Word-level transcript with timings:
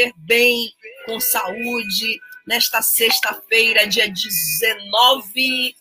Se 0.00 0.04
ver 0.04 0.12
bem, 0.16 0.72
com 1.04 1.20
saúde, 1.20 2.20
nesta 2.46 2.80
sexta-feira, 2.80 3.86
dia 3.86 4.08
19 4.08 5.74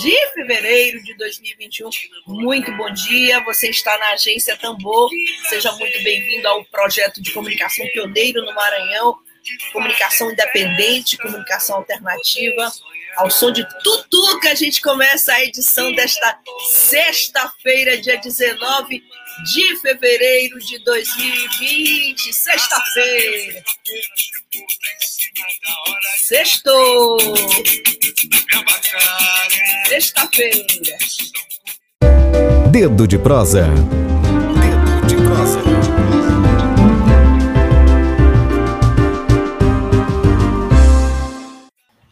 de 0.00 0.32
fevereiro 0.34 1.02
de 1.02 1.16
2021. 1.16 1.88
Muito 2.26 2.72
bom 2.76 2.90
dia, 2.92 3.42
você 3.44 3.70
está 3.70 3.96
na 3.98 4.10
Agência 4.10 4.56
Tambor. 4.58 5.08
Seja 5.48 5.72
muito 5.72 6.02
bem-vindo 6.02 6.46
ao 6.48 6.64
projeto 6.66 7.22
de 7.22 7.32
comunicação 7.32 7.86
pioneiro 7.92 8.44
no 8.44 8.54
Maranhão, 8.54 9.16
comunicação 9.72 10.30
independente, 10.30 11.16
comunicação 11.16 11.76
alternativa. 11.76 12.70
Ao 13.16 13.30
som 13.30 13.52
de 13.52 13.66
Tutu 13.82 14.40
que 14.40 14.48
a 14.48 14.54
gente 14.54 14.80
começa 14.80 15.32
a 15.32 15.44
edição 15.44 15.92
desta 15.92 16.38
sexta-feira, 16.70 18.00
dia 18.00 18.18
19 18.18 19.02
de 19.44 19.80
fevereiro 19.80 20.58
de 20.58 20.78
2020. 20.84 22.32
Sexta-feira. 22.32 23.64
Sextou. 26.18 27.18
Sexta-feira. 29.88 30.98
Dedo 32.70 33.06
de 33.06 33.18
prosa. 33.18 33.68
Dedo 33.68 35.06
de 35.06 35.16
prosa. 35.16 35.62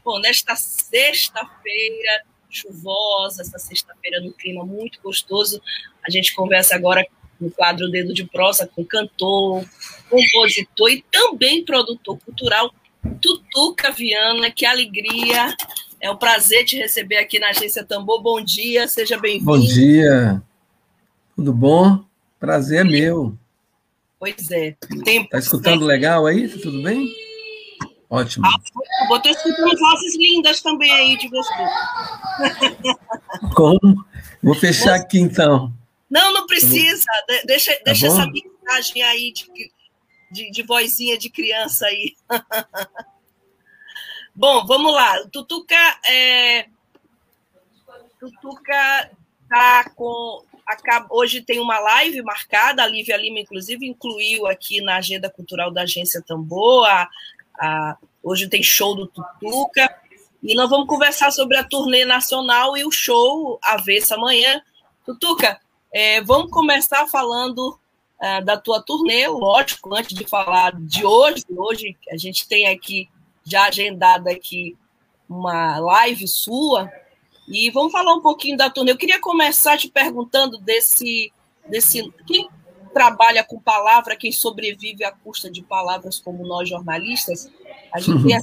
Bom, 0.05 0.19
nesta 0.21 0.57
sexta-feira 0.57 2.25
chuvosa, 2.51 3.43
essa 3.43 3.59
sexta-feira 3.59 4.21
no 4.21 4.33
clima 4.33 4.65
muito 4.65 5.01
gostoso, 5.01 5.63
a 6.07 6.11
gente 6.11 6.35
conversa 6.35 6.75
agora 6.75 7.07
no 7.41 7.51
quadro 7.51 7.91
Dedo 7.91 8.13
de 8.13 8.25
Prosa 8.25 8.67
com 8.67 8.85
cantor, 8.85 9.65
compositor 10.09 10.91
e 10.91 11.05
também 11.11 11.65
produtor 11.65 12.19
cultural, 12.25 12.73
Tutuca 13.21 13.91
Viana. 13.91 14.51
Que 14.51 14.67
alegria! 14.67 15.55
É 16.01 16.11
um 16.11 16.17
prazer 16.17 16.65
te 16.65 16.77
receber 16.77 17.17
aqui 17.17 17.39
na 17.39 17.51
Agência 17.51 17.85
Tambor. 17.85 18.23
Bom 18.23 18.41
dia, 18.43 18.89
seja 18.89 19.19
bem-vindo. 19.19 19.45
Bom 19.45 19.59
dia. 19.59 20.43
Tudo 21.37 21.53
bom? 21.53 22.05
Prazer 22.39 22.81
é 22.81 22.85
meu. 22.85 23.37
Pois 24.19 24.51
é. 24.51 24.77
Tempo, 25.05 25.29
tá 25.31 25.39
escutando 25.39 25.85
legal 25.85 26.27
aí? 26.27 26.49
Tá 26.49 26.59
tudo 26.63 26.83
bem? 26.83 27.07
Ótimo. 28.09 28.47
Ah, 28.47 29.07
vou 29.09 29.19
estar 29.19 29.31
escutando 29.31 29.79
vozes 29.79 30.19
lindas 30.19 30.61
também 30.61 30.91
aí 30.91 31.17
de 31.17 31.29
você. 31.29 31.55
Como? 33.55 34.05
Vou 34.43 34.55
fechar 34.55 34.97
aqui 34.97 35.21
então. 35.21 35.73
Não, 36.11 36.33
não 36.33 36.47
precisa. 36.47 37.05
Deixa, 37.47 37.73
tá 37.77 37.83
deixa 37.85 38.09
essa 38.09 38.27
mensagem 38.27 39.03
aí 39.03 39.33
de, 39.33 39.73
de, 40.31 40.51
de 40.51 40.63
vozinha 40.65 41.17
de 41.17 41.31
criança 41.31 41.87
aí. 41.87 42.17
Bom, 44.35 44.67
vamos 44.67 44.93
lá. 44.93 45.25
Tutuca, 45.29 45.77
é... 46.09 46.67
Tutuca 48.19 49.11
tá 49.49 49.91
com. 49.91 50.45
Hoje 51.11 51.43
tem 51.43 51.59
uma 51.59 51.81
live 51.81 52.23
marcada, 52.23 52.85
a 52.85 52.87
Lívia 52.87 53.17
Lima, 53.17 53.41
inclusive, 53.41 53.87
incluiu 53.87 54.47
aqui 54.47 54.81
na 54.81 54.97
agenda 54.97 55.29
cultural 55.29 55.71
da 55.71 55.83
Agência 55.83 56.23
Tambor. 56.23 56.87
A, 56.87 57.09
a... 57.59 57.97
Hoje 58.23 58.49
tem 58.49 58.63
show 58.63 58.95
do 58.95 59.07
Tutuca. 59.07 59.95
E 60.43 60.55
nós 60.55 60.71
vamos 60.71 60.87
conversar 60.87 61.31
sobre 61.33 61.57
a 61.57 61.65
turnê 61.65 62.05
nacional 62.05 62.77
e 62.77 62.85
o 62.85 62.91
show 62.91 63.59
Avessa 63.63 64.15
amanhã. 64.15 64.63
Tutuca, 65.05 65.61
é, 65.93 66.21
vamos 66.21 66.51
começar 66.51 67.07
falando 67.07 67.79
uh, 68.21 68.45
da 68.45 68.57
tua 68.57 68.81
turnê, 68.81 69.27
lógico, 69.27 69.95
antes 69.95 70.17
de 70.17 70.27
falar 70.27 70.73
de 70.81 71.05
hoje. 71.05 71.45
Hoje 71.57 71.97
a 72.11 72.17
gente 72.17 72.47
tem 72.47 72.69
aqui, 72.69 73.09
já 73.45 73.67
agendada 73.67 74.31
aqui, 74.31 74.77
uma 75.29 75.79
live 75.79 76.27
sua. 76.29 76.91
E 77.49 77.71
vamos 77.71 77.91
falar 77.91 78.15
um 78.15 78.21
pouquinho 78.21 78.57
da 78.57 78.71
turnê. 78.71 78.93
Eu 78.93 78.99
queria 78.99 79.21
começar 79.21 79.77
te 79.77 79.89
perguntando 79.89 80.59
desse. 80.59 81.33
desse 81.67 82.13
quem 82.27 82.49
trabalha 82.93 83.45
com 83.45 83.61
palavra, 83.61 84.17
quem 84.17 84.33
sobrevive 84.33 85.05
à 85.05 85.13
custa 85.13 85.51
de 85.51 85.63
palavras, 85.63 86.19
como 86.19 86.47
nós 86.47 86.69
jornalistas, 86.69 87.49
a 87.93 88.01
gente 88.01 88.23
tem 88.27 88.37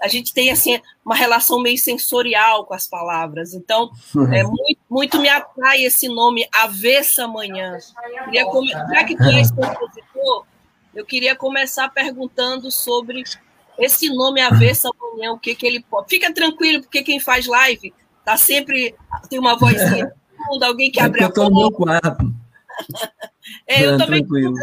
a 0.00 0.08
gente 0.08 0.32
tem 0.32 0.50
assim 0.50 0.80
uma 1.04 1.14
relação 1.14 1.60
meio 1.60 1.78
sensorial 1.78 2.64
com 2.64 2.74
as 2.74 2.86
palavras. 2.86 3.54
Então, 3.54 3.90
uhum. 4.14 4.32
é 4.32 4.42
muito, 4.42 4.80
muito 4.88 5.20
me 5.20 5.28
atrai 5.28 5.84
esse 5.84 6.08
nome 6.08 6.48
Avessa 6.52 7.26
Manhã. 7.28 7.78
Queria 8.24 8.46
come... 8.46 8.70
Já 8.70 9.04
que 9.04 9.16
tu 9.16 9.24
és 9.24 9.50
compositor, 9.50 10.46
eu 10.94 11.04
queria 11.04 11.36
começar 11.36 11.88
perguntando 11.90 12.70
sobre 12.70 13.24
esse 13.78 14.08
nome 14.08 14.40
Avessa 14.40 14.88
Manhã, 15.00 15.32
o 15.32 15.38
que 15.38 15.54
que 15.54 15.66
ele 15.66 15.80
pode. 15.82 16.08
Fica 16.08 16.32
tranquilo, 16.32 16.82
porque 16.82 17.02
quem 17.02 17.20
faz 17.20 17.46
live 17.46 17.92
tá 18.24 18.36
sempre 18.36 18.94
tem 19.28 19.38
uma 19.38 19.56
vozinha 19.56 20.12
fundo, 20.46 20.64
alguém 20.64 20.90
que 20.90 21.00
é 21.00 21.04
abre 21.04 21.22
a 21.22 21.30
porta. 21.30 21.40
Eu 21.40 21.44
tô 21.44 21.50
no 21.50 21.60
meu 21.60 21.70
quarto. 21.70 22.34
é, 23.66 23.84
eu 23.84 23.92
Não, 23.92 23.98
também. 23.98 24.20
Tranquilo. 24.20 24.54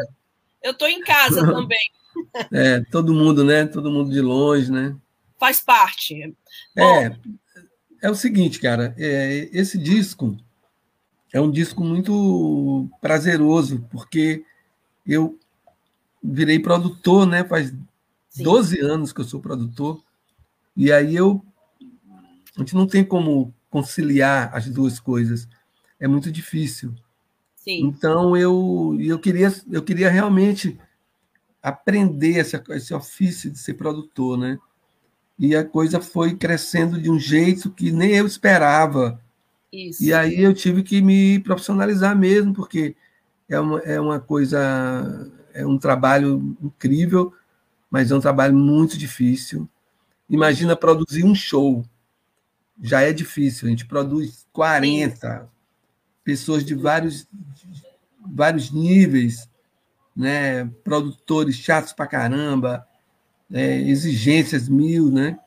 Eu 0.62 0.74
tô 0.74 0.88
em 0.88 1.02
casa 1.02 1.46
também. 1.46 1.78
É, 2.52 2.82
todo 2.92 3.14
mundo, 3.14 3.44
né? 3.44 3.68
Todo 3.68 3.92
mundo 3.92 4.10
de 4.10 4.22
longe, 4.22 4.72
né? 4.72 4.96
Faz 5.40 5.60
parte. 5.60 6.36
Bom, 6.76 6.84
é, 6.84 7.20
é 8.02 8.10
o 8.10 8.16
seguinte, 8.16 8.60
cara, 8.60 8.94
é, 8.98 9.50
esse 9.52 9.78
disco 9.78 10.38
é 11.34 11.42
um 11.42 11.52
disco 11.52 11.84
muito 11.84 12.90
prazeroso, 13.02 13.86
porque 13.92 14.44
eu 15.06 15.38
virei 16.24 16.60
produtor, 16.60 17.26
né? 17.26 17.44
Faz 17.44 17.74
Sim. 18.30 18.44
12 18.44 18.80
anos 18.80 19.14
que 19.14 19.22
eu 19.22 19.26
sou 19.26 19.40
produtor, 19.40 20.02
e 20.76 20.92
aí 20.92 21.16
eu. 21.16 21.44
A 22.56 22.60
gente 22.60 22.76
não 22.76 22.88
tem 22.88 23.04
como 23.04 23.54
conciliar 23.70 24.56
as 24.56 24.68
duas 24.68 25.00
coisas. 25.00 25.48
É 26.00 26.08
muito 26.08 26.32
difícil. 26.32 26.94
Sim. 27.56 27.86
Então 27.86 28.36
eu, 28.36 28.98
eu, 29.00 29.20
queria, 29.20 29.54
eu 29.72 29.84
queria 29.84 30.10
realmente 30.10 30.80
aprender 31.62 32.38
esse, 32.38 32.60
esse 32.70 32.94
ofício 32.94 33.52
de 33.52 33.60
ser 33.60 33.76
produtor, 33.76 34.38
né? 34.38 34.58
E 35.40 35.56
a 35.56 35.64
coisa 35.64 36.02
foi 36.02 36.36
crescendo 36.36 37.00
de 37.00 37.12
um 37.12 37.20
jeito 37.20 37.70
que 37.70 37.92
nem 37.92 38.12
eu 38.12 38.26
esperava. 38.26 39.22
Isso. 39.72 40.04
E 40.04 40.14
aí 40.14 40.42
eu 40.42 40.54
tive 40.54 40.82
que 40.82 41.02
me 41.02 41.40
profissionalizar 41.40 42.18
mesmo, 42.18 42.54
porque 42.54 42.96
é 43.48 43.60
uma, 43.60 43.80
é 43.82 44.00
uma 44.00 44.20
coisa, 44.20 45.32
é 45.54 45.66
um 45.66 45.78
trabalho 45.78 46.58
incrível, 46.62 47.34
mas 47.90 48.10
é 48.10 48.16
um 48.16 48.20
trabalho 48.20 48.56
muito 48.56 48.98
difícil. 48.98 49.70
Imagina 50.30 50.76
produzir 50.76 51.24
um 51.24 51.36
show. 51.36 51.86
Já 52.82 53.02
é 53.02 53.14
difícil, 53.14 53.68
a 53.68 53.70
gente 53.72 53.86
produz 53.86 54.46
40 54.52 55.40
Sim. 55.40 55.48
pessoas 56.24 56.64
de 56.64 56.76
vários, 56.76 57.28
vários 58.20 58.72
níveis, 58.72 59.50
né? 60.16 60.66
produtores 60.84 61.56
chatos 61.56 61.94
pra 61.94 62.08
caramba, 62.08 62.87
é, 63.52 63.80
exigências 63.82 64.68
mil, 64.68 65.12
né? 65.12 65.40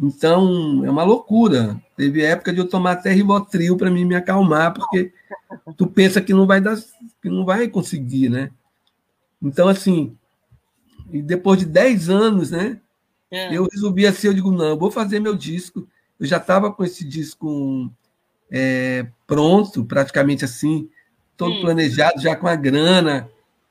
Então, 0.00 0.84
é 0.84 0.90
uma 0.90 1.02
loucura. 1.02 1.80
Teve 1.96 2.22
época 2.22 2.52
de 2.52 2.60
eu 2.60 2.68
tomar 2.68 2.92
até 2.92 3.12
Rivotril 3.12 3.76
para 3.76 3.90
mim 3.90 4.04
me 4.04 4.14
acalmar, 4.14 4.72
porque 4.72 5.12
tu 5.76 5.86
pensa 5.86 6.20
que 6.20 6.32
não 6.32 6.46
vai 6.46 6.60
dar, 6.60 6.76
que 7.20 7.28
não 7.28 7.44
vai 7.44 7.68
conseguir, 7.68 8.28
né? 8.28 8.50
Então, 9.42 9.68
assim, 9.68 10.16
e 11.12 11.20
depois 11.20 11.58
de 11.58 11.66
10 11.66 12.08
anos, 12.08 12.50
né? 12.50 12.80
É. 13.30 13.54
Eu 13.54 13.66
resolvi 13.70 14.06
assim, 14.06 14.28
eu 14.28 14.34
digo, 14.34 14.50
não, 14.50 14.68
eu 14.68 14.78
vou 14.78 14.90
fazer 14.90 15.20
meu 15.20 15.34
disco. 15.34 15.86
Eu 16.18 16.26
já 16.26 16.36
estava 16.38 16.72
com 16.72 16.84
esse 16.84 17.04
disco 17.04 17.90
é, 18.50 19.06
pronto, 19.26 19.84
praticamente 19.84 20.44
assim, 20.44 20.88
todo 21.36 21.52
hum. 21.52 21.60
planejado, 21.60 22.20
já 22.20 22.34
com 22.34 22.46
a 22.46 22.56
grana 22.56 23.28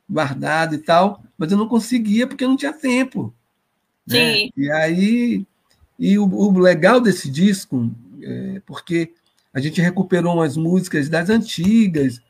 guardada 0.09 0.75
e 0.75 0.77
tal, 0.77 1.21
mas 1.38 1.51
eu 1.51 1.57
não 1.57 1.67
conseguia 1.67 2.25
porque 2.25 2.44
eu 2.44 2.49
não 2.49 2.55
tinha 2.55 2.71
tempo. 2.71 3.33
Né? 4.07 4.33
Sim. 4.33 4.51
E 4.56 4.71
aí, 4.71 5.45
e 6.00 6.18
o, 6.18 6.25
o 6.25 6.59
legal 6.59 7.01
desse 7.01 7.30
disco, 7.30 7.92
é, 8.21 8.62
porque 8.65 9.13
a 9.54 9.59
gente 9.59 9.81
recuperou 9.81 10.33
umas 10.33 10.56
músicas 10.56 11.09
das 11.09 11.30
antigas, 11.30 12.21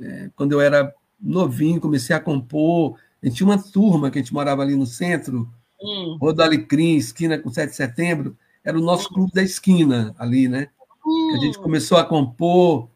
é, 0.00 0.30
quando 0.34 0.52
eu 0.52 0.60
era 0.60 0.92
novinho, 1.20 1.80
comecei 1.80 2.14
a 2.14 2.20
compor. 2.20 2.96
A 3.22 3.26
gente 3.26 3.36
tinha 3.36 3.46
uma 3.46 3.62
turma 3.62 4.10
que 4.10 4.18
a 4.18 4.22
gente 4.22 4.32
morava 4.32 4.62
ali 4.62 4.74
no 4.74 4.86
centro, 4.86 5.48
hum. 5.80 6.16
Rodo 6.20 6.42
Alecrim, 6.42 6.96
esquina 6.96 7.38
com 7.38 7.50
7 7.50 7.70
de 7.70 7.76
setembro, 7.76 8.36
era 8.64 8.78
o 8.78 8.82
nosso 8.82 9.08
clube 9.10 9.32
da 9.32 9.42
esquina 9.42 10.14
ali, 10.18 10.48
né? 10.48 10.68
Hum. 11.04 11.34
A 11.34 11.38
gente 11.38 11.58
hum. 11.58 11.62
começou 11.62 11.98
a 11.98 12.04
compor, 12.04 12.88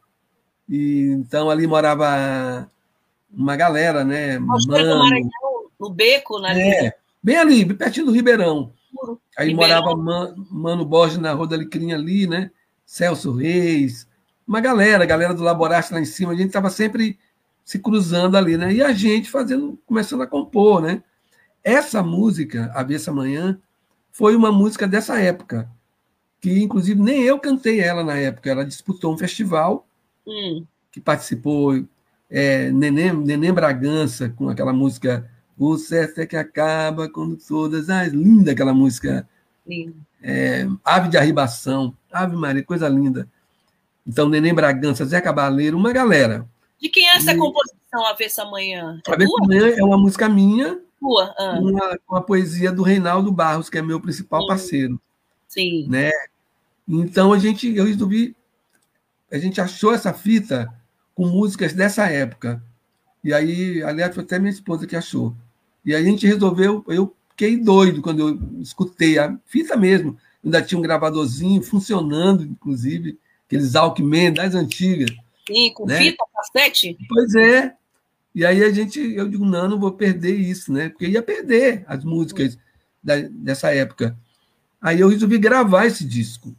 e 0.69 1.11
então 1.19 1.50
ali 1.50 1.67
morava 1.67 2.70
uma 3.31 3.56
galera, 3.56 4.05
né? 4.05 4.38
Mano, 4.38 4.61
no 5.79 5.91
beco, 5.91 6.38
né? 6.38 6.87
É, 6.87 6.96
bem 7.25 7.37
ali, 7.38 7.75
pertinho 7.75 8.06
do 8.06 8.12
Ribeirão. 8.12 8.71
Aí 9.38 9.49
Ribeirão. 9.49 9.81
morava 9.81 9.97
Man, 9.97 10.35
Mano 10.50 10.85
Borges 10.85 11.17
na 11.17 11.32
Rua 11.32 11.49
da 11.49 11.56
Alecrim 11.56 11.93
ali, 11.93 12.26
né? 12.26 12.50
Celso 12.85 13.32
Reis, 13.32 14.06
uma 14.47 14.61
galera, 14.61 15.06
galera 15.06 15.32
do 15.32 15.43
Laboraste 15.43 15.94
lá 15.94 16.00
em 16.00 16.05
cima, 16.05 16.32
a 16.32 16.37
gente 16.37 16.49
estava 16.49 16.69
sempre 16.69 17.19
se 17.65 17.79
cruzando 17.79 18.37
ali, 18.37 18.59
né? 18.59 18.75
E 18.75 18.82
a 18.82 18.93
gente 18.93 19.31
fazendo, 19.31 19.79
começando 19.87 20.23
a 20.23 20.26
compor, 20.26 20.82
né? 20.82 21.03
Essa 21.62 22.03
música, 22.03 22.71
Avessa 22.75 23.11
Manhã, 23.11 23.59
foi 24.12 24.37
uma 24.37 24.53
música 24.53 24.87
dessa 24.87 25.19
época, 25.19 25.69
que 26.43 26.62
inclusive 26.62 27.00
nem 27.00 27.23
eu 27.23 27.38
cantei 27.38 27.81
ela 27.81 28.05
na 28.05 28.17
época, 28.17 28.50
ela 28.50 28.67
disputou 28.67 29.15
um 29.15 29.19
festival, 29.19 29.87
hum. 30.27 30.67
que 30.93 31.00
participou 31.00 31.82
é, 32.29 32.70
Neném, 32.70 33.15
Neném 33.15 33.53
Bragança, 33.53 34.29
com 34.29 34.50
aquela 34.50 34.75
música 34.75 35.29
O 35.59 35.77
Certo 35.77 36.19
é 36.19 36.27
que 36.27 36.37
Acaba 36.37 37.09
quando 37.09 37.37
todas 37.37 37.89
as... 37.91 38.12
Linda 38.12 38.53
aquela 38.53 38.75
música. 38.75 39.29
É, 40.23 40.67
Ave 40.85 41.09
de 41.09 41.17
Arribação, 41.17 41.95
Ave 42.12 42.37
Maria, 42.37 42.62
coisa 42.62 42.89
linda. 42.89 43.29
Então, 44.06 44.29
Neném 44.29 44.55
Bragança, 44.55 45.05
Zé 45.05 45.21
Cabaleiro, 45.21 45.77
uma 45.77 45.93
galera. 45.93 46.47
De 46.81 46.89
quem 46.89 47.09
é 47.09 47.17
essa 47.17 47.33
e... 47.33 47.37
composição, 47.39 48.06
Avessa 48.06 48.43
Amanhã? 48.43 49.01
É 49.06 49.12
Avessa 49.12 49.33
Amanhã 49.43 49.75
é 49.77 49.83
uma 49.83 49.97
música 49.97 50.29
minha, 50.29 50.79
Tua? 51.05 51.35
Ah. 51.39 51.59
Uma, 51.61 51.99
uma 52.09 52.23
poesia 52.23 52.73
do 52.73 52.83
Reinaldo 52.83 53.31
Barros, 53.31 53.69
que 53.69 53.79
é 53.79 53.83
meu 53.83 54.01
principal 54.01 54.41
Sim. 54.43 54.47
parceiro. 54.47 55.01
Sim. 55.47 55.87
Né? 55.89 56.11
Então, 56.89 57.33
a 57.33 57.39
gente, 57.39 57.75
eu 57.75 57.85
resolvi, 57.85 58.35
a 59.31 59.39
gente 59.39 59.61
achou 59.61 59.93
essa 59.93 60.12
fita 60.12 60.73
com 61.15 61.27
músicas 61.27 61.73
dessa 61.75 62.09
época. 62.09 62.62
E 63.23 63.33
aí, 63.33 63.83
aliás, 63.83 64.15
foi 64.15 64.25
até 64.25 64.39
minha 64.39 64.51
esposa 64.51 64.87
que 64.87 64.97
achou. 64.97 65.35
E 65.84 65.94
a 65.94 66.02
gente 66.02 66.26
resolveu, 66.26 66.84
eu 66.88 67.14
fiquei 67.31 67.56
doido 67.56 68.00
quando 68.00 68.20
eu 68.20 68.60
escutei 68.60 69.19
a 69.19 69.36
fita 69.46 69.76
mesmo. 69.76 70.16
Ainda 70.42 70.62
tinha 70.62 70.78
um 70.78 70.82
gravadorzinho 70.82 71.62
funcionando, 71.62 72.44
inclusive, 72.44 73.19
aqueles 73.46 73.75
Alckmin 73.75 74.32
das 74.32 74.54
antigas. 74.54 75.10
Sim, 75.46 75.72
com 75.75 75.86
né? 75.86 75.98
fita, 75.98 76.25
cassete? 76.34 76.96
Pois 77.08 77.34
é. 77.34 77.75
E 78.34 78.44
aí 78.44 78.64
a 78.64 78.70
gente, 78.70 78.98
eu 78.98 79.28
digo, 79.28 79.44
não, 79.44 79.69
não 79.69 79.78
vou 79.78 79.92
perder 79.92 80.34
isso, 80.34 80.72
né? 80.72 80.88
Porque 80.88 81.06
ia 81.06 81.22
perder 81.22 81.84
as 81.86 82.02
músicas 82.02 82.58
da, 83.02 83.16
dessa 83.31 83.72
época. 83.72 84.16
Aí 84.81 85.00
eu 85.00 85.08
resolvi 85.08 85.38
gravar 85.38 85.86
esse 85.86 86.04
disco. 86.04 86.54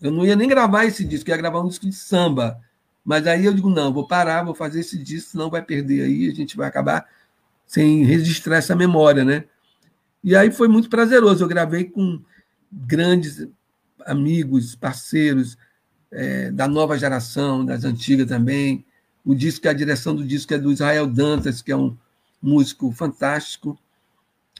Eu 0.00 0.10
não 0.10 0.24
ia 0.24 0.36
nem 0.36 0.48
gravar 0.48 0.84
esse 0.84 1.04
disco, 1.04 1.28
ia 1.28 1.36
gravar 1.36 1.60
um 1.60 1.68
disco 1.68 1.86
de 1.86 1.94
samba. 1.94 2.58
Mas 3.04 3.26
aí 3.26 3.44
eu 3.44 3.52
digo, 3.54 3.68
não, 3.68 3.92
vou 3.92 4.06
parar, 4.06 4.44
vou 4.44 4.54
fazer 4.54 4.80
esse 4.80 4.96
disco, 4.96 5.30
senão 5.30 5.50
vai 5.50 5.62
perder 5.62 6.02
aí, 6.02 6.28
a 6.28 6.34
gente 6.34 6.56
vai 6.56 6.68
acabar 6.68 7.06
sem 7.68 8.02
registrar 8.02 8.56
essa 8.56 8.74
memória, 8.74 9.24
né? 9.24 9.44
E 10.24 10.34
aí 10.34 10.50
foi 10.50 10.66
muito 10.66 10.88
prazeroso. 10.88 11.44
Eu 11.44 11.48
gravei 11.48 11.84
com 11.84 12.20
grandes 12.72 13.46
amigos, 14.06 14.74
parceiros 14.74 15.56
é, 16.10 16.50
da 16.50 16.66
nova 16.66 16.98
geração, 16.98 17.64
das 17.64 17.84
antigas 17.84 18.26
também. 18.26 18.84
O 19.24 19.34
disco, 19.34 19.68
a 19.68 19.72
direção 19.74 20.16
do 20.16 20.24
disco 20.26 20.54
é 20.54 20.58
do 20.58 20.72
Israel 20.72 21.06
Dantas, 21.06 21.60
que 21.60 21.70
é 21.70 21.76
um 21.76 21.94
músico 22.42 22.90
fantástico. 22.90 23.78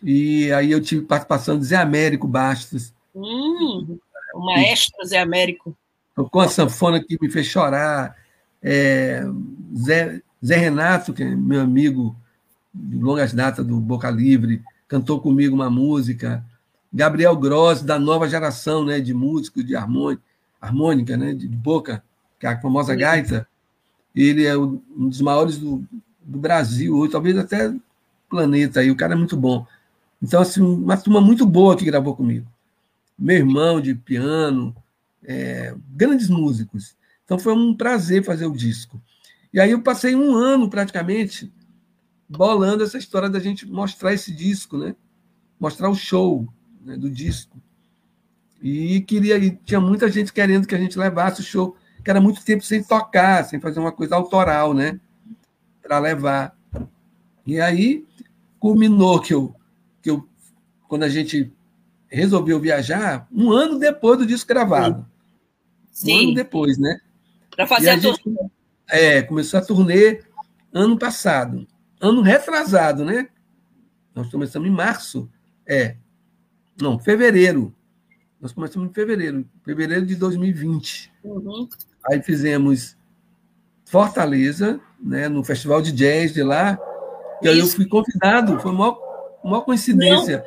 E 0.03 0.53
aí 0.53 0.71
eu 0.71 0.81
tive 0.81 1.07
participação 1.07 1.59
de 1.59 1.65
Zé 1.65 1.77
Américo 1.77 2.29
Bastos. 2.29 2.93
Hum, 3.15 3.99
o 4.35 4.45
maestro 4.45 5.05
Zé 5.07 5.19
Américo. 5.19 5.75
Com 6.15 6.41
a 6.41 6.49
sanfona 6.49 7.03
que 7.03 7.17
me 7.19 7.31
fez 7.31 7.47
chorar. 7.47 8.15
É, 8.63 9.23
Zé, 9.79 10.21
Zé 10.45 10.57
Renato, 10.57 11.15
que 11.15 11.23
é 11.23 11.35
meu 11.35 11.63
amigo 11.63 12.15
longas 12.75 13.33
datas 13.33 13.67
do 13.67 13.79
Boca 13.81 14.11
Livre, 14.11 14.63
cantou 14.87 15.21
comigo 15.21 15.55
uma 15.55 15.71
música. 15.71 16.45
Gabriel 16.93 17.37
Gross, 17.37 17.83
da 17.83 17.99
nova 17.99 18.29
geração 18.29 18.85
né, 18.85 18.99
de 18.99 19.13
músicos 19.13 19.65
de 19.65 19.77
harmônica, 19.77 20.23
harmônica 20.61 21.17
né, 21.17 21.35
de 21.35 21.47
boca, 21.47 22.03
que 22.39 22.47
é 22.47 22.51
a 22.51 22.61
famosa 22.61 22.95
gaita. 22.95 23.47
Ele 24.15 24.47
é 24.47 24.57
um 24.57 24.81
dos 25.09 25.21
maiores 25.21 25.59
do, 25.59 25.85
do 26.25 26.39
Brasil, 26.39 26.97
ou 26.97 27.09
talvez 27.09 27.37
até 27.37 27.69
do 27.69 27.81
planeta. 28.29 28.81
Aí. 28.81 28.91
O 28.91 28.97
cara 28.97 29.13
é 29.13 29.17
muito 29.17 29.37
bom. 29.37 29.67
Então, 30.23 30.41
assim, 30.41 30.61
uma 30.61 30.97
turma 30.97 31.21
muito 31.21 31.47
boa 31.47 31.77
que 31.77 31.85
gravou 31.85 32.17
comigo. 32.17 32.47
Meu 33.19 33.37
irmão 33.37 33.81
de 33.81 33.95
piano, 33.95 34.75
é, 35.25 35.75
grandes 35.91 36.29
músicos. 36.29 36.97
Então, 37.25 37.39
foi 37.39 37.53
um 37.53 37.75
prazer 37.75 38.25
fazer 38.25 38.47
o 38.47 38.57
disco. 38.57 39.01
E 39.53 39.61
aí 39.61 39.71
eu 39.71 39.83
passei 39.83 40.15
um 40.15 40.35
ano, 40.35 40.69
praticamente, 40.69 41.53
bolando 42.29 42.85
essa 42.85 42.99
história 42.99 43.31
da 43.31 43.41
gente 43.41 43.67
mostrar 43.67 44.13
esse 44.13 44.33
disco, 44.33 44.77
né? 44.77 44.95
Mostrar 45.59 45.89
o 45.89 45.95
show 45.95 46.47
né, 46.85 46.97
do 46.97 47.11
disco. 47.11 47.57
E 48.61 49.01
queria, 49.03 49.39
e 49.39 49.53
tinha 49.53 49.81
muita 49.81 50.11
gente 50.11 50.33
querendo 50.33 50.67
que 50.67 50.75
a 50.75 50.79
gente 50.79 50.99
levasse 50.99 51.41
o 51.41 51.45
show, 51.45 51.77
que 52.05 52.11
era 52.11 52.21
muito 52.21 52.45
tempo 52.45 52.63
sem 52.65 52.83
tocar, 52.83 53.45
sem 53.45 53.61
fazer 53.61 53.81
uma 53.81 53.93
coisa 53.93 54.17
autoral, 54.17 54.75
né? 54.75 55.01
Para 55.81 55.99
levar. 55.99 56.57
E 57.47 57.61
aí 57.61 58.05
culminou 58.59 59.21
que 59.21 59.33
eu, 59.33 59.55
que 60.03 60.11
eu, 60.11 60.29
quando 60.87 61.05
a 61.05 61.09
gente 61.09 61.53
resolveu 62.09 62.61
viajar, 62.61 63.27
um 63.33 63.51
ano 63.53 63.79
depois 63.79 64.19
do 64.19 64.27
disco 64.27 64.49
gravado. 64.49 65.07
Sim. 65.91 66.13
Um 66.13 66.23
ano 66.25 66.35
depois, 66.35 66.79
né? 66.79 67.01
Para 67.51 67.67
fazer 67.67 67.91
a, 67.91 67.95
a 67.95 67.99
gente, 67.99 68.23
É, 68.89 69.23
começou 69.23 69.59
a 69.59 69.65
turnê 69.65 70.21
ano 70.73 70.99
passado 70.99 71.67
ano 72.01 72.23
retrasado, 72.23 73.05
né? 73.05 73.29
Nós 74.15 74.31
começamos 74.31 74.69
em 74.69 74.73
março. 74.73 75.31
É. 75.67 75.97
Não, 76.81 76.99
fevereiro. 76.99 77.75
Nós 78.41 78.53
começamos 78.53 78.89
em 78.89 78.93
fevereiro, 78.93 79.45
fevereiro 79.65 80.07
de 80.07 80.15
2020. 80.15 81.13
Uhum. 81.25 81.69
Aí 82.07 82.23
fizemos 82.23 82.97
Fortaleza, 83.85 84.81
né, 85.01 85.29
no 85.29 85.43
Festival 85.43 85.83
de 85.83 85.91
Jazz 85.93 86.33
de 86.33 86.43
lá. 86.43 86.79
E 87.43 87.49
aí 87.49 87.59
eu 87.59 87.67
fui 87.67 87.87
convidado, 87.87 88.61
foi 88.61 88.71
uma, 88.71 88.97
uma 89.43 89.61
coincidência. 89.63 90.45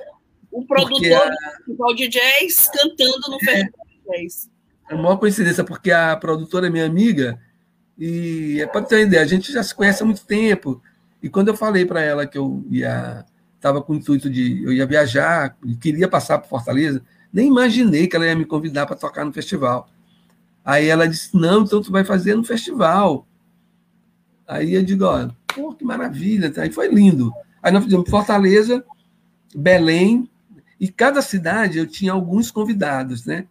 Não, 0.51 0.61
o 0.61 0.65
produtor 0.65 1.13
a... 1.13 1.29
do 1.29 1.55
Festival 1.55 1.95
de 1.95 2.07
Jazz 2.07 2.69
cantando 2.69 3.29
no 3.29 3.35
é, 3.35 3.39
Festival 3.39 3.85
de 3.87 4.23
Jazz. 4.23 4.49
É 4.89 4.95
uma 4.95 5.17
coincidência, 5.17 5.63
porque 5.63 5.91
a 5.91 6.15
produtora 6.15 6.67
é 6.67 6.69
minha 6.69 6.85
amiga, 6.85 7.39
e 7.97 8.59
é 8.61 8.67
para 8.67 8.81
ter 8.81 8.95
uma 8.95 9.01
ideia, 9.01 9.23
a 9.23 9.27
gente 9.27 9.51
já 9.51 9.63
se 9.63 9.75
conhece 9.75 10.01
há 10.01 10.05
muito 10.05 10.25
tempo. 10.25 10.81
E 11.21 11.29
quando 11.29 11.49
eu 11.49 11.55
falei 11.55 11.85
para 11.85 12.01
ela 12.01 12.25
que 12.25 12.37
eu 12.37 12.63
ia 12.69 13.25
estava 13.55 13.81
com 13.81 13.93
o 13.93 13.95
intuito 13.95 14.27
de 14.27 14.63
eu 14.63 14.73
ia 14.73 14.87
viajar 14.87 15.55
queria 15.79 16.07
passar 16.07 16.39
por 16.39 16.49
Fortaleza, 16.49 17.03
nem 17.31 17.47
imaginei 17.47 18.07
que 18.07 18.15
ela 18.15 18.25
ia 18.25 18.35
me 18.35 18.45
convidar 18.45 18.87
para 18.87 18.95
tocar 18.95 19.23
no 19.23 19.31
festival. 19.31 19.89
Aí 20.65 20.87
ela 20.87 21.07
disse: 21.07 21.35
"Não, 21.35 21.63
então 21.63 21.81
tu 21.81 21.91
vai 21.91 22.03
fazer 22.03 22.35
no 22.35 22.43
festival". 22.43 23.27
Aí 24.47 24.73
eu 24.73 24.83
digo: 24.83 25.05
"Ó, 25.05 25.73
que 25.73 25.85
maravilha". 25.85 26.51
Aí 26.57 26.71
foi 26.71 26.87
lindo. 26.87 27.31
Aí 27.61 27.71
nós 27.71 27.83
fizemos 27.83 28.09
Fortaleza, 28.09 28.83
Belém, 29.55 30.29
e 30.79 30.87
cada 30.87 31.21
cidade 31.21 31.77
eu 31.77 31.85
tinha 31.85 32.11
alguns 32.11 32.49
convidados, 32.49 33.23
né? 33.25 33.45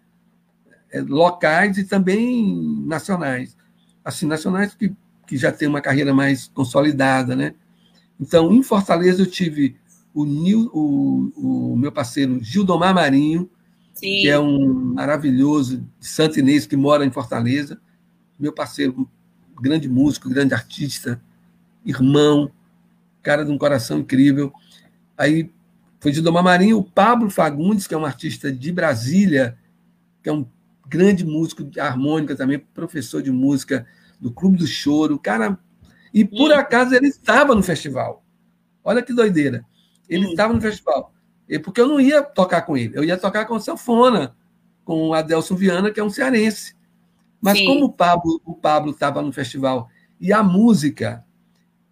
É, 0.90 1.00
locais 1.00 1.78
e 1.78 1.84
também 1.84 2.84
nacionais. 2.84 3.56
Assim, 4.04 4.26
nacionais 4.26 4.74
que 4.74 4.92
que 5.30 5.37
já 5.37 5.52
tem 5.52 5.68
uma 5.68 5.80
carreira 5.80 6.12
mais 6.12 6.49
consolidada, 6.49 7.37
né? 7.37 7.54
Então, 8.20 8.52
em 8.52 8.64
Fortaleza, 8.64 9.22
eu 9.22 9.26
tive 9.26 9.76
o, 10.12 10.25
Nil, 10.25 10.68
o, 10.75 11.72
o 11.72 11.76
meu 11.76 11.92
parceiro 11.92 12.42
Gildomar 12.42 12.92
Marinho, 12.92 13.49
Sim. 13.94 14.22
que 14.22 14.28
é 14.28 14.37
um 14.40 14.92
maravilhoso 14.92 15.87
de 16.00 16.06
Santo 16.08 16.40
Inês, 16.40 16.66
que 16.66 16.75
mora 16.75 17.06
em 17.06 17.12
Fortaleza. 17.12 17.80
Meu 18.40 18.52
parceiro, 18.52 19.08
grande 19.60 19.88
músico, 19.88 20.28
grande 20.28 20.52
artista, 20.52 21.22
irmão, 21.87 22.50
cara 23.22 23.44
de 23.44 23.52
um 23.52 23.56
coração 23.56 24.00
incrível. 24.00 24.52
Aí 25.16 25.49
foi 26.00 26.12
Gildomar 26.12 26.42
Marinho, 26.42 26.78
o 26.78 26.82
Pablo 26.82 27.30
Fagundes, 27.30 27.87
que 27.87 27.94
é 27.94 27.96
um 27.96 28.04
artista 28.04 28.50
de 28.50 28.72
Brasília, 28.72 29.56
que 30.25 30.28
é 30.28 30.32
um 30.32 30.44
grande 30.88 31.25
músico 31.25 31.62
de 31.62 31.78
harmônica 31.78 32.34
também, 32.34 32.58
professor 32.58 33.22
de 33.22 33.30
música 33.30 33.87
do 34.20 34.30
Clube 34.30 34.58
do 34.58 34.66
Choro, 34.66 35.18
cara. 35.18 35.58
E 36.12 36.24
por 36.24 36.52
acaso 36.52 36.94
ele 36.94 37.08
estava 37.08 37.54
no 37.54 37.62
festival. 37.62 38.24
Olha 38.84 39.02
que 39.02 39.12
doideira. 39.12 39.64
Ele 40.08 40.26
estava 40.28 40.52
no 40.52 40.60
festival. 40.60 41.12
Porque 41.64 41.80
eu 41.80 41.88
não 41.88 42.00
ia 42.00 42.22
tocar 42.22 42.62
com 42.62 42.76
ele, 42.76 42.96
eu 42.96 43.02
ia 43.02 43.16
tocar 43.16 43.44
com 43.44 43.58
sanfona, 43.58 44.36
com 44.84 45.08
o 45.08 45.14
Adelson 45.14 45.56
Viana, 45.56 45.90
que 45.90 45.98
é 45.98 46.04
um 46.04 46.10
cearense. 46.10 46.76
Mas 47.40 47.58
Sim. 47.58 47.66
como 47.66 47.86
o 47.86 47.92
Pablo 47.92 48.40
o 48.44 48.54
Pablo 48.54 48.92
estava 48.92 49.22
no 49.22 49.32
festival 49.32 49.88
E 50.20 50.32
a 50.32 50.42
música 50.42 51.24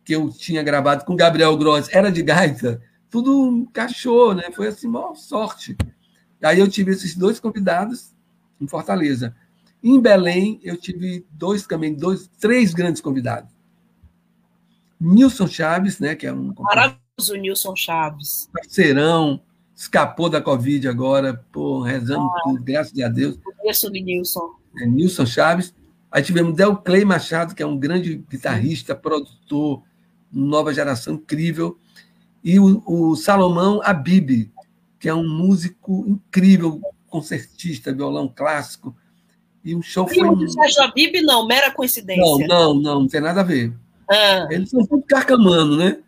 que 0.04 0.14
eu 0.14 0.30
tinha 0.30 0.62
gravado 0.62 1.04
com 1.04 1.16
Gabriel 1.16 1.56
Gross 1.56 1.88
era 1.92 2.11
de 2.12 2.23
gaita, 2.23 2.80
tudo 3.11 3.49
encaixou, 3.58 4.35
né? 4.35 4.50
Foi 4.54 4.68
assim, 4.68 4.87
maior 4.87 5.14
sorte. 5.14 5.76
Aí 6.42 6.61
eu 6.61 6.68
tive 6.68 6.92
esses 6.92 7.16
dois 7.16 7.40
convidados 7.40 8.14
em 8.61 8.66
Fortaleza. 8.66 9.35
Em 9.82 10.00
Belém, 10.00 10.61
eu 10.62 10.76
tive 10.76 11.25
dois 11.30 11.66
também, 11.66 11.94
dois, 11.94 12.28
três 12.40 12.75
grandes 12.75 13.00
convidados. 13.00 13.50
Nilson 15.00 15.47
Chaves, 15.47 16.00
né, 16.00 16.14
que 16.14 16.26
é 16.26 16.32
um 16.32 16.52
maravilhoso 16.58 17.35
Nilson 17.37 17.76
Chaves. 17.76 18.49
Parceirão, 18.52 19.40
escapou 19.75 20.28
da 20.28 20.42
Covid 20.42 20.88
agora, 20.88 21.44
pô, 21.52 21.80
rezando 21.80 22.26
ah, 22.26 22.40
tudo, 22.42 22.62
graças 22.62 22.99
a 22.99 23.08
Deus. 23.08 23.38
Conheço 23.58 23.87
o 23.87 23.90
Nilson. 23.90 24.50
É, 24.80 24.87
Nilson 24.87 25.26
Chaves. 25.26 25.73
Aí 26.11 26.23
tivemos 26.23 26.56
Del 26.56 26.76
Clay 26.76 27.04
Machado, 27.04 27.54
que 27.54 27.62
é 27.62 27.66
um 27.66 27.78
grande 27.78 28.16
guitarrista, 28.28 28.94
produtor, 28.94 29.82
nova 30.32 30.75
geração 30.75 31.14
incrível. 31.14 31.78
E 32.42 32.58
o, 32.58 32.82
o 32.87 33.14
Salomão 33.14 33.80
Abib, 33.85 34.50
que 34.99 35.08
é 35.08 35.14
um 35.14 35.28
músico 35.28 36.04
incrível, 36.08 36.80
concertista, 37.08 37.92
violão 37.92 38.26
clássico. 38.26 38.97
E 39.68 39.75
o 39.75 39.82
show 39.82 40.06
Primo 40.06 40.34
foi. 40.34 40.46
Um... 40.46 40.48
Sérgio 40.48 40.82
Abib, 40.82 41.20
não, 41.20 41.46
mera 41.46 41.70
coincidência. 41.70 42.46
Não, 42.46 42.72
não, 42.72 42.75
não, 42.75 43.00
não 43.00 43.06
tem 43.06 43.20
nada 43.20 43.42
a 43.42 43.44
ver. 43.44 43.70
Ah. 44.10 44.48
Eles 44.50 44.70
são 44.70 44.87
tudo 44.87 45.02
carcamano, 45.02 45.76
né? 45.76 45.98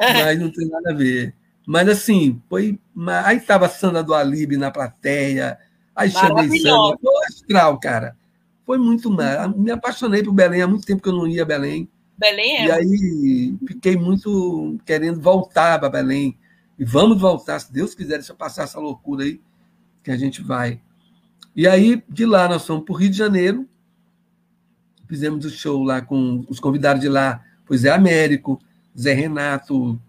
Ah. 0.00 0.24
Mas 0.24 0.40
não 0.40 0.50
tem 0.50 0.66
nada 0.66 0.90
a 0.90 0.94
ver. 0.94 1.34
Mas 1.66 1.86
assim, 1.86 2.40
foi. 2.48 2.80
Aí 3.22 3.36
estava 3.36 3.68
Sandra 3.68 4.02
do 4.02 4.14
Alibe 4.14 4.56
na 4.56 4.70
plateia, 4.70 5.58
aí 5.94 6.10
chamei 6.10 6.48
Sandra. 6.60 6.96
Foi 6.98 7.26
astral, 7.28 7.78
cara. 7.78 8.16
Foi 8.64 8.78
muito 8.78 9.10
mal. 9.10 9.50
Me 9.54 9.70
apaixonei 9.70 10.22
por 10.22 10.32
Belém 10.32 10.62
há 10.62 10.66
muito 10.66 10.86
tempo 10.86 11.02
que 11.02 11.08
eu 11.10 11.12
não 11.12 11.28
ia 11.28 11.42
a 11.42 11.44
Belém. 11.46 11.90
Belém 12.16 12.56
é. 12.56 12.64
E 12.64 12.72
aí 12.72 13.58
fiquei 13.68 13.98
muito 13.98 14.78
querendo 14.86 15.20
voltar 15.20 15.78
para 15.78 15.90
Belém. 15.90 16.38
E 16.78 16.86
vamos 16.86 17.20
voltar, 17.20 17.58
se 17.58 17.70
Deus 17.70 17.94
quiser, 17.94 18.14
deixa 18.14 18.32
eu 18.32 18.36
passar 18.36 18.62
essa 18.62 18.80
loucura 18.80 19.24
aí, 19.24 19.38
que 20.02 20.10
a 20.10 20.16
gente 20.16 20.40
vai. 20.40 20.80
E 21.54 21.66
aí, 21.66 22.02
de 22.08 22.24
lá, 22.24 22.48
nós 22.48 22.66
fomos 22.66 22.84
para 22.84 22.92
o 22.92 22.96
Rio 22.96 23.10
de 23.10 23.16
Janeiro, 23.16 23.68
fizemos 25.08 25.44
o 25.44 25.50
show 25.50 25.82
lá 25.82 26.00
com 26.00 26.44
os 26.48 26.60
convidados 26.60 27.02
de 27.02 27.08
lá, 27.08 27.42
foi 27.64 27.76
Zé 27.76 27.90
Américo, 27.90 28.60
Zé 28.98 29.12
Renato, 29.12 30.00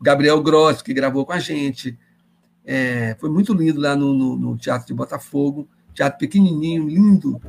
Gabriel 0.00 0.42
Gross, 0.42 0.82
que 0.82 0.92
gravou 0.92 1.24
com 1.24 1.32
a 1.32 1.38
gente. 1.38 1.98
É, 2.64 3.16
foi 3.18 3.30
muito 3.30 3.54
lindo 3.54 3.80
lá 3.80 3.96
no, 3.96 4.12
no, 4.12 4.36
no, 4.36 4.56
Teatro 4.56 4.86
de 4.86 4.94
Botafogo, 4.94 5.68
teatro 5.94 6.18
pequenininho, 6.18 6.88
lindo. 6.88 7.40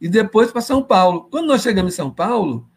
E 0.00 0.08
depois 0.08 0.52
para 0.52 0.60
São 0.60 0.82
Paulo. 0.82 1.28
Quando 1.30 1.46
nós 1.46 1.62
chegamos 1.62 1.94
em 1.94 1.96
São 1.96 2.10
Paulo, 2.10 2.68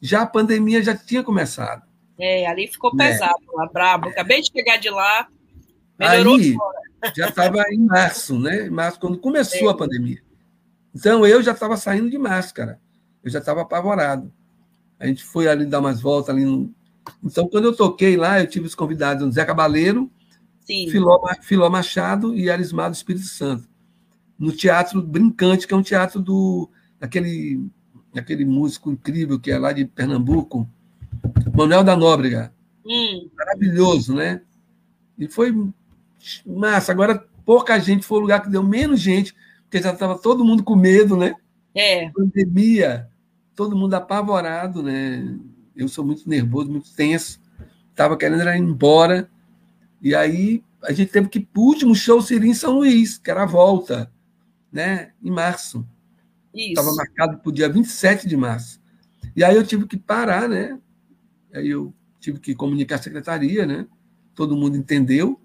já 0.00 0.22
a 0.22 0.26
pandemia 0.26 0.82
já 0.82 0.96
tinha 0.96 1.22
começado. 1.22 1.82
É, 2.18 2.46
ali 2.46 2.66
ficou 2.66 2.94
pesado, 2.96 3.34
é. 3.52 3.56
lá 3.56 3.66
brabo. 3.66 4.08
Acabei 4.08 4.40
de 4.40 4.50
chegar 4.50 4.78
de 4.78 4.90
lá, 4.90 5.28
melhorou 5.98 6.36
Aí, 6.36 6.56
Já 7.14 7.28
estava 7.28 7.62
em 7.70 7.78
março, 7.78 8.38
né? 8.38 8.66
Em 8.66 8.70
março, 8.70 8.98
quando 9.00 9.18
começou 9.18 9.68
a 9.68 9.76
pandemia. 9.76 10.22
Então 10.94 11.26
eu 11.26 11.42
já 11.42 11.52
estava 11.52 11.76
saindo 11.76 12.10
de 12.10 12.18
máscara. 12.18 12.80
Eu 13.22 13.30
já 13.30 13.38
estava 13.38 13.62
apavorado. 13.62 14.32
A 14.98 15.06
gente 15.06 15.24
foi 15.24 15.46
ali 15.48 15.66
dar 15.66 15.80
umas 15.80 16.00
voltas 16.00 16.34
ali. 16.34 16.44
No... 16.44 16.72
Então, 17.22 17.48
quando 17.48 17.64
eu 17.64 17.76
toquei 17.76 18.16
lá, 18.16 18.40
eu 18.40 18.46
tive 18.46 18.66
os 18.66 18.74
convidados 18.74 19.34
Zé 19.34 19.44
Cabaleiro, 19.44 20.10
Filó, 20.64 21.20
Filó 21.42 21.68
Machado 21.68 22.34
e 22.34 22.50
Arismado 22.50 22.94
Espírito 22.94 23.26
Santo. 23.26 23.68
No 24.38 24.52
Teatro 24.52 25.02
Brincante, 25.02 25.66
que 25.66 25.74
é 25.74 25.76
um 25.76 25.82
teatro 25.82 26.20
do 26.20 26.68
daquele, 26.98 27.68
daquele 28.12 28.44
músico 28.44 28.90
incrível 28.90 29.38
que 29.38 29.50
é 29.50 29.58
lá 29.58 29.72
de 29.72 29.84
Pernambuco, 29.84 30.68
Manuel 31.54 31.84
da 31.84 31.96
Nóbrega. 31.96 32.52
Hum. 32.84 33.28
Maravilhoso, 33.36 34.14
né? 34.14 34.42
E 35.18 35.28
foi 35.28 35.52
massa. 36.44 36.92
Agora, 36.92 37.26
pouca 37.44 37.78
gente 37.78 38.04
foi 38.04 38.18
o 38.18 38.22
lugar 38.22 38.42
que 38.42 38.50
deu 38.50 38.62
menos 38.62 39.00
gente, 39.00 39.34
porque 39.62 39.82
já 39.82 39.92
estava 39.92 40.18
todo 40.18 40.44
mundo 40.44 40.62
com 40.62 40.76
medo, 40.76 41.16
né? 41.16 41.34
É. 41.74 42.10
Pandemia, 42.10 43.08
todo 43.54 43.76
mundo 43.76 43.94
apavorado, 43.94 44.82
né? 44.82 45.36
Eu 45.74 45.88
sou 45.88 46.04
muito 46.04 46.28
nervoso, 46.28 46.70
muito 46.70 46.94
tenso. 46.94 47.40
Estava 47.90 48.16
querendo 48.16 48.42
ir 48.42 48.56
embora. 48.56 49.30
E 50.00 50.14
aí 50.14 50.62
a 50.82 50.92
gente 50.92 51.10
teve 51.10 51.28
que 51.28 51.48
o 51.56 51.60
último 51.60 51.94
show 51.94 52.20
seria 52.22 52.50
em 52.50 52.54
São 52.54 52.78
Luís, 52.78 53.18
que 53.18 53.30
era 53.30 53.42
a 53.42 53.46
volta, 53.46 54.10
né? 54.72 55.12
Em 55.22 55.30
março. 55.30 55.86
Estava 56.54 56.94
marcado 56.94 57.38
para 57.38 57.48
o 57.48 57.52
dia 57.52 57.68
27 57.68 58.26
de 58.26 58.36
março. 58.36 58.80
E 59.34 59.44
aí 59.44 59.54
eu 59.54 59.66
tive 59.66 59.86
que 59.86 59.98
parar, 59.98 60.48
né? 60.48 60.78
Aí 61.52 61.68
eu 61.68 61.92
tive 62.18 62.38
que 62.38 62.54
comunicar 62.54 62.96
a 62.96 63.02
secretaria, 63.02 63.66
né? 63.66 63.86
Todo 64.34 64.56
mundo 64.56 64.76
entendeu. 64.76 65.40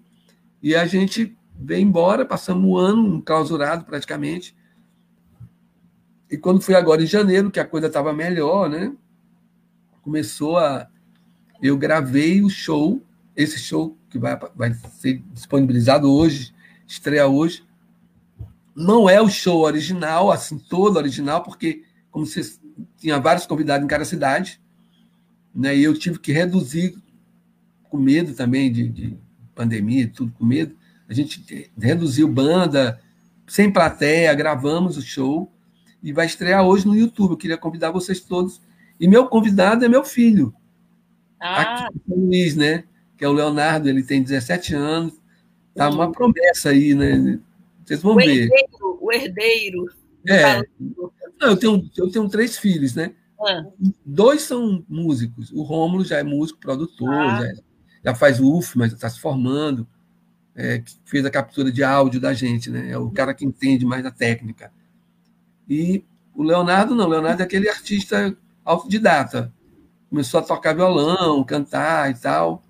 E 0.62 0.76
a 0.76 0.86
gente 0.86 1.36
veio 1.58 1.82
embora, 1.82 2.24
passamos 2.24 2.64
um 2.64 2.76
ano 2.76 3.20
clausurado 3.22 3.84
praticamente. 3.84 4.56
E 6.30 6.36
quando 6.36 6.62
foi 6.62 6.74
agora 6.74 7.02
em 7.02 7.06
janeiro, 7.06 7.50
que 7.50 7.60
a 7.60 7.66
coisa 7.66 7.88
estava 7.88 8.12
melhor, 8.12 8.70
né? 8.70 8.94
Começou 10.02 10.56
a. 10.56 10.88
Eu 11.60 11.76
gravei 11.76 12.42
o 12.42 12.48
show, 12.48 13.02
esse 13.36 13.58
show 13.58 13.96
que 14.08 14.18
vai, 14.18 14.38
vai 14.54 14.74
ser 14.74 15.22
disponibilizado 15.32 16.10
hoje, 16.10 16.54
estreia 16.86 17.26
hoje. 17.26 17.64
Não 18.74 19.08
é 19.08 19.20
o 19.20 19.28
show 19.28 19.60
original, 19.60 20.30
assim, 20.30 20.58
todo 20.58 20.96
original, 20.96 21.42
porque, 21.42 21.84
como 22.10 22.24
vocês 22.24 22.60
tinha 22.96 23.20
vários 23.20 23.46
convidados 23.46 23.84
em 23.84 23.88
cada 23.88 24.04
cidade, 24.04 24.60
né? 25.54 25.76
E 25.76 25.84
eu 25.84 25.96
tive 25.96 26.18
que 26.18 26.32
reduzir 26.32 26.96
com 27.90 27.98
medo 27.98 28.32
também 28.32 28.72
de, 28.72 28.88
de 28.88 29.18
pandemia, 29.54 30.10
tudo 30.12 30.32
com 30.32 30.44
medo. 30.44 30.76
A 31.08 31.14
gente 31.14 31.70
reduziu 31.78 32.26
banda, 32.28 33.00
sem 33.46 33.70
plateia, 33.70 34.34
gravamos 34.34 34.96
o 34.96 35.02
show 35.02 35.52
e 36.02 36.12
vai 36.12 36.26
estrear 36.26 36.66
hoje 36.66 36.86
no 36.86 36.96
YouTube. 36.96 37.32
Eu 37.32 37.36
queria 37.36 37.58
convidar 37.58 37.90
vocês 37.90 38.20
todos. 38.20 38.60
E 38.98 39.06
meu 39.06 39.26
convidado 39.26 39.84
é 39.84 39.88
meu 39.88 40.04
filho. 40.04 40.54
Ah. 41.40 41.86
Aqui, 41.86 41.94
Luiz, 42.08 42.56
né? 42.56 42.84
Que 43.16 43.24
é 43.24 43.28
o 43.28 43.32
Leonardo, 43.32 43.88
ele 43.88 44.02
tem 44.02 44.22
17 44.22 44.74
anos. 44.74 45.20
Tá 45.74 45.88
uma 45.88 46.10
promessa 46.10 46.70
aí, 46.70 46.94
né? 46.94 47.38
Vocês 47.84 48.02
vão 48.02 48.12
o 48.12 48.16
ver. 48.16 48.42
Herdeiro, 48.42 48.98
o 49.00 49.12
herdeiro. 49.12 49.86
É. 50.28 50.62
Não, 51.40 51.48
eu, 51.48 51.56
tenho, 51.56 51.90
eu 51.96 52.10
tenho 52.10 52.28
três 52.28 52.56
filhos, 52.58 52.94
né? 52.94 53.14
Ah. 53.40 53.64
Dois 54.04 54.42
são 54.42 54.84
músicos. 54.88 55.50
O 55.52 55.62
Rômulo 55.62 56.04
já 56.04 56.18
é 56.18 56.22
músico, 56.22 56.60
produtor, 56.60 57.08
ah. 57.12 57.40
já, 57.40 57.62
já, 58.04 58.14
faz 58.14 58.40
UF, 58.40 58.76
mas 58.76 58.92
está 58.92 59.08
se 59.08 59.20
formando. 59.20 59.86
É, 60.54 60.82
fez 61.04 61.24
a 61.24 61.30
captura 61.30 61.72
de 61.72 61.82
áudio 61.82 62.20
da 62.20 62.34
gente, 62.34 62.70
né? 62.70 62.90
É 62.90 62.98
o 62.98 63.10
cara 63.10 63.32
que 63.32 63.44
entende 63.44 63.86
mais 63.86 64.02
da 64.02 64.10
técnica. 64.10 64.70
E 65.68 66.04
o 66.34 66.42
Leonardo 66.42 66.94
não, 66.94 67.06
o 67.06 67.08
Leonardo 67.08 67.42
é 67.42 67.44
aquele 67.44 67.68
artista 67.68 68.36
autodidata. 68.64 69.52
Começou 70.10 70.40
a 70.40 70.42
tocar 70.42 70.74
violão, 70.74 71.42
cantar 71.42 72.10
e 72.10 72.14
tal. 72.14 72.62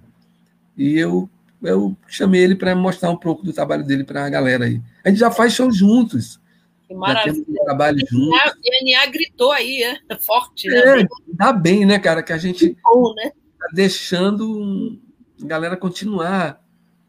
E 0.77 0.97
eu, 0.97 1.29
eu 1.63 1.97
chamei 2.07 2.43
ele 2.43 2.55
para 2.55 2.75
mostrar 2.75 3.11
um 3.11 3.17
pouco 3.17 3.45
do 3.45 3.53
trabalho 3.53 3.85
dele 3.85 4.05
para 4.05 4.25
a 4.25 4.31
galera 4.31 4.65
aí. 4.65 4.81
A 5.05 5.09
gente 5.09 5.19
já 5.19 5.31
faz 5.31 5.53
show 5.53 5.71
juntos. 5.71 6.41
Que 6.87 6.95
maravilha. 6.95 7.45
Um 7.49 7.65
trabalho 7.65 7.99
o 7.99 8.07
juntos. 8.07 8.53
DNA 8.63 9.07
gritou 9.07 9.51
aí, 9.51 9.83
é 9.83 10.17
forte, 10.19 10.69
né? 10.69 11.01
É, 11.01 11.07
dá 11.35 11.53
bem, 11.53 11.85
né, 11.85 11.99
cara? 11.99 12.23
Que 12.23 12.33
a 12.33 12.39
gente 12.39 12.77
bom, 12.85 13.15
né? 13.15 13.33
tá 13.59 13.69
deixando 13.73 14.99
a 15.11 15.12
galera 15.47 15.77
continuar. 15.77 16.63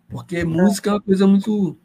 Porque 0.09 0.43
música 0.43 0.89
é 0.89 0.93
uma 0.93 1.01
coisa 1.01 1.25
muito 1.25 1.77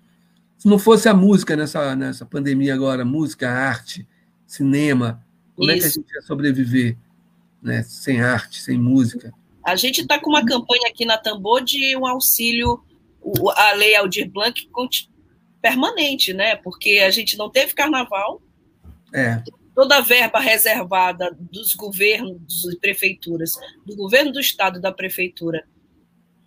se 0.58 0.66
não 0.66 0.78
fosse 0.78 1.08
a 1.08 1.14
música 1.14 1.54
nessa, 1.54 1.94
nessa 1.94 2.26
pandemia 2.26 2.74
agora, 2.74 3.04
música, 3.04 3.48
arte, 3.48 4.06
cinema, 4.44 5.24
como 5.54 5.70
Isso. 5.70 5.78
é 5.78 5.80
que 5.80 5.86
a 5.86 6.02
gente 6.02 6.14
ia 6.14 6.22
sobreviver 6.22 6.96
né? 7.62 7.84
sem 7.84 8.20
arte, 8.20 8.60
sem 8.60 8.76
música? 8.76 9.32
A 9.64 9.76
gente 9.76 10.00
está 10.00 10.18
com 10.18 10.30
uma 10.30 10.44
campanha 10.44 10.88
aqui 10.90 11.04
na 11.04 11.16
Tambor 11.16 11.62
de 11.62 11.96
um 11.96 12.04
auxílio, 12.06 12.82
a 13.56 13.72
Lei 13.74 13.94
Aldir 13.94 14.28
Blanc 14.28 14.68
permanente, 15.62 16.32
né? 16.32 16.56
Porque 16.56 17.02
a 17.06 17.10
gente 17.10 17.36
não 17.36 17.50
teve 17.50 17.74
carnaval. 17.74 18.42
É. 19.14 19.42
Toda 19.74 19.98
a 19.98 20.00
verba 20.00 20.40
reservada 20.40 21.36
dos 21.38 21.74
governos, 21.74 22.64
das 22.64 22.74
prefeituras, 22.76 23.52
do 23.86 23.94
governo 23.94 24.32
do 24.32 24.40
estado 24.40 24.78
e 24.78 24.82
da 24.82 24.90
prefeitura, 24.90 25.64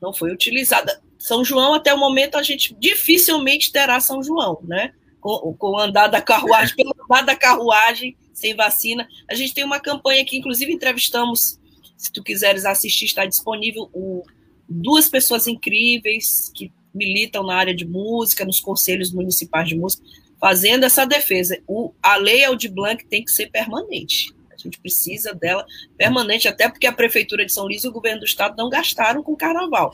não 0.01 0.13
foi 0.13 0.31
utilizada. 0.34 1.01
São 1.20 1.46
João, 1.46 1.75
até 1.75 1.93
o 1.93 2.00
momento, 2.00 2.36
a 2.36 2.43
gente 2.43 2.75
dificilmente 2.79 3.72
terá 3.72 4.00
São 4.00 4.24
João, 4.24 4.60
né? 4.63 4.93
Com, 5.20 5.53
com 5.53 5.72
o 5.72 5.79
andar 5.79 6.08
da 6.08 6.20
carruagem, 6.20 6.75
pelo 6.75 6.96
andar 7.05 7.22
da 7.22 7.36
carruagem, 7.36 8.17
sem 8.34 8.55
vacina. 8.55 9.08
A 9.29 9.36
gente 9.36 9.53
tem 9.53 9.63
uma 9.63 9.79
campanha 9.79 10.25
que, 10.25 10.38
inclusive, 10.38 10.74
entrevistamos, 10.74 11.60
se 11.96 12.12
tu 12.12 12.24
quiseres 12.24 12.65
assistir, 12.65 13.05
está 13.05 13.25
disponível, 13.25 13.88
o, 13.93 14.24
duas 14.67 15.08
pessoas 15.08 15.46
incríveis 15.46 16.51
que 16.55 16.72
militam 16.93 17.43
na 17.43 17.55
área 17.55 17.75
de 17.75 17.86
música, 17.86 18.43
nos 18.43 18.60
conselhos 18.60 19.12
municipais 19.12 19.70
de 19.70 19.75
música, 19.75 20.03
fazendo 20.39 20.86
essa 20.86 21.05
defesa. 21.05 21.62
O, 21.67 21.93
a 22.01 22.15
lei 22.15 22.43
Aldir 22.43 22.72
Blanc 22.72 23.05
tem 23.05 23.24
que 23.24 23.31
ser 23.31 23.51
permanente. 23.51 24.34
A 24.62 24.68
gente 24.68 24.80
precisa 24.80 25.34
dela 25.34 25.65
permanente, 25.98 26.48
até 26.48 26.70
porque 26.70 26.88
a 26.88 26.91
Prefeitura 26.91 27.46
de 27.46 27.51
São 27.51 27.65
Luís 27.65 27.84
e 27.84 27.88
o 27.88 27.91
governo 27.91 28.20
do 28.20 28.25
Estado 28.25 28.56
não 28.58 28.70
gastaram 28.70 29.24
com 29.24 29.36
carnaval. 29.36 29.91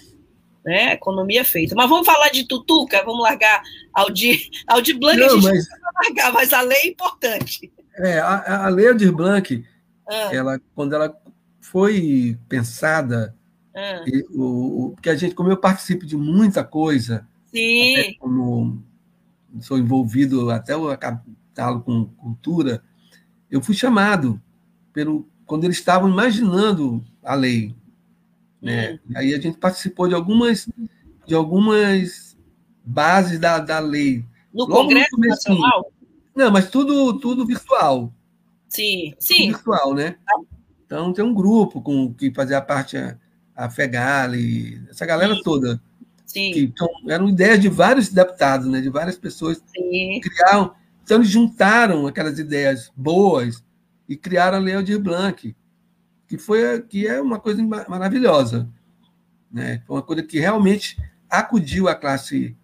Né? 0.66 0.94
Economia 0.94 1.46
feita. 1.46 1.74
Mas 1.76 1.90
vamos 1.90 2.06
falar 2.06 2.30
de 2.30 2.46
Tutuca, 2.46 3.04
vamos 3.06 3.22
largar 3.22 3.62
Aldir, 3.94 4.50
Aldir 4.68 5.00
Blanc, 5.00 5.18
não, 5.18 5.28
a 5.28 5.30
gente 5.30 5.44
mas... 5.44 5.70
não 5.70 5.80
vai 5.80 6.04
largar, 6.04 6.34
mas 6.34 6.54
a 6.54 6.62
lei 6.62 6.78
é 6.78 6.88
importante. 6.88 7.72
É, 7.96 8.20
a, 8.20 8.66
a 8.66 8.70
lei 8.70 8.90
Aldir 8.90 9.12
Blanc, 9.14 9.66
ah. 10.10 10.30
ela, 10.34 10.62
quando 10.76 10.94
ela 10.94 11.16
foi 11.62 12.38
pensada, 12.50 13.36
ah. 13.74 14.04
e, 14.06 14.26
o, 14.32 14.88
o, 14.88 14.92
porque 14.92 15.10
a 15.10 15.16
gente, 15.16 15.34
como 15.34 15.50
eu 15.50 15.58
participo 15.58 16.06
de 16.06 16.18
muita 16.18 16.64
coisa, 16.64 17.28
Sim. 17.46 18.16
como 18.20 18.84
sou 19.62 19.78
envolvido 19.78 20.50
até 20.50 20.76
o 20.76 20.96
catálogo 20.98 21.86
com 21.86 22.06
cultura, 22.06 22.84
eu 23.50 23.62
fui 23.62 23.74
chamado 23.74 24.42
pelo 24.98 25.30
quando 25.46 25.64
eles 25.64 25.78
estavam 25.78 26.10
imaginando 26.10 27.04
a 27.24 27.36
lei, 27.36 27.76
né? 28.60 28.94
Uhum. 28.94 29.00
Aí 29.16 29.32
a 29.32 29.40
gente 29.40 29.56
participou 29.60 30.08
de 30.08 30.16
algumas 30.16 30.68
de 31.24 31.36
algumas 31.36 32.36
bases 32.84 33.38
da, 33.38 33.60
da 33.60 33.78
lei. 33.78 34.26
No 34.52 34.66
Logo 34.66 34.74
Congresso 34.74 35.16
no 35.16 35.28
Nacional? 35.28 35.92
Não, 36.36 36.50
mas 36.50 36.72
tudo 36.72 37.20
tudo 37.20 37.46
virtual. 37.46 38.12
Sim, 38.68 39.14
sim. 39.20 39.36
Tudo 39.36 39.58
virtual, 39.58 39.94
né? 39.94 40.16
Então 40.84 41.14
tem 41.14 41.24
um 41.24 41.34
grupo 41.34 41.80
com 41.80 42.12
que 42.12 42.34
fazia 42.34 42.60
parte 42.60 42.98
a, 42.98 43.20
a 43.56 43.70
Fegali, 43.70 44.82
essa 44.90 45.06
galera 45.06 45.36
sim. 45.36 45.44
toda. 45.44 45.80
Sim. 46.26 46.52
Que, 46.54 46.60
então, 46.62 46.90
eram 47.08 47.30
ideias 47.30 47.60
de 47.60 47.70
vários 47.70 48.10
deputados, 48.10 48.66
né? 48.66 48.82
De 48.82 48.90
várias 48.90 49.16
pessoas 49.16 49.62
sim. 49.72 50.20
criaram 50.22 50.74
então, 51.04 51.20
eles 51.20 51.30
juntaram 51.30 52.06
aquelas 52.06 52.38
ideias 52.38 52.92
boas 52.94 53.64
e 54.08 54.16
criaram 54.16 54.58
a 54.58 54.62
Lei 54.62 54.76
Aldir 54.76 55.00
Blanc, 55.00 55.56
que, 56.28 56.38
foi, 56.38 56.82
que 56.82 57.08
é 57.08 57.22
uma 57.22 57.40
coisa 57.40 57.62
maravilhosa. 57.64 58.70
Né? 59.52 59.82
Foi 59.86 59.98
uma 59.98 60.02
coisa 60.02 60.24
que 60.24 60.40
realmente 60.40 60.98
acudiu 61.30 61.88
à 61.88 61.96
classe, 61.96 62.56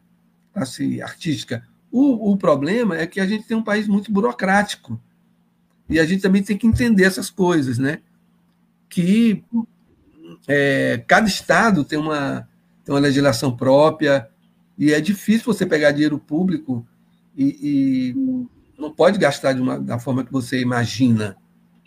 classe 0.53 1.01
artística. 1.01 1.67
O, 1.91 2.31
o 2.31 2.37
problema 2.37 2.97
é 2.97 3.07
que 3.07 3.19
a 3.19 3.25
gente 3.25 3.45
tem 3.45 3.55
um 3.55 3.63
país 3.63 3.87
muito 3.87 4.11
burocrático. 4.11 4.99
E 5.89 5.99
a 5.99 6.05
gente 6.05 6.21
também 6.21 6.41
tem 6.41 6.57
que 6.57 6.67
entender 6.67 7.03
essas 7.03 7.29
coisas, 7.29 7.77
né? 7.77 8.01
Que 8.89 9.43
é, 10.47 11.03
cada 11.07 11.27
estado 11.27 11.83
tem 11.83 11.99
uma, 11.99 12.47
tem 12.83 12.93
uma 12.93 13.01
legislação 13.01 13.55
própria, 13.55 14.29
e 14.77 14.91
é 14.91 14.99
difícil 14.99 15.45
você 15.45 15.65
pegar 15.65 15.91
dinheiro 15.91 16.17
público 16.17 16.85
e 17.35 18.15
não 18.77 18.91
pode 18.91 19.17
gastar 19.17 19.53
de 19.53 19.61
uma, 19.61 19.79
da 19.79 19.99
forma 19.99 20.23
que 20.23 20.31
você 20.31 20.59
imagina. 20.59 21.37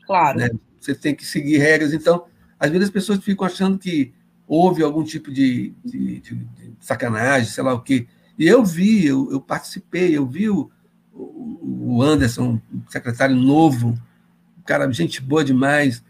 Claro. 0.07 0.38
Né? 0.38 0.50
Você 0.81 0.95
tem 0.95 1.14
que 1.14 1.25
seguir 1.25 1.59
regras. 1.59 1.93
Então, 1.93 2.25
às 2.59 2.71
vezes 2.71 2.87
as 2.87 2.93
pessoas 2.93 3.23
ficam 3.23 3.47
achando 3.47 3.78
que 3.78 4.12
houve 4.47 4.83
algum 4.83 5.02
tipo 5.02 5.33
de, 5.33 5.75
de, 5.85 6.21
de, 6.21 6.35
de 6.35 6.73
sacanagem, 6.81 7.50
sei 7.50 7.64
lá 7.64 7.75
o 7.75 7.81
quê. 7.81 8.07
E 8.38 8.47
eu 8.47 8.64
vi, 8.64 9.07
eu, 9.07 9.31
eu 9.31 9.40
participei, 9.40 10.16
eu 10.16 10.26
vi 10.26 10.49
o, 10.49 10.71
o 11.12 12.02
Anderson, 12.02 12.61
secretário 12.88 13.35
novo, 13.35 13.88
um 14.59 14.62
cara, 14.64 14.90
gente 14.93 15.21
boa 15.21 15.45
demais. 15.45 16.05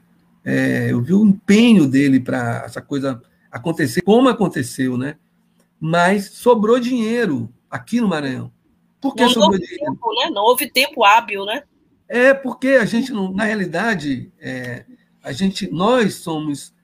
É, 0.44 0.92
eu 0.92 1.00
vi 1.00 1.14
o 1.14 1.24
empenho 1.24 1.88
dele 1.88 2.20
para 2.20 2.62
essa 2.64 2.80
coisa 2.80 3.20
acontecer, 3.50 4.02
como 4.02 4.28
aconteceu, 4.28 4.96
né? 4.98 5.16
Mas 5.80 6.26
sobrou 6.30 6.78
dinheiro 6.78 7.52
aqui 7.70 8.00
no 8.00 8.08
Maranhão. 8.08 8.52
Por 9.08 9.16
que 9.16 9.34
não 9.34 9.42
houve 9.42 9.66
tempo, 9.66 10.14
né? 10.14 10.30
Não 10.30 10.42
houve 10.42 10.70
tempo 10.70 11.04
hábil, 11.04 11.44
né? 11.44 11.62
É 12.08 12.34
porque 12.34 12.68
a 12.68 12.84
gente, 12.84 13.12
não, 13.12 13.32
na 13.32 13.44
realidade, 13.44 14.32
é, 14.38 14.84
a 15.22 15.32
gente, 15.32 15.70
nós 15.70 16.14
somos 16.14 16.74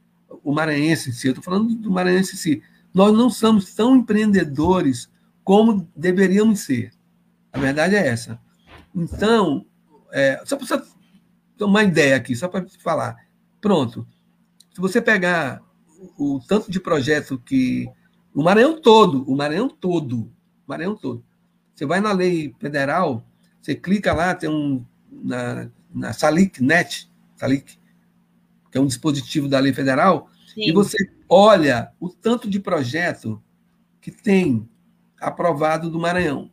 o 0.42 0.52
maranhense 0.52 1.10
em 1.10 1.12
si, 1.12 1.28
eu 1.28 1.32
estou 1.32 1.44
falando 1.44 1.74
do 1.74 1.90
maranhense 1.90 2.34
em 2.34 2.38
si, 2.38 2.62
nós 2.92 3.12
não 3.12 3.30
somos 3.30 3.72
tão 3.74 3.96
empreendedores 3.96 5.10
como 5.44 5.88
deveríamos 5.94 6.60
ser. 6.60 6.92
A 7.52 7.58
verdade 7.58 7.94
é 7.94 8.06
essa. 8.06 8.40
Então, 8.94 9.64
é, 10.12 10.42
só 10.44 10.56
para 10.56 11.66
uma 11.66 11.82
ideia 11.82 12.16
aqui, 12.16 12.34
só 12.34 12.48
para 12.48 12.66
falar. 12.82 13.16
Pronto. 13.60 14.06
Se 14.74 14.80
você 14.80 15.00
pegar 15.00 15.62
o, 16.18 16.36
o 16.36 16.40
tanto 16.40 16.70
de 16.70 16.80
projeto 16.80 17.38
que. 17.38 17.88
O 18.34 18.42
Maranhão 18.42 18.80
todo, 18.80 19.30
o 19.30 19.36
Maranhão 19.36 19.68
todo, 19.68 20.20
o 20.20 20.32
Maranhão 20.66 20.96
todo. 20.96 21.22
Você 21.82 21.86
vai 21.86 22.00
na 22.00 22.12
lei 22.12 22.54
federal, 22.60 23.26
você 23.60 23.74
clica 23.74 24.12
lá, 24.12 24.36
tem 24.36 24.48
um 24.48 24.86
na, 25.10 25.68
na 25.92 26.12
Salic 26.12 26.62
Net, 26.62 27.10
Salic, 27.34 27.76
que 28.70 28.78
é 28.78 28.80
um 28.80 28.86
dispositivo 28.86 29.48
da 29.48 29.58
lei 29.58 29.72
federal, 29.72 30.30
Sim. 30.54 30.68
e 30.68 30.72
você 30.72 30.96
olha 31.28 31.90
o 31.98 32.08
tanto 32.08 32.48
de 32.48 32.60
projeto 32.60 33.42
que 34.00 34.12
tem 34.12 34.68
aprovado 35.20 35.90
do 35.90 35.98
Maranhão. 35.98 36.52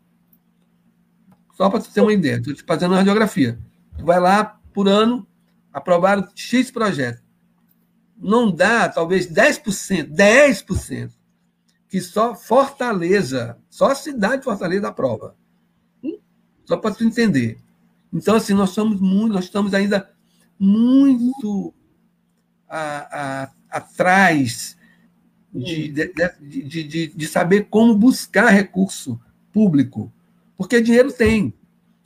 Só 1.54 1.70
para 1.70 1.80
você 1.80 1.92
ter 1.92 2.02
uma 2.02 2.12
ideia, 2.12 2.38
estou 2.38 2.56
te 2.56 2.64
fazendo 2.64 2.94
uma 2.94 2.98
radiografia. 2.98 3.60
Tu 4.00 4.04
vai 4.04 4.20
lá, 4.20 4.60
por 4.74 4.88
ano, 4.88 5.28
aprovaram 5.72 6.28
X 6.34 6.72
projeto. 6.72 7.22
Não 8.18 8.50
dá, 8.50 8.90
talvez, 8.90 9.32
10%, 9.32 10.10
10% 10.12 11.19
que 11.90 12.00
só 12.00 12.36
Fortaleza, 12.36 13.58
só 13.70 13.92
a 13.92 13.96
cidade 13.96 14.38
de 14.38 14.44
Fortaleza 14.44 14.88
aprova. 14.88 15.36
Só 16.64 16.78
para 16.78 16.94
tu 16.94 17.04
entender. 17.04 17.58
Então, 18.14 18.36
assim, 18.36 18.54
nós 18.54 18.70
somos 18.70 19.02
muito, 19.02 19.34
nós 19.34 19.46
estamos 19.46 19.74
ainda 19.74 20.12
muito 20.60 21.74
a, 22.68 23.44
a, 23.44 23.52
atrás 23.72 24.78
de, 25.52 25.88
de, 25.88 26.84
de, 26.84 27.08
de, 27.08 27.28
saber 27.28 27.68
como 27.72 27.96
buscar 27.96 28.50
recurso 28.50 29.20
público. 29.52 30.14
Porque 30.56 30.80
dinheiro 30.80 31.12
tem. 31.12 31.54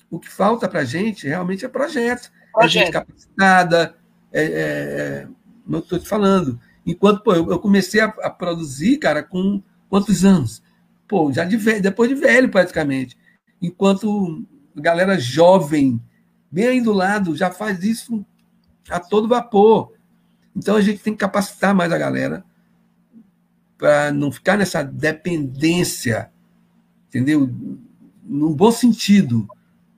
O 0.10 0.18
que 0.18 0.30
falta 0.30 0.70
para 0.70 0.82
a 0.82 0.86
gente 0.86 1.28
realmente 1.28 1.66
é 1.66 1.68
projeto. 1.68 2.32
projeto. 2.54 2.84
É 2.84 2.86
gente 2.86 2.92
capacitada, 2.92 3.96
é, 4.32 4.44
é, 4.44 4.48
é, 4.48 5.28
eu 5.70 5.80
estou 5.80 6.00
te 6.00 6.08
falando. 6.08 6.58
Enquanto 6.86 7.22
pô, 7.22 7.34
eu, 7.34 7.50
eu 7.52 7.60
comecei 7.60 8.00
a, 8.00 8.06
a, 8.06 8.30
produzir, 8.30 8.98
cara, 8.98 9.22
com 9.24 9.62
Quantos 9.94 10.26
anos? 10.26 10.64
Pô, 11.08 11.32
já 11.32 11.46
de 11.46 11.56
velho, 11.56 11.80
depois 11.80 12.10
de 12.10 12.16
velho, 12.16 12.50
praticamente. 12.50 13.16
Enquanto 13.62 14.44
galera 14.76 15.20
jovem, 15.20 16.02
bem 16.50 16.66
aí 16.66 16.82
do 16.82 16.92
lado, 16.92 17.36
já 17.36 17.52
faz 17.52 17.84
isso 17.84 18.26
a 18.90 19.00
todo 19.00 19.28
vapor. 19.28 19.94
Então 20.56 20.78
a 20.78 20.82
gente 20.82 21.04
tem 21.04 21.14
que 21.14 21.20
capacitar 21.20 21.76
mais 21.76 21.92
a 21.92 21.98
galera 22.00 22.44
para 23.78 24.12
não 24.12 24.32
ficar 24.32 24.58
nessa 24.58 24.82
dependência, 24.82 26.32
entendeu? 27.08 27.48
No 28.24 28.56
bom 28.56 28.72
sentido, 28.72 29.48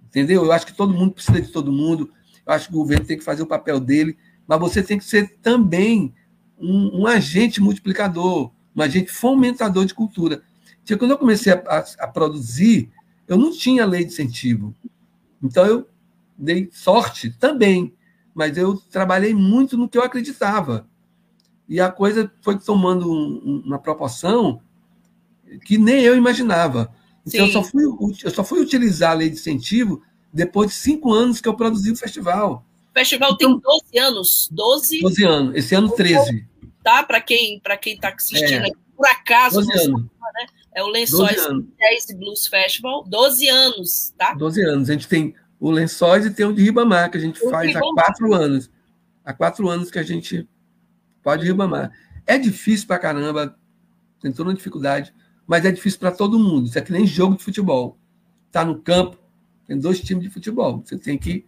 entendeu? 0.07 0.43
Eu 0.43 0.51
acho 0.51 0.65
que 0.65 0.73
todo 0.73 0.93
mundo 0.93 1.13
precisa 1.13 1.41
de 1.41 1.53
todo 1.53 1.71
mundo. 1.71 2.11
Eu 2.45 2.51
acho 2.51 2.67
que 2.67 2.73
o 2.73 2.79
governo 2.79 3.05
tem 3.05 3.17
que 3.17 3.23
fazer 3.23 3.43
o 3.43 3.47
papel 3.47 3.79
dele, 3.79 4.17
mas 4.45 4.59
você 4.59 4.83
tem 4.83 4.97
que 4.97 5.05
ser 5.05 5.37
também 5.41 6.13
um, 6.59 7.03
um 7.03 7.07
agente 7.07 7.61
multiplicador 7.61 8.51
um 8.75 8.81
agente 8.81 9.11
fomentador 9.11 9.85
de 9.85 9.93
cultura. 9.93 10.43
Então, 10.83 10.97
quando 10.97 11.11
eu 11.11 11.17
comecei 11.17 11.53
a, 11.53 11.63
a, 11.67 11.85
a, 11.99 12.07
produzir, 12.07 12.91
eu 13.27 13.37
não 13.37 13.51
tinha 13.51 13.85
lei 13.85 14.03
de 14.03 14.11
incentivo. 14.11 14.75
Então, 15.41 15.65
eu 15.65 15.87
dei 16.37 16.69
sorte 16.71 17.31
também, 17.31 17.93
mas 18.33 18.57
eu 18.57 18.77
trabalhei 18.91 19.33
muito 19.33 19.77
no 19.77 19.87
que 19.87 19.97
eu 19.97 20.03
acreditava. 20.03 20.87
E 21.67 21.79
a 21.79 21.89
coisa 21.89 22.31
foi 22.41 22.59
tomando 22.59 23.11
um, 23.11 23.63
uma 23.65 23.79
proporção 23.79 24.61
que 25.63 25.77
nem 25.77 26.03
eu 26.03 26.15
imaginava. 26.15 26.93
Então, 27.25 27.47
eu 27.47 27.51
só, 27.51 27.63
fui, 27.63 27.83
eu 28.23 28.31
só 28.31 28.43
fui 28.43 28.61
utilizar 28.61 29.11
a 29.11 29.15
lei 29.15 29.29
de 29.29 29.37
incentivo 29.37 30.03
depois 30.31 30.69
de 30.69 30.75
cinco 30.75 31.13
anos 31.13 31.41
que 31.41 31.47
eu 31.47 31.55
produzi 31.55 31.91
o 31.91 31.95
festival. 31.95 32.63
O 32.91 32.99
festival 32.99 33.31
então, 33.33 33.59
tem 33.59 33.59
12 33.59 33.97
anos. 33.97 34.49
12, 34.51 35.01
12 35.01 35.23
anos. 35.23 35.55
Esse 35.55 35.73
ano, 35.73 35.89
13 35.89 36.45
tá? 36.85 37.01
Para 37.01 37.19
quem 37.19 37.59
para 37.59 37.75
quem 37.75 37.95
está 37.95 38.09
assistindo, 38.09 38.67
é. 38.67 38.71
por 38.95 39.07
acaso, 39.07 39.63
sabe, 39.63 39.91
né? 39.91 40.45
é 40.75 40.83
o 40.83 40.87
Lençóis 40.87 41.35
Jazz 41.35 42.15
Blues 42.15 42.45
Festival, 42.45 43.03
12 43.07 43.49
anos, 43.49 44.13
tá? 44.15 44.35
12 44.35 44.61
anos. 44.61 44.89
A 44.89 44.93
gente 44.93 45.07
tem 45.07 45.33
o 45.59 45.71
Lençóis 45.71 46.27
e 46.27 46.31
tem 46.31 46.45
o 46.45 46.53
de 46.53 46.61
Ribamar, 46.61 47.09
que 47.09 47.17
a 47.17 47.19
gente 47.19 47.43
o 47.43 47.49
faz 47.49 47.67
Ribamar. 47.67 47.89
há 47.89 47.93
quatro 48.03 48.33
anos. 48.35 48.71
Há 49.25 49.33
quatro 49.33 49.67
anos 49.67 49.89
que 49.89 49.97
a 49.97 50.03
gente 50.03 50.47
pode 51.23 51.43
Ribamar. 51.43 51.91
É 52.27 52.37
difícil 52.37 52.85
para 52.85 52.99
caramba, 52.99 53.57
tem 54.21 54.31
toda 54.31 54.49
uma 54.49 54.55
dificuldade, 54.55 55.11
mas 55.47 55.65
é 55.65 55.71
difícil 55.71 55.99
para 55.99 56.11
todo 56.11 56.37
mundo. 56.37 56.67
Isso 56.67 56.77
é 56.77 56.81
que 56.81 56.91
nem 56.91 57.07
jogo 57.07 57.35
de 57.35 57.43
futebol. 57.43 57.97
Tá 58.51 58.63
no 58.63 58.79
campo, 58.79 59.17
tem 59.65 59.79
dois 59.79 59.99
times 60.01 60.23
de 60.23 60.29
futebol. 60.29 60.83
Você 60.85 60.99
tem 60.99 61.17
que 61.17 61.45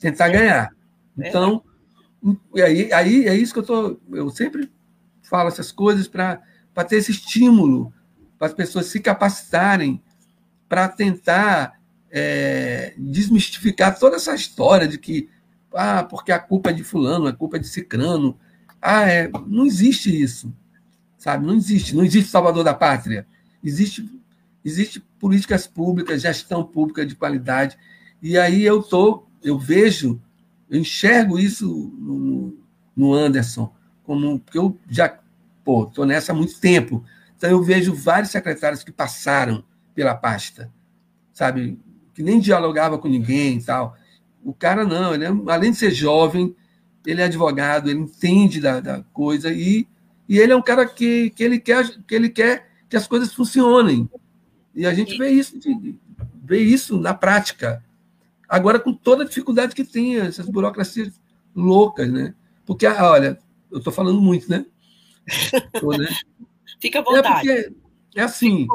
tentar 0.00 0.30
ganhar. 0.30 0.70
Então, 1.16 1.62
e 2.54 2.62
aí, 2.62 2.92
aí 2.92 3.28
é 3.28 3.34
isso 3.34 3.52
que 3.52 3.58
eu 3.58 3.64
tô. 3.64 4.00
Eu 4.10 4.30
sempre 4.30 4.70
falo 5.22 5.48
essas 5.48 5.70
coisas 5.70 6.08
para 6.08 6.40
ter 6.88 6.96
esse 6.96 7.10
estímulo 7.10 7.92
para 8.38 8.48
as 8.48 8.54
pessoas 8.54 8.86
se 8.86 9.00
capacitarem 9.00 10.02
para 10.68 10.88
tentar 10.88 11.78
é, 12.10 12.94
desmistificar 12.96 13.98
toda 13.98 14.16
essa 14.16 14.34
história 14.34 14.88
de 14.88 14.98
que 14.98 15.28
ah, 15.74 16.04
porque 16.04 16.30
a 16.30 16.38
culpa 16.38 16.70
é 16.70 16.72
de 16.72 16.84
fulano, 16.84 17.26
a 17.26 17.32
culpa 17.32 17.56
é 17.56 17.60
de 17.60 17.68
cicrano. 17.68 18.38
Ah, 18.80 19.08
é, 19.08 19.30
não 19.46 19.66
existe 19.66 20.22
isso, 20.22 20.54
sabe? 21.18 21.44
Não 21.44 21.54
existe, 21.54 21.94
não 21.96 22.04
existe 22.04 22.30
salvador 22.30 22.62
da 22.62 22.72
pátria. 22.72 23.26
Existe, 23.62 24.08
existe 24.64 25.00
políticas 25.18 25.66
públicas, 25.66 26.22
gestão 26.22 26.64
pública 26.64 27.04
de 27.04 27.16
qualidade. 27.16 27.76
E 28.22 28.38
aí 28.38 28.62
eu 28.62 28.82
tô, 28.82 29.26
eu 29.42 29.58
vejo, 29.58 30.20
eu 30.74 30.80
enxergo 30.80 31.38
isso 31.38 31.92
no, 31.96 32.58
no 32.96 33.14
Anderson, 33.14 33.72
como 34.02 34.40
porque 34.40 34.58
eu 34.58 34.76
já, 34.90 35.20
tô 35.94 36.04
nessa 36.04 36.32
há 36.32 36.34
muito 36.34 36.58
tempo. 36.58 37.04
Então 37.36 37.48
eu 37.48 37.62
vejo 37.62 37.94
vários 37.94 38.32
secretários 38.32 38.82
que 38.82 38.90
passaram 38.90 39.64
pela 39.94 40.16
pasta, 40.16 40.68
sabe? 41.32 41.78
Que 42.12 42.24
nem 42.24 42.40
dialogava 42.40 42.98
com 42.98 43.06
ninguém 43.06 43.58
e 43.58 43.62
tal. 43.62 43.96
O 44.42 44.52
cara 44.52 44.84
não, 44.84 45.14
ele 45.14 45.24
é, 45.24 45.28
além 45.46 45.70
de 45.70 45.76
ser 45.76 45.92
jovem, 45.92 46.56
ele 47.06 47.20
é 47.20 47.26
advogado, 47.26 47.88
ele 47.88 48.00
entende 48.00 48.60
da, 48.60 48.80
da 48.80 49.04
coisa 49.12 49.52
e, 49.52 49.86
e 50.28 50.38
ele 50.40 50.52
é 50.52 50.56
um 50.56 50.62
cara 50.62 50.86
que, 50.86 51.30
que, 51.30 51.44
ele 51.44 51.60
quer, 51.60 51.88
que 52.04 52.14
ele 52.16 52.28
quer 52.28 52.68
que 52.88 52.96
as 52.96 53.06
coisas 53.06 53.32
funcionem. 53.32 54.10
E 54.74 54.84
a 54.84 54.92
gente 54.92 55.16
vê 55.16 55.30
isso, 55.30 55.56
vê 56.42 56.58
isso 56.58 56.98
na 56.98 57.14
prática. 57.14 57.80
Agora, 58.48 58.78
com 58.78 58.92
toda 58.92 59.24
a 59.24 59.26
dificuldade 59.26 59.74
que 59.74 59.84
tem, 59.84 60.18
essas 60.18 60.46
burocracias 60.46 61.20
loucas, 61.54 62.10
né? 62.10 62.34
Porque, 62.66 62.86
ah, 62.86 63.10
olha, 63.10 63.38
eu 63.70 63.78
estou 63.78 63.92
falando 63.92 64.20
muito, 64.20 64.48
né? 64.50 64.64
Tô, 65.80 65.90
né? 65.96 66.08
Fica 66.80 67.00
à 67.00 67.02
vontade. 67.02 67.50
É, 67.50 67.62
porque, 67.62 67.76
é 68.16 68.22
assim, 68.22 68.66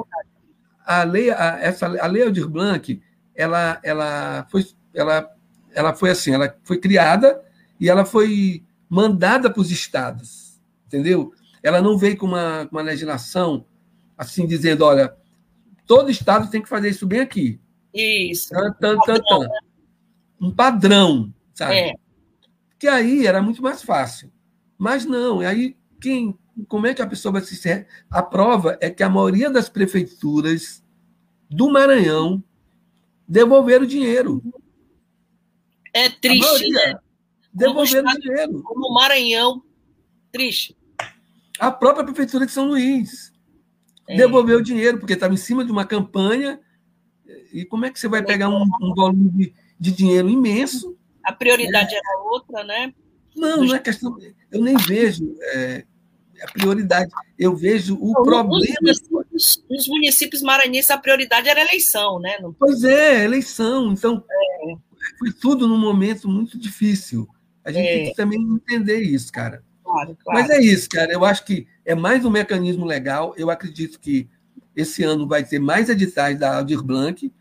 a 0.85 1.03
lei, 1.03 1.29
a, 1.29 1.59
essa, 1.61 1.85
a 1.85 2.07
lei 2.07 2.23
Aldir 2.23 2.47
Blanc, 2.47 3.01
ela, 3.35 3.79
ela, 3.83 4.47
foi, 4.49 4.65
ela, 4.93 5.29
ela 5.71 5.93
foi 5.93 6.09
assim, 6.09 6.33
ela 6.33 6.57
foi 6.63 6.77
criada 6.77 7.41
e 7.79 7.89
ela 7.89 8.03
foi 8.05 8.63
mandada 8.89 9.49
para 9.49 9.61
os 9.61 9.71
estados, 9.71 10.59
entendeu? 10.87 11.31
Ela 11.61 11.81
não 11.81 11.97
veio 11.97 12.17
com 12.17 12.25
uma, 12.25 12.67
uma 12.71 12.81
legislação 12.81 13.65
assim 14.17 14.45
dizendo, 14.45 14.83
olha, 14.83 15.15
todo 15.85 16.11
estado 16.11 16.49
tem 16.49 16.61
que 16.61 16.67
fazer 16.67 16.89
isso 16.89 17.07
bem 17.07 17.21
aqui. 17.21 17.59
Isso. 17.93 18.49
Tan, 18.49 18.73
tan, 18.73 18.97
tan, 18.99 19.19
tan. 19.21 19.47
Um 20.39 20.51
padrão, 20.51 21.33
sabe? 21.53 21.75
É. 21.75 21.93
Que 22.77 22.87
aí 22.87 23.25
era 23.25 23.41
muito 23.41 23.61
mais 23.61 23.83
fácil. 23.83 24.31
Mas 24.77 25.05
não, 25.05 25.43
e 25.43 25.45
aí 25.45 25.77
quem, 25.99 26.37
como 26.67 26.87
é 26.87 26.93
que 26.93 27.01
a 27.01 27.07
pessoa 27.07 27.33
vai 27.33 27.41
se 27.41 27.87
A 28.09 28.23
prova 28.23 28.77
é 28.79 28.89
que 28.89 29.03
a 29.03 29.09
maioria 29.09 29.49
das 29.49 29.67
prefeituras 29.69 30.83
do 31.49 31.69
Maranhão 31.69 32.43
devolveram 33.27 33.83
o 33.85 33.87
dinheiro. 33.87 34.41
É 35.93 36.09
triste, 36.09 36.69
né? 36.69 36.99
Devolveram 37.53 38.09
o 38.09 38.19
dinheiro. 38.19 38.63
Como 38.63 38.87
o 38.87 38.93
Maranhão, 38.93 39.63
triste. 40.31 40.77
A 41.59 41.71
própria 41.71 42.05
prefeitura 42.05 42.45
de 42.45 42.51
São 42.51 42.67
Luís 42.67 43.33
é. 44.07 44.15
devolveu 44.15 44.59
o 44.59 44.63
dinheiro, 44.63 44.99
porque 44.99 45.13
estava 45.13 45.33
em 45.33 45.37
cima 45.37 45.65
de 45.65 45.71
uma 45.71 45.85
campanha. 45.85 46.59
E 47.51 47.65
como 47.65 47.85
é 47.85 47.89
que 47.89 47.99
você 47.99 48.07
vai 48.07 48.23
pegar 48.23 48.49
um, 48.49 48.63
um 48.81 48.93
volume 48.93 49.29
de, 49.29 49.53
de, 49.79 49.91
dinheiro 49.91 50.29
imenso? 50.29 50.97
A 51.23 51.33
prioridade 51.33 51.93
é. 51.93 51.97
era 51.97 52.23
outra, 52.23 52.63
né? 52.63 52.93
Não, 53.35 53.63
não 53.63 53.75
é 53.75 53.79
questão. 53.79 54.17
Eu 54.51 54.61
nem 54.61 54.75
vejo 54.77 55.35
é, 55.41 55.83
a 56.41 56.51
prioridade. 56.51 57.11
Eu 57.37 57.55
vejo 57.55 57.97
o 57.99 58.13
não, 58.13 58.23
problema. 58.23 58.75
Nos, 59.31 59.63
nos 59.69 59.87
municípios 59.87 60.41
maranhenses, 60.41 60.91
a 60.91 60.97
prioridade 60.97 61.47
era 61.47 61.59
a 61.59 61.63
eleição, 61.63 62.19
né? 62.19 62.37
Pois 62.57 62.83
é, 62.83 63.23
eleição. 63.23 63.93
Então, 63.93 64.23
é. 64.29 64.75
foi 65.17 65.31
tudo 65.31 65.67
num 65.67 65.77
momento 65.77 66.27
muito 66.27 66.57
difícil. 66.57 67.27
A 67.63 67.71
gente 67.71 67.87
é. 67.87 67.93
tem 67.93 68.05
que 68.09 68.15
também 68.15 68.39
entender 68.39 69.01
isso, 69.01 69.31
cara. 69.31 69.63
Claro, 69.83 70.17
claro. 70.23 70.39
Mas 70.39 70.49
é 70.49 70.61
isso, 70.61 70.87
cara. 70.89 71.11
Eu 71.11 71.25
acho 71.25 71.45
que 71.45 71.67
é 71.85 71.95
mais 71.95 72.23
um 72.23 72.29
mecanismo 72.29 72.85
legal. 72.85 73.33
Eu 73.37 73.49
acredito 73.49 73.99
que 73.99 74.27
esse 74.75 75.03
ano 75.03 75.27
vai 75.27 75.43
ter 75.43 75.59
mais 75.59 75.89
editais 75.89 76.37
da 76.37 76.57
Aldir 76.57 76.83
Blanc, 76.83 77.31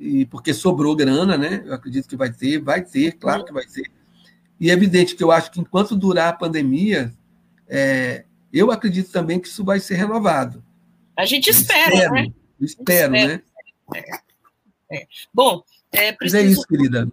e 0.00 0.24
porque 0.24 0.54
sobrou 0.54 0.96
grana, 0.96 1.36
né? 1.36 1.62
Eu 1.66 1.74
acredito 1.74 2.08
que 2.08 2.16
vai 2.16 2.32
ter, 2.32 2.58
vai 2.58 2.82
ter, 2.82 3.12
claro 3.18 3.44
que 3.44 3.52
vai 3.52 3.66
ter. 3.66 3.84
E 4.58 4.70
é 4.70 4.72
evidente 4.72 5.14
que 5.14 5.22
eu 5.22 5.30
acho 5.30 5.50
que 5.50 5.60
enquanto 5.60 5.94
durar 5.94 6.28
a 6.30 6.36
pandemia, 6.36 7.12
é, 7.68 8.24
eu 8.50 8.70
acredito 8.70 9.12
também 9.12 9.38
que 9.38 9.46
isso 9.46 9.62
vai 9.62 9.78
ser 9.78 9.96
renovado. 9.96 10.64
A 11.16 11.26
gente 11.26 11.50
espera, 11.50 11.94
espero, 11.94 12.12
né? 12.14 12.32
Espero, 12.58 13.12
né? 13.12 13.42
É, 13.94 15.00
é. 15.02 15.06
Bom, 15.34 15.62
é, 15.92 16.12
preciso, 16.12 16.42
Mas 16.42 16.46
é 16.46 16.50
isso, 16.50 16.66
querida. 16.66 17.12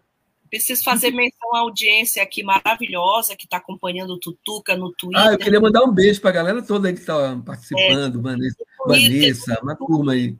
Preciso 0.49 0.81
fazer 0.81 1.11
menção 1.11 1.55
à 1.55 1.59
audiência 1.59 2.23
aqui 2.23 2.41
maravilhosa 2.41 3.35
que 3.35 3.43
está 3.43 3.57
acompanhando 3.57 4.11
o 4.11 4.19
Tutuca 4.19 4.77
no 4.77 4.93
Twitter. 4.93 5.21
Ah, 5.21 5.33
eu 5.33 5.37
queria 5.37 5.59
mandar 5.59 5.83
um 5.83 5.91
beijo 5.91 6.21
para 6.21 6.29
a 6.29 6.33
galera 6.33 6.61
toda 6.61 6.87
aí 6.87 6.93
que 6.93 7.01
está 7.01 7.35
participando, 7.45 8.17
é, 8.17 8.21
Vanessa, 8.21 8.63
Vanessa, 8.85 9.59
uma 9.61 9.75
turma 9.75 10.13
aí. 10.13 10.37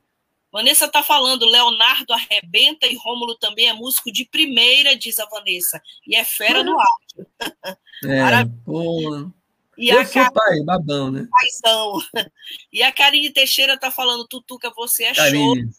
Vanessa 0.58 0.86
está 0.86 1.04
falando, 1.04 1.46
Leonardo 1.46 2.12
arrebenta 2.12 2.88
e 2.88 2.96
Rômulo 2.96 3.38
também 3.38 3.68
é 3.68 3.72
músico 3.72 4.10
de 4.10 4.24
primeira, 4.24 4.96
diz 4.96 5.16
a 5.20 5.26
Vanessa. 5.26 5.80
E 6.04 6.16
é 6.16 6.24
fera 6.24 6.64
no 6.64 6.72
áudio. 6.72 7.26
É, 8.04 8.44
pô. 8.64 9.30
E 9.76 9.88
eu 9.88 10.00
a 10.00 10.04
sou 10.04 10.14
Car... 10.14 10.32
pai, 10.32 10.60
babão, 10.64 11.12
né? 11.12 11.28
Paizão. 11.30 12.00
E 12.72 12.82
a 12.82 12.90
Karine 12.90 13.32
Teixeira 13.32 13.74
está 13.74 13.88
falando, 13.92 14.26
Tutuca, 14.26 14.72
você 14.74 15.04
é 15.04 15.14
Karine. 15.14 15.70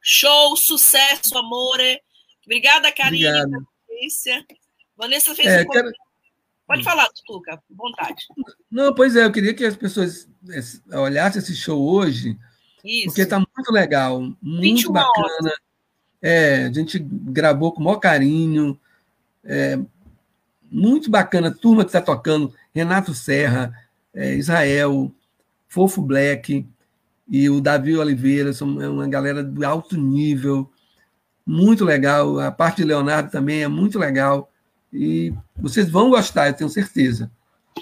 show. 0.00 0.50
Show, 0.50 0.56
sucesso, 0.56 1.36
amore. 1.36 2.00
Obrigada, 2.46 2.90
Karine. 2.90 3.26
Obrigado. 3.26 3.68
Vanessa 4.96 5.34
fez 5.34 5.46
é, 5.46 5.60
um 5.60 5.68
quero... 5.68 5.92
Pode 6.66 6.82
falar, 6.82 7.06
Tutuca, 7.08 7.62
vontade. 7.68 8.24
Não, 8.70 8.94
pois 8.94 9.14
é, 9.14 9.26
eu 9.26 9.32
queria 9.32 9.52
que 9.52 9.66
as 9.66 9.76
pessoas 9.76 10.26
olhassem 10.90 11.42
esse 11.42 11.54
show 11.54 11.78
hoje 11.86 12.34
isso. 12.84 13.06
Porque 13.06 13.22
está 13.22 13.38
muito 13.38 13.72
legal, 13.72 14.20
muito 14.40 14.92
bacana. 14.92 15.26
Horas. 15.40 15.52
É, 16.20 16.66
a 16.66 16.72
gente 16.72 16.98
gravou 16.98 17.72
com 17.72 17.80
o 17.80 17.84
maior 17.84 17.98
carinho. 17.98 18.78
É, 19.44 19.78
muito 20.72 21.10
bacana, 21.10 21.50
turma 21.50 21.84
que 21.84 21.90
está 21.90 22.00
tocando, 22.00 22.54
Renato 22.72 23.12
Serra, 23.12 23.72
é, 24.14 24.34
Israel, 24.34 25.12
Fofo 25.68 26.00
Black 26.00 26.66
e 27.28 27.50
o 27.50 27.60
Davi 27.60 27.96
Oliveira, 27.96 28.54
são 28.54 28.80
é 28.80 28.88
uma 28.88 29.06
galera 29.06 29.44
de 29.44 29.64
alto 29.64 29.96
nível, 29.96 30.70
muito 31.46 31.84
legal. 31.84 32.38
A 32.40 32.50
parte 32.50 32.78
de 32.78 32.84
Leonardo 32.84 33.30
também 33.30 33.62
é 33.62 33.68
muito 33.68 33.98
legal. 33.98 34.50
E 34.92 35.32
vocês 35.56 35.90
vão 35.90 36.10
gostar, 36.10 36.48
eu 36.48 36.54
tenho 36.54 36.70
certeza. 36.70 37.30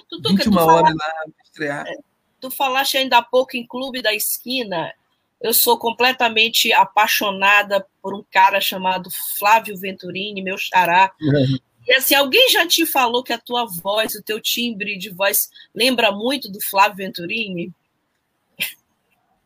Tudo 0.08 0.30
21 0.30 0.56
horas 0.56 0.94
lá, 0.94 1.12
estrear. 1.44 1.86
É, 1.86 1.94
tu 2.40 2.50
falaste 2.50 2.96
ainda 2.96 3.18
há 3.18 3.22
pouco 3.22 3.56
em 3.56 3.66
Clube 3.66 4.02
da 4.02 4.14
Esquina. 4.14 4.92
Eu 5.40 5.54
sou 5.54 5.78
completamente 5.78 6.72
apaixonada 6.72 7.86
por 8.02 8.14
um 8.14 8.24
cara 8.30 8.60
chamado 8.60 9.08
Flávio 9.38 9.76
Venturini, 9.76 10.42
meu 10.42 10.58
xará. 10.58 11.12
Uhum. 11.20 11.58
E 11.86 11.94
assim, 11.94 12.14
alguém 12.14 12.50
já 12.50 12.66
te 12.66 12.84
falou 12.84 13.22
que 13.22 13.32
a 13.32 13.38
tua 13.38 13.66
voz, 13.66 14.14
o 14.14 14.22
teu 14.22 14.40
timbre 14.40 14.98
de 14.98 15.10
voz 15.10 15.48
lembra 15.74 16.12
muito 16.12 16.50
do 16.50 16.60
Flávio 16.60 16.98
Venturini? 16.98 17.72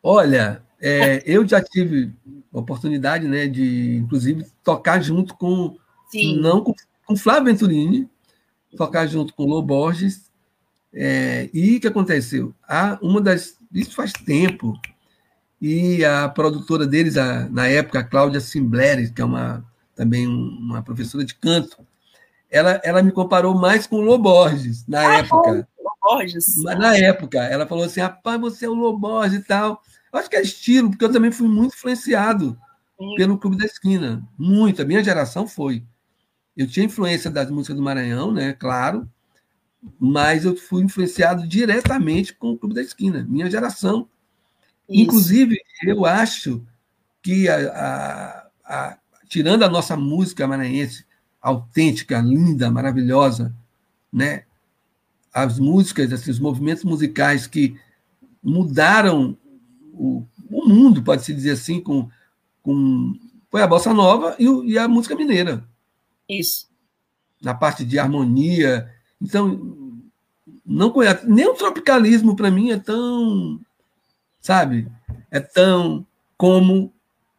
Olha, 0.03 0.61
é, 0.81 1.23
eu 1.25 1.47
já 1.47 1.63
tive 1.63 2.13
oportunidade, 2.51 3.27
né, 3.27 3.47
de 3.47 3.95
inclusive 3.97 4.45
tocar 4.63 5.01
junto 5.01 5.35
com 5.35 5.77
Sim. 6.09 6.39
não 6.39 6.63
com, 6.63 6.73
com 7.05 7.15
Flávio 7.15 7.45
Venturini, 7.45 8.09
tocar 8.77 9.07
junto 9.07 9.33
com 9.33 9.45
Lô 9.45 9.61
Borges, 9.61 10.31
é, 10.95 11.49
e 11.53 11.75
o 11.75 11.81
que 11.81 11.87
aconteceu? 11.87 12.55
Ah, 12.67 12.97
uma 13.01 13.19
das. 13.19 13.57
Isso 13.73 13.93
faz 13.93 14.13
tempo. 14.13 14.79
E 15.61 16.05
a 16.05 16.29
produtora 16.29 16.87
deles, 16.87 17.17
a, 17.17 17.49
na 17.49 17.67
época, 17.67 17.99
a 17.99 18.03
Cláudia 18.03 18.39
Simbleri, 18.39 19.11
que 19.11 19.21
é 19.21 19.25
uma, 19.25 19.65
também 19.93 20.25
uma 20.25 20.81
professora 20.81 21.25
de 21.25 21.35
canto, 21.35 21.85
ela, 22.49 22.79
ela 22.83 23.03
me 23.03 23.11
comparou 23.11 23.53
mais 23.53 23.85
com 23.85 23.97
o 23.97 24.01
Loborges, 24.01 24.87
na 24.87 25.01
ah, 25.01 25.17
época. 25.17 25.67
Loborges. 25.83 26.63
Na 26.63 26.95
época, 26.95 27.39
ela 27.39 27.67
falou 27.67 27.83
assim: 27.83 27.99
rapaz, 27.99 28.39
você 28.39 28.65
é 28.65 28.69
o 28.69 28.73
Loborges 28.73 29.39
e 29.39 29.43
tal. 29.43 29.81
Eu 30.13 30.19
acho 30.19 30.29
que 30.29 30.37
é 30.37 30.41
estilo, 30.41 30.91
porque 30.91 31.03
eu 31.03 31.11
também 31.11 31.31
fui 31.31 31.47
muito 31.49 31.75
influenciado 31.75 32.57
Sim. 32.97 33.15
pelo 33.17 33.37
Clube 33.37 33.57
da 33.57 33.65
Esquina. 33.65 34.23
Muito. 34.37 34.81
A 34.81 34.85
minha 34.85 35.03
geração 35.03 35.45
foi. 35.45 35.83
Eu 36.55 36.67
tinha 36.67 36.85
influência 36.85 37.29
das 37.29 37.51
músicas 37.51 37.75
do 37.75 37.83
Maranhão, 37.83 38.31
né? 38.31 38.53
Claro 38.53 39.09
mas 39.99 40.45
eu 40.45 40.55
fui 40.55 40.83
influenciado 40.83 41.47
diretamente 41.47 42.33
com 42.33 42.51
o 42.51 42.57
Clube 42.57 42.75
da 42.75 42.81
Esquina, 42.81 43.25
minha 43.27 43.49
geração. 43.49 44.07
Isso. 44.89 45.01
Inclusive, 45.01 45.57
eu 45.83 46.05
acho 46.05 46.65
que, 47.21 47.47
a, 47.47 47.55
a, 47.69 48.47
a, 48.65 48.97
tirando 49.27 49.63
a 49.63 49.69
nossa 49.69 49.95
música 49.95 50.47
maranhense 50.47 51.05
autêntica, 51.41 52.19
linda, 52.19 52.71
maravilhosa, 52.71 53.55
né? 54.11 54.45
as 55.35 55.59
músicas, 55.59 56.13
assim, 56.13 56.31
os 56.31 56.39
movimentos 56.39 56.85
musicais 56.85 57.45
que 57.45 57.77
mudaram 58.41 59.37
o, 59.91 60.25
o 60.49 60.65
mundo, 60.65 61.03
pode-se 61.03 61.33
dizer 61.33 61.51
assim, 61.51 61.81
com, 61.81 62.09
com, 62.63 63.13
foi 63.51 63.61
a 63.61 63.67
bossa 63.67 63.93
nova 63.93 64.37
e, 64.39 64.45
e 64.71 64.79
a 64.79 64.87
música 64.87 65.13
mineira. 65.13 65.67
Isso. 66.27 66.69
na 67.41 67.53
parte 67.53 67.83
de 67.83 67.99
harmonia. 67.99 68.89
Então, 69.21 70.01
não 70.65 70.89
conhece. 70.89 71.27
Nem 71.27 71.47
o 71.47 71.53
tropicalismo, 71.53 72.35
para 72.35 72.51
mim, 72.51 72.71
é 72.71 72.79
tão. 72.79 73.59
Sabe? 74.39 74.87
É 75.29 75.39
tão 75.39 76.05
como. 76.37 76.91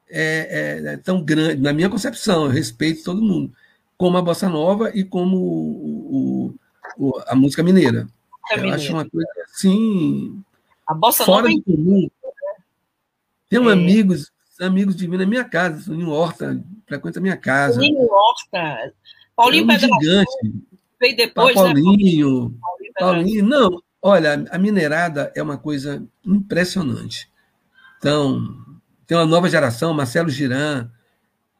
É, 0.09 0.83
é, 0.89 0.93
é, 0.93 0.97
tão 0.99 1.21
grande, 1.23 1.61
na 1.61 1.73
minha 1.73 1.91
concepção, 1.91 2.45
eu 2.45 2.51
respeito 2.51 3.03
todo 3.03 3.21
mundo, 3.21 3.53
como 3.99 4.17
a 4.17 4.23
bossa 4.23 4.49
nova 4.49 4.93
e 4.95 5.03
como 5.03 5.37
o, 5.37 6.55
o, 6.97 7.09
o 7.09 7.23
a 7.27 7.35
música 7.35 7.61
mineira. 7.61 8.07
É 8.53 8.61
eu 8.61 8.73
acho 8.73 8.93
uma 8.93 9.09
coisa 9.09 9.29
assim. 9.45 10.41
A 10.87 10.95
bossa 10.95 11.25
fora 11.25 11.49
nova 11.49 11.57
do 11.57 11.63
comum. 11.65 12.09
Tenho 13.49 13.69
é. 13.69 13.73
amigos, 13.73 14.33
amigos 14.61 14.95
de 14.95 15.09
mim 15.09 15.17
na 15.17 15.27
minha 15.27 15.45
casa, 15.45 15.83
Soninho 15.83 16.11
Horta, 16.11 16.63
frequenta 16.87 17.19
a 17.19 17.23
minha 17.23 17.37
casa. 17.37 17.75
Soninho 17.75 18.09
Horta. 18.09 18.93
Paulinho 19.35 19.71
é 19.71 19.75
um 19.75 19.79
gigante. 19.79 20.67
Veio 21.01 21.17
depois, 21.17 21.55
Paulinho, 21.55 22.49
né? 22.49 22.57
Paulinho, 22.61 22.93
Paulinho. 22.99 23.45
Não, 23.45 23.83
olha, 24.01 24.45
a 24.51 24.59
minerada 24.59 25.33
é 25.35 25.43
uma 25.43 25.59
coisa 25.59 26.07
impressionante. 26.25 27.31
Então, 27.99 28.57
tem 29.07 29.17
uma 29.17 29.27
nova 29.27 29.49
geração, 29.49 29.95
Marcelo 29.95 30.31
Giran. 30.31 30.91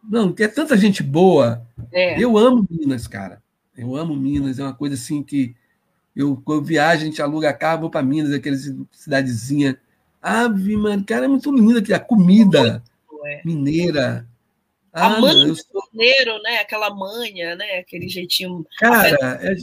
Não, 0.03 0.33
tem 0.33 0.49
tanta 0.49 0.77
gente 0.77 1.03
boa. 1.03 1.67
É. 1.93 2.23
Eu 2.23 2.39
amo 2.39 2.67
Minas, 2.71 3.07
cara. 3.07 3.43
Eu 3.77 3.95
amo 3.95 4.17
Minas, 4.17 4.59
é 4.59 4.63
uma 4.63 4.75
coisa 4.75 4.95
assim 4.95 5.23
que 5.23 5.55
eu, 6.15 6.43
eu 6.49 6.63
viajo, 6.63 7.03
a 7.03 7.05
gente 7.05 7.21
aluga 7.21 7.53
carro, 7.53 7.83
vou 7.83 7.91
para 7.91 8.03
Minas, 8.03 8.33
aquela 8.33 8.57
cidadezinha. 8.91 9.79
Ave, 10.23 10.77
mano, 10.77 11.05
cara, 11.05 11.27
é 11.27 11.29
muito 11.29 11.55
linda 11.55 11.81
aqui. 11.81 11.93
A 11.93 12.01
comida 12.01 12.83
é. 13.27 13.43
mineira. 13.45 14.27
A 14.93 15.07
ah, 15.07 15.21
manha 15.21 15.55
sou... 15.55 15.76
mineiro, 15.97 16.41
né? 16.43 16.59
Aquela 16.59 16.95
manha, 16.95 17.57
né? 17.57 17.79
Aquele 17.79 18.09
jeitinho. 18.09 18.67
Cara, 18.79 19.17
é... 19.43 19.57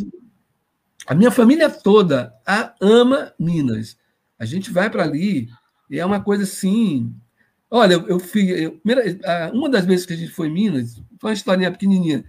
a 1.06 1.14
minha 1.14 1.32
família 1.32 1.70
toda 1.70 2.34
a 2.46 2.74
ama 2.82 3.34
Minas. 3.40 3.98
A 4.40 4.46
gente 4.46 4.72
vai 4.72 4.90
para 4.90 5.04
ali 5.04 5.48
e 5.90 6.00
é 6.00 6.06
uma 6.06 6.22
coisa 6.22 6.44
assim. 6.44 7.14
Olha, 7.70 7.94
eu, 7.94 8.08
eu 8.08 8.20
fui. 8.20 8.50
Eu, 8.50 8.82
uma 9.54 9.70
das 9.70 9.86
vezes 9.86 10.06
que 10.06 10.14
a 10.14 10.18
gente 10.18 10.32
foi 10.32 10.48
em 10.48 10.54
Minas, 10.54 10.96
foi 11.20 11.30
uma 11.30 11.36
historinha 11.36 11.72
pequenininha. 11.72 12.26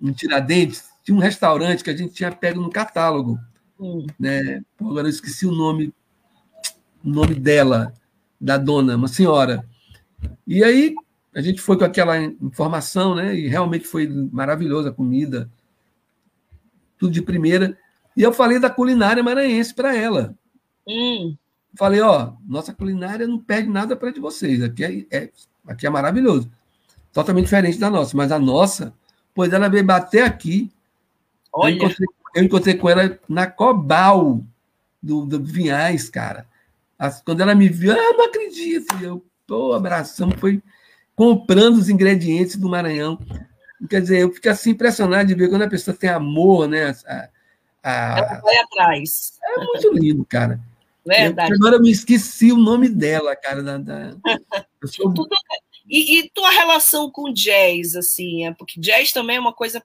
Em 0.00 0.12
Tiradentes, 0.12 0.84
tinha 1.02 1.16
um 1.16 1.20
restaurante 1.20 1.82
que 1.82 1.90
a 1.90 1.96
gente 1.96 2.14
tinha 2.14 2.30
pego 2.30 2.60
no 2.60 2.70
catálogo. 2.70 3.38
Hum. 3.78 4.06
Né? 4.18 4.62
Agora 4.80 5.06
eu 5.06 5.10
esqueci 5.10 5.46
o 5.46 5.52
nome, 5.52 5.92
o 7.04 7.08
nome 7.08 7.34
dela, 7.34 7.92
da 8.40 8.56
dona, 8.56 8.96
uma 8.96 9.08
senhora. 9.08 9.64
E 10.46 10.62
aí 10.62 10.94
a 11.34 11.40
gente 11.40 11.60
foi 11.60 11.76
com 11.76 11.84
aquela 11.84 12.18
informação, 12.20 13.14
né? 13.14 13.34
E 13.34 13.48
realmente 13.48 13.86
foi 13.86 14.06
maravilhosa 14.08 14.90
a 14.90 14.92
comida, 14.92 15.50
tudo 16.98 17.12
de 17.12 17.22
primeira. 17.22 17.76
E 18.16 18.22
eu 18.22 18.32
falei 18.32 18.58
da 18.58 18.70
culinária 18.70 19.22
maranhense 19.22 19.74
para 19.74 19.96
ela. 19.96 20.34
Hum. 20.86 21.36
Falei, 21.76 22.00
ó, 22.00 22.32
nossa 22.46 22.72
culinária 22.72 23.26
não 23.26 23.38
perde 23.38 23.68
nada 23.68 23.96
para 23.96 24.12
de 24.12 24.20
vocês. 24.20 24.62
Aqui 24.62 24.84
é, 24.84 25.16
é, 25.16 25.30
aqui 25.66 25.86
é 25.86 25.90
maravilhoso. 25.90 26.50
Totalmente 27.12 27.44
diferente 27.44 27.78
da 27.78 27.90
nossa, 27.90 28.16
mas 28.16 28.30
a 28.30 28.38
nossa, 28.38 28.94
pois 29.34 29.52
ela 29.52 29.68
veio 29.68 29.84
bater 29.84 30.22
aqui 30.22 30.70
Olha. 31.54 31.72
Eu 31.72 31.76
encontrei, 31.76 32.08
eu 32.34 32.42
encontrei 32.42 32.74
com 32.74 32.90
ela 32.90 33.18
na 33.28 33.46
Cobal 33.46 34.40
do, 35.00 35.24
do 35.24 35.42
Vinhais, 35.42 36.10
cara. 36.10 36.46
As, 36.98 37.22
quando 37.22 37.40
ela 37.40 37.54
me 37.54 37.68
viu, 37.68 37.92
ah, 37.92 38.12
não 38.16 38.24
acredito. 38.24 38.94
E 39.00 39.04
eu, 39.04 39.24
pô, 39.46 39.72
abraçamos, 39.72 40.34
foi 40.40 40.60
comprando 41.14 41.76
os 41.76 41.88
ingredientes 41.88 42.56
do 42.56 42.68
Maranhão. 42.68 43.18
Quer 43.88 44.00
dizer, 44.00 44.20
eu 44.20 44.32
fico 44.32 44.48
assim 44.48 44.70
impressionado 44.70 45.28
de 45.28 45.34
ver 45.34 45.48
quando 45.48 45.62
a 45.62 45.68
pessoa 45.68 45.96
tem 45.96 46.10
amor, 46.10 46.68
né? 46.68 46.94
A, 47.06 47.28
a, 47.82 48.18
ela 48.18 48.40
vai 48.40 48.56
atrás. 48.56 49.38
É 49.42 49.58
muito 49.58 49.92
lindo, 49.92 50.24
cara. 50.24 50.60
Verdade. 51.06 51.52
Eu, 51.52 51.56
agora 51.56 51.76
eu 51.76 51.82
me 51.82 51.90
esqueci 51.90 52.50
o 52.50 52.56
nome 52.56 52.88
dela, 52.88 53.36
cara. 53.36 53.62
Da, 53.62 53.78
da... 53.78 54.16
Sou... 54.86 55.12
e, 55.88 56.18
e, 56.18 56.30
tua 56.30 56.50
relação 56.50 57.10
com 57.10 57.32
jazz, 57.32 57.94
assim, 57.94 58.46
é 58.46 58.54
porque 58.54 58.80
jazz 58.80 59.12
também 59.12 59.36
é 59.36 59.40
uma 59.40 59.52
coisa 59.52 59.82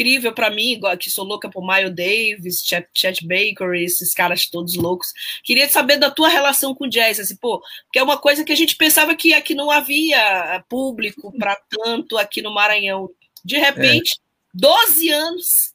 incrível 0.00 0.32
para 0.32 0.50
mim, 0.50 0.72
igual 0.72 0.96
que 0.96 1.10
sou 1.10 1.24
louca 1.24 1.50
por 1.50 1.62
Miles 1.62 1.94
Davis, 1.94 2.62
Chet, 2.62 2.88
Chet 2.94 3.26
Baker, 3.26 3.74
esses 3.74 4.14
caras 4.14 4.46
todos 4.46 4.74
loucos. 4.74 5.12
Queria 5.44 5.68
saber 5.68 5.98
da 5.98 6.10
tua 6.10 6.28
relação 6.28 6.74
com 6.74 6.88
jazz, 6.88 7.20
assim, 7.20 7.36
pô, 7.36 7.62
que 7.92 7.98
é 7.98 8.02
uma 8.02 8.18
coisa 8.18 8.42
que 8.42 8.52
a 8.52 8.56
gente 8.56 8.76
pensava 8.76 9.14
que 9.14 9.34
aqui 9.34 9.54
não 9.54 9.70
havia 9.70 10.64
público 10.68 11.30
para 11.38 11.54
tanto 11.68 12.16
aqui 12.16 12.40
no 12.40 12.54
Maranhão. 12.54 13.10
De 13.44 13.58
repente, 13.58 14.14
é. 14.14 14.20
12 14.54 15.08
anos. 15.10 15.74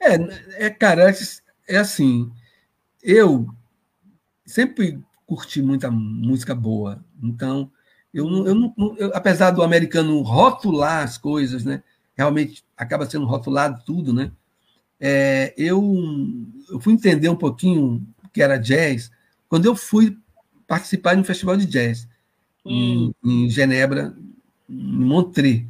É, 0.00 0.66
é 0.66 0.70
cara, 0.70 1.10
é, 1.10 1.14
é 1.68 1.78
assim, 1.78 2.30
eu 3.02 3.46
sempre 4.44 4.98
curti 5.26 5.62
muita 5.62 5.90
música 5.90 6.54
boa, 6.54 7.04
então 7.22 7.70
eu, 8.12 8.26
eu 8.46 8.74
eu, 8.98 9.14
apesar 9.14 9.52
do 9.52 9.62
americano 9.62 10.20
rotular 10.22 11.04
as 11.04 11.16
coisas, 11.16 11.64
né? 11.64 11.82
Realmente 12.20 12.62
acaba 12.76 13.08
sendo 13.08 13.24
rotulado 13.24 13.82
tudo, 13.84 14.12
né? 14.12 14.30
É, 15.00 15.54
eu, 15.56 15.82
eu 16.68 16.78
fui 16.78 16.92
entender 16.92 17.30
um 17.30 17.36
pouquinho 17.36 18.06
o 18.22 18.28
que 18.28 18.42
era 18.42 18.58
jazz 18.58 19.10
quando 19.48 19.64
eu 19.64 19.74
fui 19.74 20.18
participar 20.66 21.14
de 21.14 21.22
um 21.22 21.24
festival 21.24 21.56
de 21.56 21.64
jazz 21.64 22.06
hum. 22.64 23.10
em, 23.24 23.44
em, 23.44 23.50
Genebra, 23.50 24.14
em 24.68 25.04
Montreux, 25.04 25.64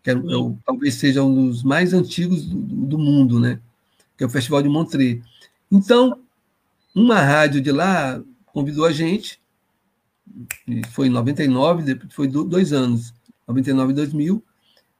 que 0.00 0.10
é, 0.10 0.16
hum. 0.16 0.56
talvez 0.64 0.94
seja 0.94 1.24
um 1.24 1.48
dos 1.48 1.64
mais 1.64 1.92
antigos 1.92 2.44
do, 2.44 2.56
do, 2.56 2.98
mundo, 2.98 3.40
né? 3.40 3.60
Que 4.16 4.22
é 4.22 4.26
o 4.28 4.30
Festival 4.30 4.62
de 4.62 4.68
Montreux. 4.68 5.20
Então, 5.70 6.20
uma 6.94 7.20
rádio 7.20 7.60
de 7.60 7.72
lá 7.72 8.22
convidou 8.46 8.84
a 8.84 8.92
gente, 8.92 9.40
foi 10.92 11.08
em 11.08 11.10
99, 11.10 11.82
depois 11.82 12.14
foi 12.14 12.28
dois 12.28 12.72
anos, 12.72 13.12
99 13.48 13.92
e 13.92 13.96
2000, 13.96 14.44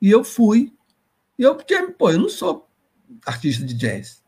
e 0.03 0.11
eu 0.11 0.25
fui 0.25 0.73
e 1.39 1.43
eu, 1.43 1.55
porque, 1.55 1.81
pô, 1.93 2.11
eu 2.11 2.19
não 2.19 2.29
sou 2.29 2.69
artista 3.25 3.65
de 3.65 3.75
jazz. 3.75 4.23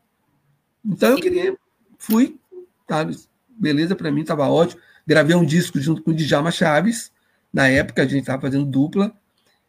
Então 0.85 1.11
eu 1.11 1.17
queria, 1.17 1.57
fui, 1.97 2.39
sabe? 2.87 3.17
Beleza, 3.49 3.95
para 3.95 4.11
mim 4.11 4.21
estava 4.21 4.47
ótimo. 4.47 4.81
Gravei 5.05 5.35
um 5.35 5.45
disco 5.45 5.79
junto 5.79 6.03
com 6.03 6.11
o 6.11 6.13
Djalma 6.13 6.51
Chaves. 6.51 7.11
Na 7.51 7.67
época 7.67 8.03
a 8.03 8.05
gente 8.05 8.21
estava 8.21 8.41
fazendo 8.41 8.65
dupla. 8.65 9.13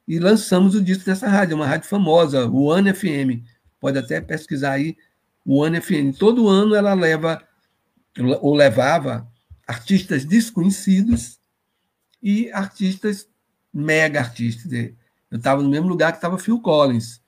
E 0.06 0.18
lançamos 0.18 0.74
o 0.74 0.82
disco 0.82 1.08
nessa 1.08 1.28
rádio, 1.28 1.56
uma 1.56 1.66
rádio 1.66 1.88
famosa, 1.88 2.46
o 2.46 2.64
One 2.64 2.92
FM. 2.92 3.42
Pode 3.78 3.98
até 3.98 4.20
pesquisar 4.20 4.72
aí, 4.72 4.96
o 5.44 5.58
One 5.58 5.80
FM. 5.80 6.16
Todo 6.18 6.48
ano 6.48 6.74
ela 6.74 6.92
leva, 6.94 7.42
ou 8.40 8.54
levava, 8.54 9.26
artistas 9.66 10.24
desconhecidos 10.24 11.38
e 12.22 12.50
artistas 12.50 13.28
mega 13.72 14.18
artistas. 14.18 14.70
Eu 15.30 15.38
estava 15.38 15.62
no 15.62 15.68
mesmo 15.68 15.88
lugar 15.88 16.12
que 16.12 16.18
estava 16.18 16.38
Phil 16.38 16.60
Collins 16.60 17.19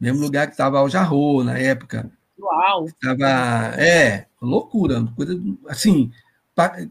mesmo 0.00 0.20
lugar 0.20 0.46
que 0.46 0.54
estava 0.54 0.78
Al 0.78 0.88
Jarro 0.88 1.44
na 1.44 1.58
época. 1.58 2.10
Uau! 2.38 2.86
Tava, 3.00 3.74
é, 3.78 4.26
loucura, 4.40 5.06
coisa 5.14 5.38
assim. 5.68 6.10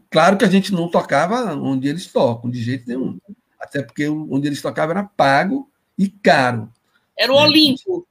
Claro 0.08 0.36
que 0.36 0.44
a 0.44 0.48
gente 0.48 0.72
não 0.72 0.88
tocava 0.88 1.54
onde 1.54 1.88
eles 1.88 2.06
tocam, 2.06 2.50
de 2.50 2.62
jeito 2.62 2.88
nenhum. 2.88 3.18
Até 3.58 3.82
porque 3.82 4.08
onde 4.08 4.46
eles 4.46 4.62
tocavam 4.62 4.96
era 4.96 5.04
pago 5.04 5.70
e 5.98 6.08
caro. 6.08 6.72
Era 7.18 7.32
o? 7.32 7.36
Olimpo. 7.36 8.06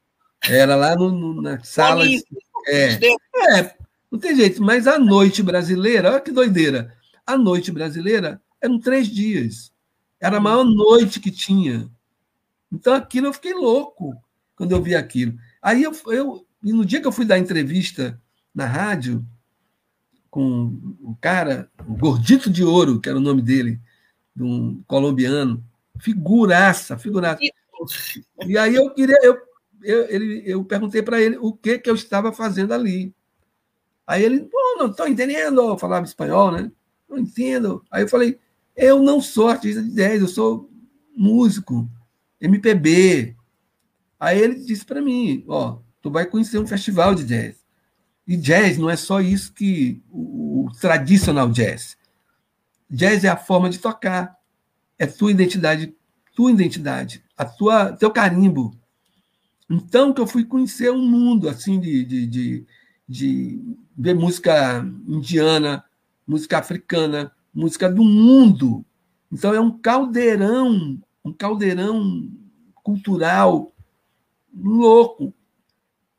Era 0.47 0.75
lá 0.75 0.95
no, 0.95 1.11
no, 1.11 1.41
na 1.41 1.61
sala. 1.63 2.05
É, 2.67 2.93
é, 2.93 3.75
não 4.11 4.19
tem 4.19 4.35
jeito. 4.35 4.61
Mas 4.61 4.87
a 4.87 4.99
noite 4.99 5.41
brasileira, 5.41 6.11
olha 6.11 6.21
que 6.21 6.31
doideira. 6.31 6.95
A 7.25 7.37
noite 7.37 7.71
brasileira 7.71 8.41
eram 8.61 8.79
três 8.79 9.07
dias. 9.07 9.73
Era 10.19 10.37
a 10.37 10.41
maior 10.41 10.63
noite 10.63 11.19
que 11.19 11.31
tinha. 11.31 11.89
Então 12.71 12.93
aquilo 12.93 13.27
eu 13.27 13.33
fiquei 13.33 13.53
louco 13.53 14.15
quando 14.59 14.73
eu 14.73 14.83
vi 14.83 14.93
aquilo. 14.93 15.39
Aí 15.61 15.81
eu, 15.83 15.93
eu 16.07 16.45
no 16.61 16.83
dia 16.83 16.99
que 16.99 17.07
eu 17.07 17.13
fui 17.13 17.23
dar 17.23 17.39
entrevista 17.39 18.21
na 18.53 18.65
rádio 18.65 19.25
com 20.29 20.77
o 20.99 21.15
cara, 21.21 21.71
o 21.87 21.95
Gordito 21.95 22.49
de 22.49 22.61
Ouro, 22.61 22.99
que 22.99 23.07
era 23.07 23.17
o 23.17 23.21
nome 23.21 23.41
dele, 23.41 23.79
de 24.35 24.43
um 24.43 24.83
colombiano, 24.85 25.63
figuraça, 25.97 26.97
figuraça. 26.97 27.39
E 28.45 28.57
aí 28.57 28.75
eu 28.75 28.93
queria, 28.93 29.17
eu, 29.23 29.37
eu, 29.81 30.09
ele, 30.09 30.43
eu 30.45 30.61
perguntei 30.65 31.01
para 31.01 31.21
ele 31.21 31.37
o 31.37 31.53
que 31.53 31.79
que 31.79 31.89
eu 31.89 31.95
estava 31.95 32.33
fazendo 32.33 32.73
ali. 32.73 33.15
Aí 34.05 34.25
ele, 34.25 34.41
pô, 34.41 34.57
não 34.77 34.87
estou 34.87 35.07
entendendo, 35.07 35.61
eu 35.61 35.77
falava 35.77 36.05
espanhol, 36.05 36.51
né? 36.51 36.69
Não 37.07 37.17
entendo. 37.17 37.81
Aí 37.89 38.03
eu 38.03 38.09
falei, 38.09 38.37
eu 38.75 39.01
não 39.01 39.21
sou 39.21 39.47
artista 39.47 39.81
de 39.81 39.91
10, 39.91 40.21
eu 40.21 40.27
sou 40.27 40.69
músico, 41.15 41.89
MPB, 42.41 43.38
Aí 44.19 44.39
ele 44.39 44.55
disse 44.55 44.85
para 44.85 45.01
mim, 45.01 45.43
ó, 45.47 45.77
tu 46.01 46.11
vai 46.11 46.25
conhecer 46.25 46.59
um 46.59 46.67
festival 46.67 47.15
de 47.15 47.23
jazz. 47.23 47.55
E 48.27 48.35
jazz 48.35 48.77
não 48.77 48.89
é 48.89 48.95
só 48.95 49.21
isso 49.21 49.53
que 49.53 50.03
o, 50.11 50.65
o 50.65 50.71
tradicional 50.79 51.49
jazz. 51.49 51.97
Jazz 52.89 53.23
é 53.23 53.29
a 53.29 53.37
forma 53.37 53.69
de 53.69 53.79
tocar, 53.79 54.35
é 54.97 55.07
tua 55.07 55.31
identidade, 55.31 55.95
tua 56.35 56.51
identidade, 56.51 57.23
a 57.37 57.45
tua 57.45 57.93
teu 57.93 58.11
carimbo. 58.11 58.75
Então 59.69 60.11
que 60.13 60.19
eu 60.19 60.27
fui 60.27 60.43
conhecer 60.43 60.91
um 60.91 61.07
mundo 61.07 61.47
assim 61.47 61.79
de, 61.79 62.03
de, 62.03 62.27
de, 62.27 62.65
de 63.07 63.77
ver 63.97 64.15
música 64.15 64.85
indiana, 65.07 65.83
música 66.27 66.57
africana, 66.57 67.31
música 67.53 67.89
do 67.89 68.03
mundo. 68.03 68.85
Então 69.31 69.53
é 69.53 69.59
um 69.59 69.71
caldeirão, 69.77 70.99
um 71.23 71.31
caldeirão 71.31 72.29
cultural 72.83 73.73
louco. 74.55 75.33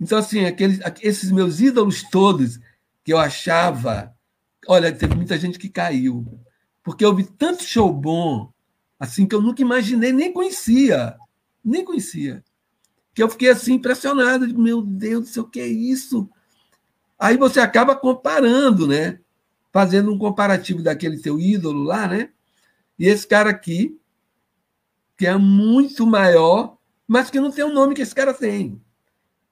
Então, 0.00 0.18
assim, 0.18 0.44
aqueles, 0.44 0.80
esses 1.02 1.30
meus 1.30 1.60
ídolos 1.60 2.02
todos 2.10 2.58
que 3.04 3.12
eu 3.12 3.18
achava. 3.18 4.14
Olha, 4.66 4.92
teve 4.92 5.14
muita 5.14 5.38
gente 5.38 5.58
que 5.58 5.68
caiu. 5.68 6.26
Porque 6.82 7.04
eu 7.04 7.14
vi 7.14 7.24
tanto 7.24 7.62
show 7.62 7.92
bom, 7.92 8.52
assim, 8.98 9.26
que 9.26 9.34
eu 9.34 9.42
nunca 9.42 9.62
imaginei, 9.62 10.12
nem 10.12 10.32
conhecia. 10.32 11.16
Nem 11.64 11.84
conhecia. 11.84 12.42
Que 13.14 13.22
eu 13.22 13.28
fiquei 13.28 13.50
assim, 13.50 13.74
impressionado. 13.74 14.46
Meu 14.58 14.80
Deus 14.82 15.24
do 15.24 15.28
céu, 15.28 15.42
o 15.44 15.48
que 15.48 15.60
é 15.60 15.66
isso? 15.66 16.28
Aí 17.18 17.36
você 17.36 17.60
acaba 17.60 17.94
comparando, 17.94 18.86
né? 18.86 19.20
Fazendo 19.70 20.12
um 20.12 20.18
comparativo 20.18 20.82
daquele 20.82 21.18
seu 21.18 21.38
ídolo 21.38 21.82
lá, 21.82 22.08
né? 22.08 22.30
E 22.98 23.06
esse 23.06 23.26
cara 23.26 23.50
aqui, 23.50 23.98
que 25.16 25.26
é 25.26 25.36
muito 25.36 26.06
maior, 26.06 26.78
mas 27.11 27.29
que 27.29 27.40
não 27.40 27.51
tem 27.51 27.64
o 27.64 27.75
nome 27.75 27.92
que 27.92 28.03
esse 28.03 28.14
cara 28.14 28.33
tem. 28.33 28.81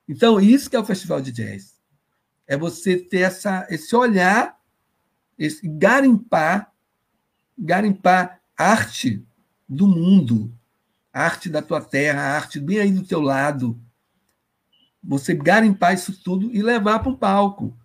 Então, 0.08 0.40
isso 0.40 0.70
que 0.70 0.76
é 0.76 0.78
o 0.78 0.84
festival 0.84 1.20
de 1.20 1.32
jazz. 1.32 1.74
É 2.46 2.56
você 2.56 2.96
ter 2.96 3.22
essa, 3.22 3.66
esse 3.68 3.96
olhar, 3.96 4.56
esse 5.36 5.66
garimpar, 5.66 6.72
garimpar 7.58 8.40
arte 8.56 9.26
do 9.68 9.88
mundo, 9.88 10.54
arte 11.12 11.50
da 11.50 11.60
tua 11.60 11.80
terra, 11.80 12.36
arte 12.36 12.60
bem 12.60 12.78
aí 12.78 12.92
do 12.92 13.02
teu 13.02 13.20
lado. 13.20 13.76
Você 15.02 15.34
garimpar 15.34 15.94
isso 15.94 16.12
tudo 16.22 16.54
e 16.54 16.62
levar 16.62 17.00
para 17.00 17.10
um 17.10 17.16
palco. 17.16 17.76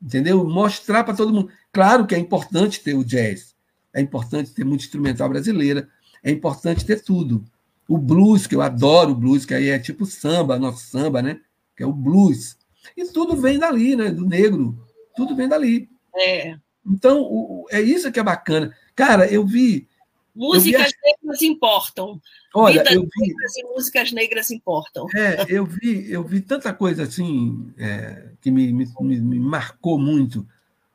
Entendeu? 0.00 0.42
Mostrar 0.48 1.04
para 1.04 1.14
todo 1.14 1.34
mundo. 1.34 1.50
Claro 1.70 2.06
que 2.06 2.14
é 2.14 2.18
importante 2.18 2.80
ter 2.80 2.94
o 2.94 3.04
jazz, 3.04 3.54
é 3.92 4.00
importante 4.00 4.52
ter 4.52 4.64
muito 4.64 4.84
instrumental 4.84 5.28
brasileira, 5.28 5.86
é 6.22 6.30
importante 6.30 6.82
ter 6.82 7.02
tudo. 7.02 7.44
O 7.88 7.98
blues, 7.98 8.46
que 8.46 8.54
eu 8.54 8.62
adoro 8.62 9.12
o 9.12 9.14
blues, 9.14 9.44
que 9.44 9.54
aí 9.54 9.68
é 9.68 9.78
tipo 9.78 10.04
samba, 10.04 10.58
nosso 10.58 10.86
samba, 10.86 11.22
né? 11.22 11.40
Que 11.76 11.82
é 11.82 11.86
o 11.86 11.92
blues. 11.92 12.56
E 12.96 13.04
tudo 13.06 13.36
vem 13.36 13.58
dali, 13.58 13.94
né? 13.94 14.10
Do 14.10 14.26
negro. 14.26 14.78
Tudo 15.16 15.36
vem 15.36 15.48
dali. 15.48 15.88
É. 16.14 16.56
Então, 16.84 17.22
o, 17.22 17.66
é 17.70 17.80
isso 17.80 18.10
que 18.12 18.20
é 18.20 18.22
bacana. 18.22 18.74
Cara, 18.94 19.26
eu 19.30 19.46
vi. 19.46 19.88
Músicas 20.34 20.82
eu 20.82 20.88
vi 20.88 21.16
negras 21.18 21.42
importam. 21.42 22.20
Olha, 22.54 22.82
Vidas 22.82 22.94
eu 22.94 23.02
vi. 23.02 23.28
Negras 23.28 23.56
e 23.56 23.62
músicas 23.64 24.12
negras 24.12 24.50
importam. 24.50 25.06
É, 25.14 25.46
eu 25.48 25.64
vi, 25.64 26.10
eu 26.10 26.22
vi 26.22 26.40
tanta 26.40 26.72
coisa 26.72 27.04
assim 27.04 27.72
é, 27.78 28.30
que 28.40 28.50
me, 28.50 28.72
me, 28.72 28.86
me 29.00 29.38
marcou 29.40 29.98
muito. 29.98 30.46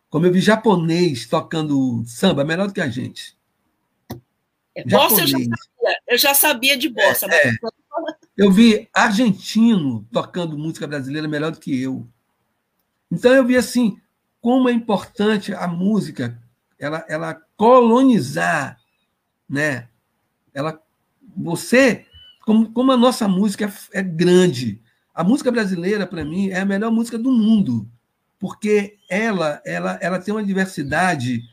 Como 0.09 0.25
eu 0.25 0.31
vi 0.31 0.41
japonês 0.41 1.25
tocando 1.25 2.03
samba 2.05 2.43
melhor 2.43 2.67
do 2.67 2.73
que 2.73 2.81
a 2.81 2.89
gente. 2.89 3.35
Bossa 4.85 5.21
eu 5.21 5.27
já 5.27 5.37
sabia, 5.37 5.97
eu 6.07 6.17
já 6.17 6.33
sabia 6.33 6.77
de 6.77 6.89
bossa. 6.89 7.27
É, 7.29 7.49
é. 7.49 7.53
Eu 8.37 8.51
vi 8.51 8.87
argentino 8.93 10.07
tocando 10.11 10.57
música 10.57 10.87
brasileira 10.87 11.27
melhor 11.27 11.51
do 11.51 11.59
que 11.59 11.81
eu. 11.81 12.07
Então 13.11 13.33
eu 13.33 13.45
vi 13.45 13.57
assim 13.57 13.99
como 14.39 14.69
é 14.69 14.71
importante 14.71 15.53
a 15.53 15.67
música, 15.67 16.41
ela, 16.79 17.05
ela 17.07 17.39
colonizar, 17.55 18.79
né? 19.47 19.87
Ela, 20.53 20.81
você, 21.37 22.05
como, 22.43 22.71
como 22.71 22.91
a 22.91 22.97
nossa 22.97 23.27
música 23.27 23.65
é, 23.93 23.99
é 23.99 24.01
grande, 24.01 24.81
a 25.13 25.23
música 25.23 25.51
brasileira 25.51 26.07
para 26.07 26.25
mim 26.25 26.49
é 26.49 26.61
a 26.61 26.65
melhor 26.65 26.91
música 26.91 27.19
do 27.19 27.31
mundo, 27.31 27.87
porque 28.39 28.97
ela, 29.09 29.61
ela, 29.63 29.99
ela 30.01 30.19
tem 30.19 30.33
uma 30.33 30.43
diversidade 30.43 31.43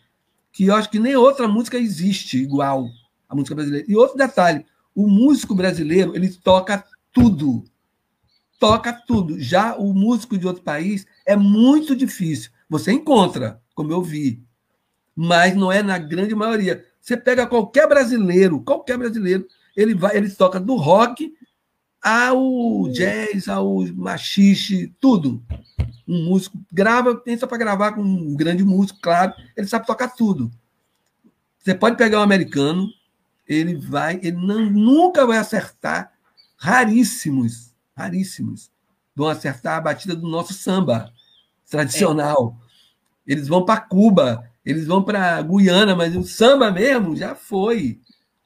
que 0.52 0.64
eu 0.64 0.74
acho 0.74 0.88
que 0.88 0.98
nem 0.98 1.14
outra 1.16 1.46
música 1.46 1.76
existe 1.76 2.38
igual 2.38 2.88
a 3.29 3.35
música 3.35 3.55
brasileira. 3.55 3.87
E 3.88 3.97
outro 3.97 4.17
detalhe, 4.17 4.64
o 4.95 5.07
músico 5.07 5.55
brasileiro, 5.55 6.17
ele 6.17 6.29
toca 6.29 6.85
tudo. 7.12 7.64
Toca 8.59 8.93
tudo. 8.93 9.38
Já 9.38 9.77
o 9.77 9.93
músico 9.95 10.37
de 10.37 10.47
outro 10.47 10.62
país 10.62 11.07
é 11.27 11.37
muito 11.37 11.95
difícil. 11.95 12.51
Você 12.69 12.93
encontra, 12.93 13.61
como 13.75 13.93
eu 13.93 14.03
vi, 14.03 14.43
mas 15.14 15.55
não 15.55 15.71
é 15.71 15.83
na 15.83 15.99
grande 15.99 16.35
maioria. 16.35 16.85
Você 17.01 17.17
pega 17.17 17.47
qualquer 17.47 17.88
brasileiro, 17.88 18.61
qualquer 18.61 18.99
brasileiro, 18.99 19.47
ele 19.77 19.95
vai, 19.95 20.17
ele 20.17 20.31
toca 20.31 20.59
do 20.59 20.75
rock 20.75 21.33
ao 22.03 22.88
jazz, 22.88 23.49
ao 23.49 23.87
machixe, 23.95 24.95
tudo. 25.01 25.43
Um 26.07 26.25
músico 26.25 26.59
grava, 26.73 27.14
pensa 27.14 27.47
para 27.47 27.59
gravar 27.59 27.93
com 27.93 28.03
um 28.03 28.35
grande 28.35 28.64
músico, 28.64 29.01
claro, 29.01 29.33
ele 29.57 29.67
sabe 29.67 29.87
tocar 29.87 30.09
tudo. 30.09 30.51
Você 31.59 31.75
pode 31.75 31.97
pegar 31.97 32.21
um 32.21 32.23
americano, 32.23 32.88
ele 33.49 33.75
vai, 33.75 34.17
ele 34.23 34.37
não, 34.37 34.71
nunca 34.71 35.27
vai 35.27 35.39
acertar, 35.39 36.13
raríssimos, 36.57 37.75
raríssimos, 37.97 38.71
vão 39.15 39.29
acertar 39.29 39.79
a 39.79 39.81
batida 39.81 40.15
do 40.15 40.29
nosso 40.29 40.53
samba 40.53 41.13
tradicional. 41.69 42.57
É. 43.27 43.33
Eles 43.33 43.49
vão 43.49 43.65
para 43.65 43.81
Cuba, 43.81 44.49
eles 44.65 44.87
vão 44.87 45.03
para 45.03 45.41
Guiana, 45.43 45.97
mas 45.97 46.15
o 46.15 46.23
samba 46.23 46.71
mesmo 46.71 47.17
já 47.17 47.35
foi. 47.35 48.01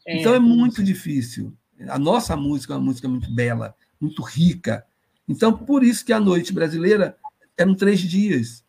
É. 0.07 0.21
Então 0.21 0.35
é 0.35 0.39
muito 0.39 0.83
difícil. 0.83 1.53
A 1.89 1.99
nossa 1.99 2.37
música 2.37 2.75
é 2.75 2.77
uma 2.77 2.85
música 2.85 3.09
muito 3.09 3.33
bela, 3.35 3.75
muito 4.01 4.23
rica. 4.23 4.87
Então, 5.29 5.53
por 5.53 5.83
isso 5.83 6.05
que 6.05 6.13
a 6.13 6.21
noite 6.21 6.53
brasileira 6.53 7.17
eram 7.57 7.75
três 7.75 8.01
dias 8.01 8.63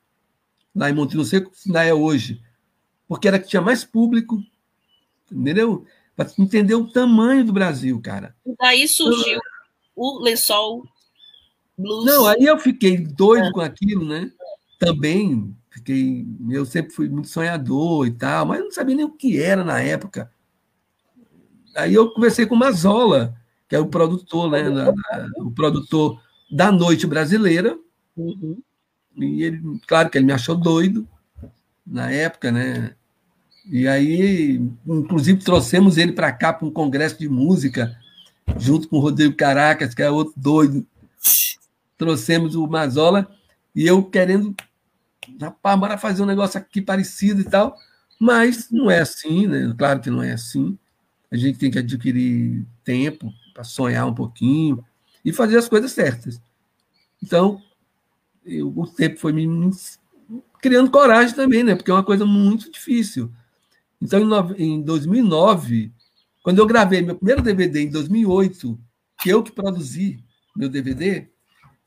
lá 0.76 0.90
em 0.90 0.94
Monte, 0.94 1.16
não 1.16 1.24
sei 1.24 1.46
se 1.54 1.76
é 1.78 1.94
hoje, 1.94 2.42
porque 3.08 3.28
era 3.28 3.38
que 3.38 3.48
tinha 3.48 3.62
mais 3.62 3.84
público, 3.84 4.42
entendeu? 5.32 5.86
Para 6.16 6.30
entender 6.38 6.76
o 6.76 6.92
tamanho 6.92 7.46
do 7.46 7.54
Brasil, 7.54 8.00
cara. 8.02 8.36
Daí 8.60 8.88
surgiu 8.88 9.40
o 9.96 10.20
lençol 10.20 10.84
blues. 11.78 12.06
Não, 12.06 12.28
aí 12.28 12.44
eu 12.44 12.58
fiquei 12.58 12.98
doido 12.98 13.48
é. 13.48 13.52
com 13.52 13.62
aquilo, 13.62 14.06
né? 14.06 14.32
Também 14.80 15.56
fiquei, 15.70 16.26
eu 16.50 16.66
sempre 16.66 16.94
fui 16.94 17.10
muito 17.10 17.28
sonhador 17.28 18.06
e 18.06 18.12
tal, 18.12 18.46
mas 18.46 18.60
não 18.60 18.72
sabia 18.72 18.96
nem 18.96 19.06
o 19.06 19.12
que 19.12 19.42
era 19.42 19.64
na 19.64 19.82
época. 19.82 20.32
Aí 21.76 21.94
eu 21.94 22.12
conversei 22.12 22.46
com 22.46 22.56
o 22.56 22.60
Mazola, 22.60 23.36
que 23.68 23.76
é 23.76 23.80
o 23.80 23.88
produtor, 23.88 24.52
né? 24.52 24.64
O 25.38 25.52
produtor 25.52 26.22
da 26.52 26.72
noite 26.72 27.08
brasileira. 27.08 27.78
Uhum. 28.16 28.62
E 29.18 29.44
ele, 29.44 29.62
claro 29.88 30.10
que 30.10 30.18
ele 30.18 30.26
me 30.26 30.34
achou 30.34 30.56
doido 30.56 31.08
na 31.86 32.12
época, 32.12 32.52
né? 32.52 32.96
E 33.66 33.88
aí, 33.88 34.62
inclusive, 34.86 35.40
trouxemos 35.42 35.98
ele 35.98 36.12
para 36.12 36.32
cá 36.32 36.52
para 36.52 36.68
um 36.68 36.72
congresso 36.72 37.18
de 37.18 37.30
música, 37.30 37.98
junto 38.58 38.90
com 38.90 38.98
o 38.98 39.00
Rodrigo 39.00 39.36
Caracas, 39.36 39.94
que 39.94 40.02
é 40.02 40.12
outro 40.12 40.34
doido. 40.36 40.86
Trouxemos 41.98 42.56
o 42.56 42.68
Mazola 42.68 43.30
e 43.74 43.88
eu 43.88 44.04
querendo, 44.04 44.54
rapaz, 45.40 45.80
bora 45.80 45.98
fazer 45.98 46.24
um 46.24 46.28
negócio 46.28 46.60
aqui 46.60 46.82
parecido 46.82 47.42
e 47.42 47.46
tal. 47.46 47.78
Mas 48.20 48.70
não 48.70 48.92
é 48.92 49.00
assim, 49.00 49.48
né? 49.48 49.74
Claro 49.78 50.00
que 50.02 50.10
não 50.10 50.22
é 50.22 50.34
assim. 50.34 50.78
A 51.32 51.38
gente 51.38 51.58
tem 51.58 51.72
que 51.72 51.80
adquirir 51.80 52.66
tempo 52.84 53.34
para 53.54 53.64
sonhar 53.64 54.06
um 54.08 54.14
pouquinho 54.14 54.84
e 55.24 55.32
fazer 55.32 55.58
as 55.58 55.70
coisas 55.70 55.92
certas. 55.92 56.40
Então, 57.22 57.62
eu, 58.46 58.74
o 58.76 58.86
tempo 58.88 59.20
foi 59.20 59.32
me 59.32 59.48
criando 60.62 60.92
coragem 60.92 61.36
também, 61.36 61.64
né? 61.64 61.76
Porque 61.76 61.90
é 61.90 61.94
uma 61.94 62.04
coisa 62.04 62.26
muito 62.26 62.72
difícil. 62.72 63.32
Então, 64.04 64.20
em 64.58 64.82
2009, 64.82 65.94
quando 66.44 66.60
eu 66.60 66.68
gravei 66.68 67.02
meu 67.02 67.16
primeiro 67.16 67.42
DVD 67.42 67.84
em 67.84 67.90
2008, 67.90 68.78
que 69.22 69.30
eu 69.30 69.42
que 69.42 69.50
produzi 69.50 70.22
meu 70.54 70.68
DVD, 70.68 71.30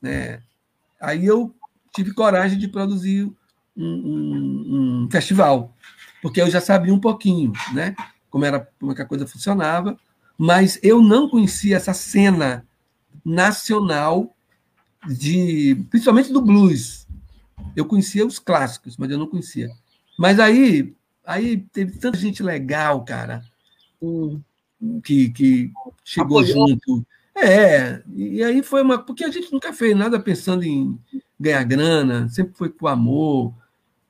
né, 0.01 0.43
aí 0.99 1.27
eu 1.27 1.55
tive 1.95 2.15
coragem 2.15 2.59
de 2.59 2.69
produzir 2.69 3.31
um, 3.77 3.85
um, 3.85 5.03
um 5.05 5.11
festival, 5.11 5.77
porque 6.23 6.41
eu 6.41 6.51
já 6.51 6.59
sabia 6.59 6.93
um 6.93 6.99
pouquinho, 6.99 7.53
né, 7.75 7.95
como 8.31 8.47
era 8.47 8.67
como 8.81 8.93
é 8.93 8.95
que 8.95 9.03
a 9.03 9.07
coisa 9.07 9.27
funcionava, 9.27 9.95
mas 10.39 10.81
eu 10.83 11.03
não 11.03 11.29
conhecia 11.29 11.77
essa 11.77 11.93
cena 11.93 12.67
nacional 13.23 14.35
de, 15.07 15.85
principalmente 15.91 16.33
do 16.33 16.41
blues. 16.41 17.07
Eu 17.77 17.85
conhecia 17.85 18.27
os 18.27 18.39
clássicos, 18.39 18.97
mas 18.97 19.11
eu 19.11 19.19
não 19.19 19.27
conhecia. 19.27 19.69
Mas 20.19 20.41
aí 20.41 20.97
Aí 21.27 21.59
teve 21.73 21.99
tanta 21.99 22.17
gente 22.17 22.41
legal, 22.41 23.05
cara, 23.05 23.43
que, 25.03 25.31
que 25.31 25.73
chegou 26.05 26.39
Apoiou. 26.39 26.69
junto. 26.69 27.07
É, 27.35 28.03
e 28.15 28.43
aí 28.43 28.63
foi 28.63 28.83
uma. 28.83 28.99
Porque 28.99 29.25
a 29.25 29.31
gente 29.31 29.53
nunca 29.53 29.73
fez 29.73 29.95
nada 29.97 30.21
pensando 30.21 30.63
em 30.63 30.99
ganhar 31.39 31.65
grana, 31.65 32.29
sempre 32.29 32.55
foi 32.57 32.71
com 32.71 32.87
amor, 32.87 33.53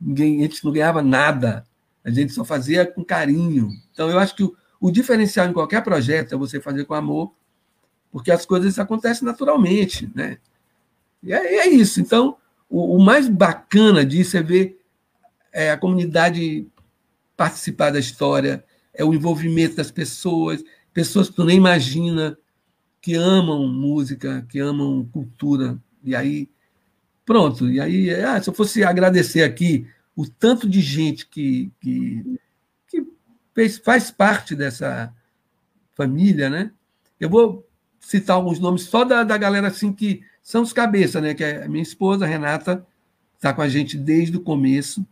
ninguém, 0.00 0.40
a 0.40 0.42
gente 0.42 0.64
não 0.64 0.70
ganhava 0.70 1.02
nada, 1.02 1.64
a 2.04 2.10
gente 2.10 2.32
só 2.32 2.44
fazia 2.44 2.86
com 2.86 3.02
carinho. 3.02 3.70
Então, 3.92 4.08
eu 4.10 4.18
acho 4.18 4.36
que 4.36 4.44
o, 4.44 4.54
o 4.80 4.90
diferencial 4.90 5.48
em 5.48 5.52
qualquer 5.52 5.82
projeto 5.82 6.34
é 6.34 6.38
você 6.38 6.60
fazer 6.60 6.84
com 6.84 6.94
amor, 6.94 7.32
porque 8.12 8.30
as 8.30 8.46
coisas 8.46 8.78
acontecem 8.78 9.24
naturalmente, 9.24 10.08
né? 10.14 10.38
E 11.22 11.32
é, 11.32 11.66
é 11.66 11.68
isso. 11.68 12.00
Então, 12.00 12.36
o, 12.68 12.96
o, 12.96 13.04
mais 13.04 13.28
bacana 13.28 14.04
disso 14.04 14.36
é 14.36 14.42
ver 14.42 14.80
é, 15.52 15.72
a 15.72 15.76
comunidade 15.76 16.68
participar 17.37 17.91
da 17.91 17.99
história, 17.99 18.64
é 18.95 19.05
o 19.05 19.12
envolvimento 19.12 19.76
das 19.76 19.91
pessoas, 19.91 20.64
pessoas 20.93 21.28
que 21.28 21.37
tu 21.37 21.45
nem 21.45 21.57
imagina, 21.57 22.37
que 23.01 23.14
amam 23.14 23.68
música, 23.68 24.45
que 24.49 24.59
amam 24.59 25.09
cultura. 25.12 25.78
E 26.03 26.16
aí, 26.16 26.49
pronto. 27.24 27.70
E 27.70 27.78
aí, 27.78 28.11
ah, 28.11 28.43
se 28.43 28.49
eu 28.49 28.55
fosse 28.55 28.82
agradecer 28.82 29.43
aqui 29.43 29.87
o 30.16 30.26
tanto 30.26 30.68
de 30.68 30.80
gente 30.80 31.26
que, 31.26 31.70
que, 31.78 32.39
que 32.89 33.07
fez, 33.55 33.76
faz 33.76 34.11
parte 34.11 34.57
dessa 34.57 35.14
família, 35.95 36.49
né? 36.49 36.72
Eu 37.20 37.28
vou 37.28 37.68
citar 38.01 38.37
alguns 38.37 38.59
nomes 38.59 38.82
só 38.82 39.05
da, 39.05 39.22
da 39.22 39.37
galera 39.37 39.68
assim 39.68 39.93
que 39.93 40.22
são 40.43 40.62
os 40.62 40.72
cabeças, 40.72 41.22
né? 41.22 41.34
Que 41.34 41.45
é 41.45 41.64
a 41.64 41.68
minha 41.68 41.82
esposa, 41.82 42.24
Renata, 42.24 42.84
está 43.34 43.53
com 43.53 43.62
a 43.62 43.68
gente 43.68 43.99
desde 43.99 44.37
o 44.37 44.41
começo, 44.41 45.07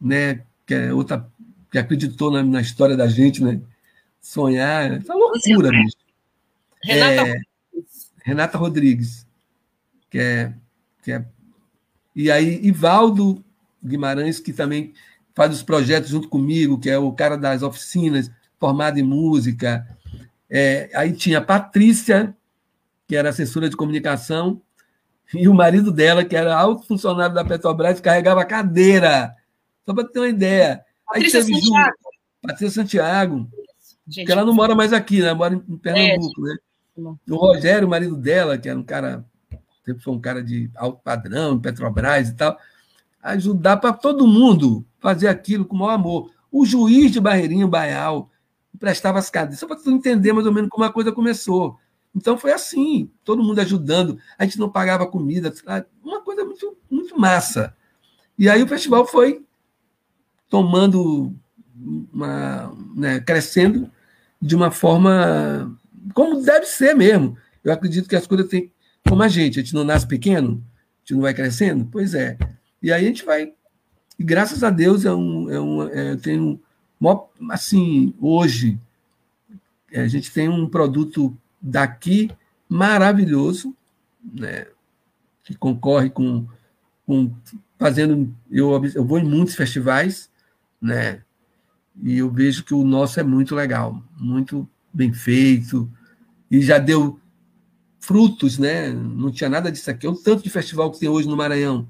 né? 0.00 0.45
Que 0.66 0.74
é 0.74 0.92
outra 0.92 1.30
que 1.70 1.78
acreditou 1.78 2.30
na, 2.30 2.42
na 2.42 2.60
história 2.60 2.96
da 2.96 3.06
gente, 3.06 3.42
né? 3.42 3.60
Sonhar, 4.20 4.92
é 4.92 4.98
uma 5.04 5.14
loucura, 5.14 5.70
bicho. 5.70 5.96
Renata, 6.82 7.28
é, 7.28 7.40
Renata 8.24 8.58
Rodrigues, 8.58 9.26
que 10.10 10.18
é, 10.18 10.52
que 11.02 11.12
é. 11.12 11.24
E 12.14 12.30
aí, 12.30 12.60
Ivaldo 12.62 13.44
Guimarães, 13.84 14.40
que 14.40 14.52
também 14.52 14.92
faz 15.34 15.54
os 15.54 15.62
projetos 15.62 16.10
junto 16.10 16.28
comigo, 16.28 16.78
que 16.78 16.88
é 16.88 16.98
o 16.98 17.12
cara 17.12 17.36
das 17.36 17.62
oficinas, 17.62 18.30
formado 18.58 18.98
em 18.98 19.02
música. 19.02 19.86
É, 20.48 20.90
aí 20.94 21.12
tinha 21.12 21.38
a 21.38 21.42
Patrícia, 21.42 22.34
que 23.06 23.14
era 23.14 23.28
assessora 23.28 23.68
de 23.68 23.76
comunicação, 23.76 24.60
e 25.34 25.46
o 25.46 25.54
marido 25.54 25.92
dela, 25.92 26.24
que 26.24 26.34
era 26.34 26.56
alto 26.56 26.86
funcionário 26.86 27.34
da 27.34 27.44
Petrobras, 27.44 28.00
carregava 28.00 28.44
cadeira. 28.44 29.35
Só 29.86 29.94
para 29.94 30.04
ter 30.04 30.18
uma 30.18 30.28
ideia. 30.28 30.84
Patrícia 31.06 31.42
Santiago. 31.42 31.96
Patrícia 32.42 32.82
Santiago. 32.82 33.48
Gente, 34.08 34.26
que 34.26 34.32
ela 34.32 34.44
não 34.44 34.52
mora 34.52 34.74
mais 34.74 34.92
aqui, 34.92 35.20
né? 35.20 35.32
Mora 35.32 35.54
em 35.54 35.78
Pernambuco, 35.78 36.46
é, 36.46 36.50
né? 36.50 37.14
O 37.28 37.36
Rogério, 37.36 37.86
o 37.86 37.90
marido 37.90 38.16
dela, 38.16 38.58
que 38.58 38.68
era 38.68 38.78
um 38.78 38.82
cara, 38.82 39.24
sempre 39.84 40.02
foi 40.02 40.14
um 40.14 40.20
cara 40.20 40.42
de 40.42 40.70
alto 40.74 41.00
padrão, 41.02 41.60
Petrobras 41.60 42.28
e 42.28 42.34
tal, 42.34 42.58
ajudar 43.22 43.76
para 43.76 43.92
todo 43.92 44.26
mundo 44.26 44.84
fazer 44.98 45.28
aquilo 45.28 45.64
com 45.64 45.76
o 45.76 45.78
maior 45.78 45.92
amor. 45.92 46.30
O 46.50 46.64
juiz 46.64 47.12
de 47.12 47.20
Barreirinho, 47.20 47.68
Baial, 47.68 48.30
prestava 48.78 49.18
as 49.18 49.28
cadeiras, 49.28 49.58
só 49.58 49.66
para 49.66 49.76
tu 49.76 49.90
entender 49.90 50.32
mais 50.32 50.46
ou 50.46 50.52
menos 50.52 50.70
como 50.70 50.84
a 50.84 50.92
coisa 50.92 51.12
começou. 51.12 51.78
Então 52.14 52.38
foi 52.38 52.52
assim, 52.52 53.10
todo 53.22 53.42
mundo 53.42 53.58
ajudando, 53.60 54.18
a 54.38 54.44
gente 54.44 54.58
não 54.58 54.70
pagava 54.70 55.06
comida, 55.06 55.52
uma 56.02 56.22
coisa 56.22 56.44
muito, 56.44 56.76
muito 56.90 57.20
massa. 57.20 57.76
E 58.38 58.48
aí 58.48 58.62
o 58.62 58.68
festival 58.68 59.06
foi 59.06 59.44
tomando 60.56 61.34
uma, 62.10 62.74
né, 62.96 63.20
crescendo 63.20 63.90
de 64.40 64.56
uma 64.56 64.70
forma 64.70 65.76
como 66.14 66.42
deve 66.42 66.64
ser 66.64 66.94
mesmo. 66.94 67.36
Eu 67.62 67.74
acredito 67.74 68.08
que 68.08 68.16
as 68.16 68.26
coisas 68.26 68.48
têm 68.48 68.72
como 69.06 69.22
a 69.22 69.28
gente, 69.28 69.60
a 69.60 69.62
gente 69.62 69.74
não 69.74 69.84
nasce 69.84 70.06
pequeno, 70.06 70.64
a 70.96 70.98
gente 71.00 71.14
não 71.14 71.20
vai 71.20 71.34
crescendo, 71.34 71.86
pois 71.92 72.14
é. 72.14 72.38
E 72.82 72.90
aí 72.90 73.04
a 73.04 73.08
gente 73.08 73.22
vai 73.22 73.52
e 74.18 74.24
graças 74.24 74.64
a 74.64 74.70
Deus 74.70 75.04
é 75.04 75.12
um, 75.12 75.50
é 75.50 75.60
um 75.60 75.82
é, 75.90 76.12
eu 76.12 76.16
tenho 76.16 76.58
assim 77.50 78.14
hoje 78.18 78.80
a 79.94 80.08
gente 80.08 80.32
tem 80.32 80.48
um 80.48 80.66
produto 80.66 81.36
daqui 81.60 82.30
maravilhoso, 82.66 83.76
né, 84.24 84.66
que 85.44 85.54
concorre 85.54 86.08
com, 86.08 86.46
com 87.06 87.30
fazendo 87.78 88.34
eu, 88.50 88.82
eu 88.94 89.04
vou 89.04 89.18
em 89.18 89.24
muitos 89.24 89.54
festivais, 89.54 90.30
né, 90.86 91.22
e 92.02 92.18
eu 92.18 92.30
vejo 92.30 92.64
que 92.64 92.74
o 92.74 92.84
nosso 92.84 93.18
é 93.18 93.22
muito 93.22 93.54
legal, 93.54 94.02
muito 94.18 94.68
bem 94.92 95.12
feito, 95.12 95.90
e 96.50 96.60
já 96.60 96.78
deu 96.78 97.20
frutos, 98.00 98.56
né? 98.56 98.90
Não 98.90 99.32
tinha 99.32 99.50
nada 99.50 99.70
disso 99.70 99.90
aqui. 99.90 100.06
É 100.06 100.10
o 100.10 100.14
tanto 100.14 100.44
de 100.44 100.50
festival 100.50 100.92
que 100.92 101.00
tem 101.00 101.08
hoje 101.08 101.26
no 101.26 101.36
Maranhão. 101.36 101.88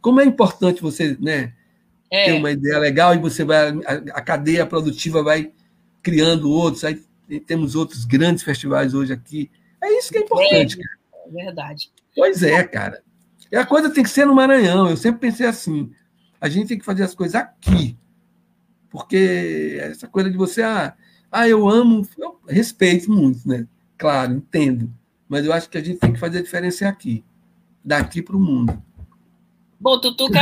Como 0.00 0.20
é 0.20 0.24
importante 0.24 0.80
você, 0.80 1.16
né? 1.20 1.52
É. 2.10 2.26
Ter 2.26 2.32
uma 2.32 2.52
ideia 2.52 2.78
legal 2.78 3.14
e 3.14 3.18
você 3.18 3.44
vai 3.44 3.70
a, 4.14 4.20
cadeia 4.20 4.64
produtiva 4.64 5.22
vai 5.22 5.52
criando 6.02 6.50
outros. 6.50 6.84
Aí 6.84 7.00
temos 7.46 7.74
outros 7.74 8.04
grandes 8.04 8.44
festivais 8.44 8.94
hoje 8.94 9.12
aqui. 9.12 9.50
É 9.82 9.98
isso 9.98 10.12
que 10.12 10.18
é 10.18 10.20
importante. 10.20 10.78
É, 10.78 11.28
é 11.28 11.44
verdade. 11.44 11.90
Pois 12.14 12.42
é, 12.42 12.62
cara. 12.62 13.02
E 13.50 13.56
a 13.56 13.66
coisa 13.66 13.90
tem 13.90 14.04
que 14.04 14.10
ser 14.10 14.26
no 14.26 14.34
Maranhão. 14.34 14.88
Eu 14.88 14.96
sempre 14.96 15.20
pensei 15.20 15.46
assim. 15.46 15.90
A 16.40 16.48
gente 16.48 16.68
tem 16.68 16.78
que 16.78 16.84
fazer 16.84 17.02
as 17.02 17.14
coisas 17.14 17.34
aqui. 17.34 17.96
Porque 18.90 19.78
essa 19.80 20.08
coisa 20.08 20.28
de 20.28 20.36
você, 20.36 20.62
ah, 20.62 20.94
ah 21.30 21.48
eu 21.48 21.68
amo, 21.68 22.06
eu 22.18 22.40
respeito 22.48 23.10
muito, 23.10 23.48
né? 23.48 23.66
Claro, 23.96 24.32
entendo. 24.32 24.92
Mas 25.28 25.44
eu 25.44 25.52
acho 25.52 25.70
que 25.70 25.78
a 25.78 25.82
gente 25.82 26.00
tem 26.00 26.12
que 26.12 26.18
fazer 26.18 26.38
a 26.38 26.42
diferença 26.42 26.88
aqui, 26.88 27.24
daqui 27.84 28.20
para 28.20 28.36
o 28.36 28.40
mundo. 28.40 28.82
Bom, 29.78 29.98
Tutuca, 29.98 30.40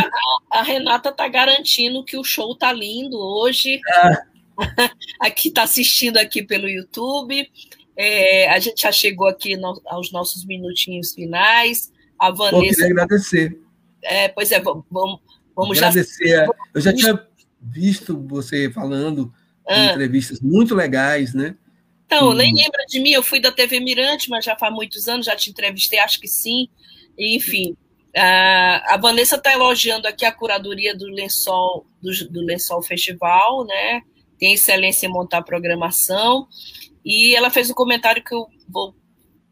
a, 0.50 0.60
a 0.60 0.62
Renata 0.62 1.10
está 1.10 1.28
garantindo 1.28 2.04
que 2.04 2.16
o 2.16 2.24
show 2.24 2.56
tá 2.56 2.72
lindo 2.72 3.18
hoje. 3.18 3.80
Ah. 3.86 4.22
aqui 5.20 5.48
está 5.48 5.62
assistindo 5.62 6.16
aqui 6.16 6.42
pelo 6.42 6.68
YouTube. 6.68 7.48
É, 7.96 8.48
a 8.50 8.58
gente 8.58 8.82
já 8.82 8.90
chegou 8.90 9.28
aqui 9.28 9.56
no, 9.56 9.80
aos 9.86 10.10
nossos 10.10 10.44
minutinhos 10.44 11.12
finais. 11.12 11.92
A 12.18 12.30
Vanessa. 12.30 12.56
Pô, 12.56 12.62
queria 12.62 12.86
agradecer. 12.86 13.60
É, 14.02 14.28
pois 14.28 14.50
é, 14.50 14.60
vamos, 14.60 14.84
vamos 15.54 15.78
agradecer. 15.78 16.28
já. 16.28 16.46
Eu 16.74 16.80
já 16.80 16.92
tinha 16.92 17.27
visto 17.60 18.18
você 18.26 18.70
falando 18.70 19.32
em 19.68 19.90
entrevistas 19.90 20.40
muito 20.40 20.74
legais, 20.74 21.34
né? 21.34 21.56
Então, 22.06 22.30
hum. 22.30 22.34
nem 22.34 22.54
lembra 22.54 22.84
de 22.88 23.00
mim, 23.00 23.10
eu 23.10 23.22
fui 23.22 23.38
da 23.38 23.52
TV 23.52 23.80
Mirante, 23.80 24.30
mas 24.30 24.44
já 24.44 24.56
faz 24.56 24.72
muitos 24.72 25.08
anos, 25.08 25.26
já 25.26 25.36
te 25.36 25.50
entrevistei, 25.50 25.98
acho 25.98 26.18
que 26.18 26.28
sim. 26.28 26.68
Enfim, 27.18 27.76
a 28.16 28.96
Vanessa 29.00 29.36
está 29.36 29.52
elogiando 29.52 30.08
aqui 30.08 30.24
a 30.24 30.32
curadoria 30.32 30.96
do 30.96 31.06
Lençol, 31.06 31.86
do, 32.02 32.10
do 32.30 32.40
Lençol 32.40 32.82
Festival, 32.82 33.64
né? 33.66 34.00
Tem 34.38 34.54
excelência 34.54 35.06
em 35.06 35.10
montar 35.10 35.42
programação. 35.42 36.48
E 37.04 37.34
ela 37.34 37.50
fez 37.50 37.70
um 37.70 37.74
comentário 37.74 38.22
que 38.24 38.34
eu 38.34 38.46
vou 38.68 38.94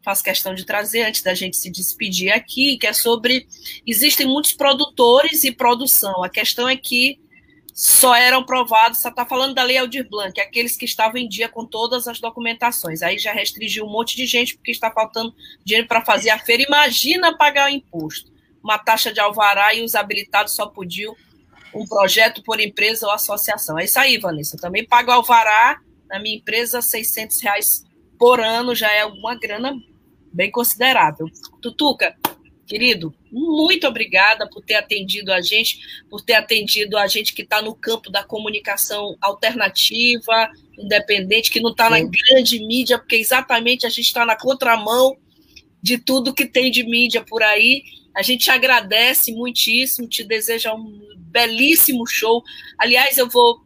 faço 0.03 0.23
questão 0.23 0.55
de 0.55 0.65
trazer 0.65 1.01
antes 1.01 1.21
da 1.21 1.33
gente 1.33 1.57
se 1.57 1.69
despedir 1.69 2.31
aqui, 2.31 2.77
que 2.77 2.87
é 2.87 2.93
sobre 2.93 3.45
existem 3.85 4.25
muitos 4.25 4.53
produtores 4.53 5.43
e 5.43 5.51
produção. 5.51 6.23
A 6.23 6.29
questão 6.29 6.69
é 6.69 6.77
que 6.77 7.19
só 7.77 8.15
eram 8.15 8.43
provados, 8.43 8.97
você 8.97 9.07
está 9.07 9.23
falando 9.23 9.53
da 9.53 9.61
Lei 9.61 9.77
Aldir 9.77 10.09
Blanc, 10.09 10.41
aqueles 10.41 10.75
que 10.75 10.83
estavam 10.83 11.17
em 11.17 11.29
dia 11.29 11.47
com 11.47 11.63
todas 11.63 12.07
as 12.07 12.19
documentações. 12.19 13.03
Aí 13.03 13.19
já 13.19 13.31
restringiu 13.31 13.85
um 13.85 13.91
monte 13.91 14.15
de 14.15 14.25
gente, 14.25 14.55
porque 14.55 14.71
está 14.71 14.89
faltando 14.89 15.31
dinheiro 15.63 15.87
para 15.87 16.03
fazer 16.03 16.31
a 16.31 16.39
feira. 16.39 16.63
Imagina 16.63 17.37
pagar 17.37 17.67
o 17.67 17.69
imposto. 17.69 18.31
Uma 18.63 18.79
taxa 18.79 19.13
de 19.13 19.19
alvará 19.19 19.75
e 19.75 19.83
os 19.83 19.93
habilitados 19.93 20.55
só 20.55 20.65
podiam 20.65 21.15
um 21.71 21.85
projeto 21.85 22.41
por 22.41 22.59
empresa 22.59 23.05
ou 23.05 23.11
associação. 23.11 23.77
É 23.77 23.85
isso 23.85 23.99
aí, 23.99 24.17
Vanessa. 24.17 24.55
Eu 24.55 24.59
também 24.59 24.83
pago 24.83 25.11
alvará 25.11 25.79
na 26.09 26.19
minha 26.19 26.37
empresa, 26.37 26.81
600 26.81 27.39
reais 27.43 27.85
por 28.17 28.39
ano, 28.39 28.73
já 28.73 28.91
é 28.91 29.05
uma 29.05 29.35
grana 29.35 29.79
bem 30.33 30.49
considerável. 30.49 31.29
Tutuca, 31.61 32.17
Querido, 32.67 33.15
muito 33.31 33.87
obrigada 33.87 34.45
por 34.49 34.61
ter 34.61 34.75
atendido 34.75 35.31
a 35.31 35.39
gente, 35.39 35.79
por 36.09 36.21
ter 36.21 36.33
atendido 36.33 36.97
a 36.97 37.07
gente 37.07 37.33
que 37.33 37.41
está 37.41 37.61
no 37.61 37.73
campo 37.73 38.11
da 38.11 38.25
comunicação 38.25 39.15
alternativa, 39.21 40.51
independente, 40.77 41.49
que 41.49 41.61
não 41.61 41.71
está 41.71 41.89
na 41.89 41.99
grande 42.01 42.59
mídia, 42.59 42.99
porque 42.99 43.15
exatamente 43.15 43.85
a 43.85 43.89
gente 43.89 44.07
está 44.07 44.25
na 44.25 44.35
contramão 44.35 45.17
de 45.81 45.97
tudo 45.97 46.33
que 46.33 46.45
tem 46.45 46.69
de 46.69 46.83
mídia 46.83 47.23
por 47.23 47.41
aí. 47.41 47.83
A 48.13 48.21
gente 48.21 48.51
agradece 48.51 49.31
muitíssimo, 49.31 50.05
te 50.05 50.25
deseja 50.25 50.73
um 50.73 50.99
belíssimo 51.15 52.05
show. 52.05 52.43
Aliás, 52.77 53.17
eu 53.17 53.29
vou, 53.29 53.61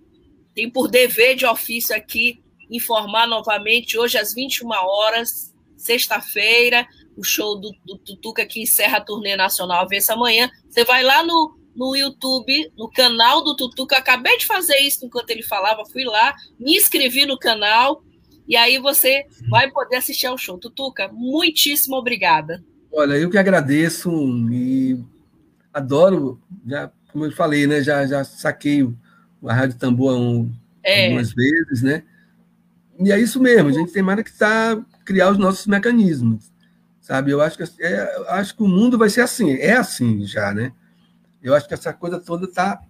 tenho 0.53 0.71
por 0.71 0.87
dever 0.87 1.35
de 1.35 1.45
ofício 1.47 1.95
aqui, 1.95 2.39
informar 2.69 3.27
novamente, 3.27 3.97
hoje 3.97 4.19
às 4.19 4.31
21 4.31 4.69
horas, 4.69 5.51
sexta-feira, 5.75 6.87
o 7.15 7.23
show 7.23 7.59
do, 7.59 7.71
do 7.85 7.97
Tutuca 7.97 8.45
que 8.45 8.61
encerra 8.61 8.97
a 8.97 9.01
turnê 9.01 9.35
nacional 9.35 9.87
essa 9.91 10.15
manhã. 10.15 10.49
Você 10.69 10.83
vai 10.85 11.03
lá 11.03 11.23
no, 11.23 11.57
no 11.75 11.95
YouTube, 11.95 12.71
no 12.77 12.89
canal 12.89 13.43
do 13.43 13.55
Tutuca. 13.55 13.97
Acabei 13.97 14.37
de 14.37 14.45
fazer 14.45 14.77
isso 14.77 15.05
enquanto 15.05 15.29
ele 15.29 15.43
falava, 15.43 15.85
fui 15.85 16.03
lá, 16.03 16.35
me 16.59 16.75
inscrevi 16.75 17.25
no 17.25 17.37
canal 17.37 18.03
e 18.47 18.55
aí 18.55 18.79
você 18.79 19.25
vai 19.49 19.69
poder 19.71 19.97
assistir 19.97 20.27
ao 20.27 20.37
show. 20.37 20.57
Tutuca, 20.57 21.09
muitíssimo 21.13 21.95
obrigada. 21.95 22.63
Olha, 22.91 23.13
eu 23.13 23.29
que 23.29 23.37
agradeço 23.37 24.11
e 24.51 24.99
adoro, 25.73 26.41
já, 26.67 26.91
como 27.11 27.25
eu 27.25 27.31
falei, 27.31 27.65
né? 27.65 27.81
Já, 27.81 28.05
já 28.05 28.23
saquei 28.23 28.87
a 29.45 29.53
Rádio 29.53 29.77
Tambor 29.77 30.17
um, 30.17 30.51
é. 30.83 31.05
algumas 31.05 31.33
vezes, 31.33 31.81
né? 31.81 32.03
E 32.99 33.11
é 33.11 33.19
isso 33.19 33.39
mesmo, 33.39 33.69
a 33.69 33.71
gente 33.71 33.91
tem 33.91 34.03
mais 34.03 34.21
que 34.21 34.29
estar 34.29 34.75
tá 34.75 34.85
criar 35.05 35.31
os 35.31 35.37
nossos 35.37 35.65
mecanismos, 35.65 36.50
sabe? 37.01 37.31
Eu 37.31 37.41
acho 37.41 37.57
que 37.57 37.83
é, 37.83 38.25
acho 38.29 38.55
que 38.55 38.63
o 38.63 38.67
mundo 38.67 38.97
vai 38.97 39.09
ser 39.09 39.21
assim, 39.21 39.51
é 39.53 39.73
assim 39.73 40.25
já, 40.25 40.53
né? 40.53 40.71
Eu 41.41 41.55
acho 41.55 41.67
que 41.67 41.73
essa 41.73 41.91
coisa 41.91 42.19
toda 42.19 42.45
está 42.45 42.81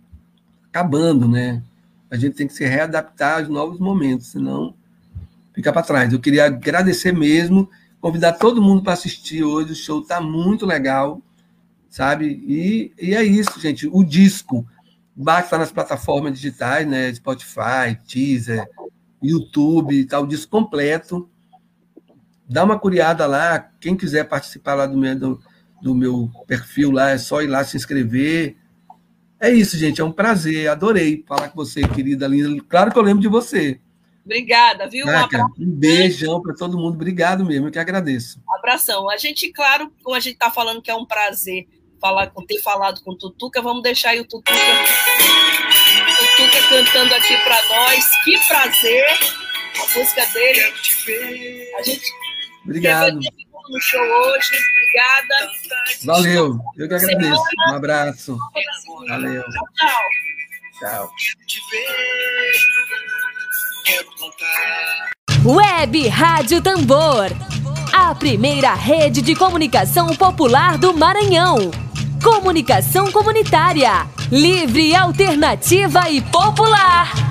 acabando, 0.67 1.27
né? 1.27 1.63
A 2.09 2.17
gente 2.17 2.35
tem 2.35 2.45
que 2.45 2.53
se 2.53 2.65
readaptar 2.65 3.39
aos 3.39 3.47
novos 3.47 3.79
momentos, 3.79 4.27
senão 4.27 4.75
fica 5.53 5.71
para 5.71 5.81
trás. 5.81 6.11
Eu 6.11 6.19
queria 6.19 6.45
agradecer 6.45 7.13
mesmo, 7.13 7.69
convidar 8.01 8.33
todo 8.33 8.61
mundo 8.61 8.83
para 8.83 8.93
assistir 8.93 9.43
hoje. 9.43 9.71
O 9.71 9.75
show 9.75 10.01
está 10.01 10.19
muito 10.19 10.65
legal, 10.65 11.21
sabe? 11.89 12.43
E, 12.45 12.91
e 12.99 13.15
é 13.15 13.23
isso, 13.23 13.59
gente. 13.61 13.87
O 13.87 14.03
disco 14.03 14.67
basta 15.15 15.57
nas 15.57 15.71
plataformas 15.71 16.33
digitais, 16.33 16.85
né? 16.85 17.13
Spotify, 17.13 17.97
Teaser, 18.05 18.67
YouTube, 19.23 20.05
tá 20.05 20.19
o 20.19 20.27
disco 20.27 20.51
completo. 20.51 21.29
Dá 22.51 22.65
uma 22.65 22.77
curiada 22.77 23.25
lá. 23.25 23.71
Quem 23.79 23.95
quiser 23.95 24.25
participar 24.25 24.73
lá 24.75 24.85
do 24.85 24.97
meu, 24.97 25.17
do, 25.17 25.41
do 25.81 25.95
meu 25.95 26.29
perfil 26.45 26.91
lá, 26.91 27.11
é 27.11 27.17
só 27.17 27.41
ir 27.41 27.47
lá 27.47 27.63
se 27.63 27.77
inscrever. 27.77 28.57
É 29.39 29.49
isso, 29.49 29.77
gente. 29.77 30.01
É 30.01 30.03
um 30.03 30.11
prazer. 30.11 30.67
Adorei 30.67 31.23
falar 31.25 31.47
com 31.47 31.55
você, 31.55 31.87
querida 31.87 32.27
linda. 32.27 32.61
Claro 32.67 32.91
que 32.91 32.99
eu 32.99 33.03
lembro 33.03 33.21
de 33.21 33.29
você. 33.29 33.79
Obrigada, 34.25 34.87
viu? 34.87 35.05
Caraca, 35.05 35.45
um, 35.57 35.63
um 35.63 35.71
beijão 35.71 36.41
para 36.41 36.53
todo 36.53 36.77
mundo. 36.77 36.95
Obrigado 36.95 37.45
mesmo, 37.45 37.67
eu 37.67 37.71
que 37.71 37.79
agradeço. 37.79 38.41
Abração. 38.57 39.09
A 39.09 39.17
gente, 39.17 39.51
claro, 39.51 39.89
como 40.03 40.15
a 40.15 40.19
gente 40.19 40.33
está 40.33 40.51
falando 40.51 40.81
que 40.81 40.91
é 40.91 40.95
um 40.95 41.05
prazer 41.05 41.67
falar, 42.01 42.31
ter 42.47 42.61
falado 42.61 43.01
com 43.01 43.11
o 43.11 43.17
Tutuca, 43.17 43.61
vamos 43.61 43.81
deixar 43.81 44.09
aí 44.09 44.19
o 44.19 44.25
Tutuca, 44.25 44.51
o 44.51 46.37
Tutuca 46.37 46.67
cantando 46.69 47.15
aqui 47.15 47.35
para 47.43 47.67
nós. 47.69 48.05
Que 48.23 48.37
prazer! 48.47 49.05
A 49.81 49.97
música 49.97 50.25
dele. 50.33 50.61
A 51.79 51.81
gente 51.81 52.20
Obrigado. 52.63 53.15
no 53.15 53.79
show 53.79 54.01
hoje. 54.01 54.51
Obrigada. 54.71 55.51
Valeu. 56.05 56.59
Eu 56.77 56.87
que 56.87 56.93
agradeço. 56.93 57.43
Um 57.69 57.75
abraço. 57.75 58.37
Valeu. 59.07 59.43
Tchau. 59.43 59.89
Tchau. 60.79 61.11
Web 65.45 66.07
Rádio 66.07 66.61
Tambor. 66.61 67.27
A 67.93 68.15
primeira 68.15 68.73
rede 68.73 69.21
de 69.21 69.35
comunicação 69.35 70.15
popular 70.15 70.77
do 70.77 70.93
Maranhão. 70.93 71.71
Comunicação 72.23 73.11
comunitária. 73.11 74.07
Livre, 74.31 74.95
alternativa 74.95 76.09
e 76.09 76.21
popular. 76.21 77.30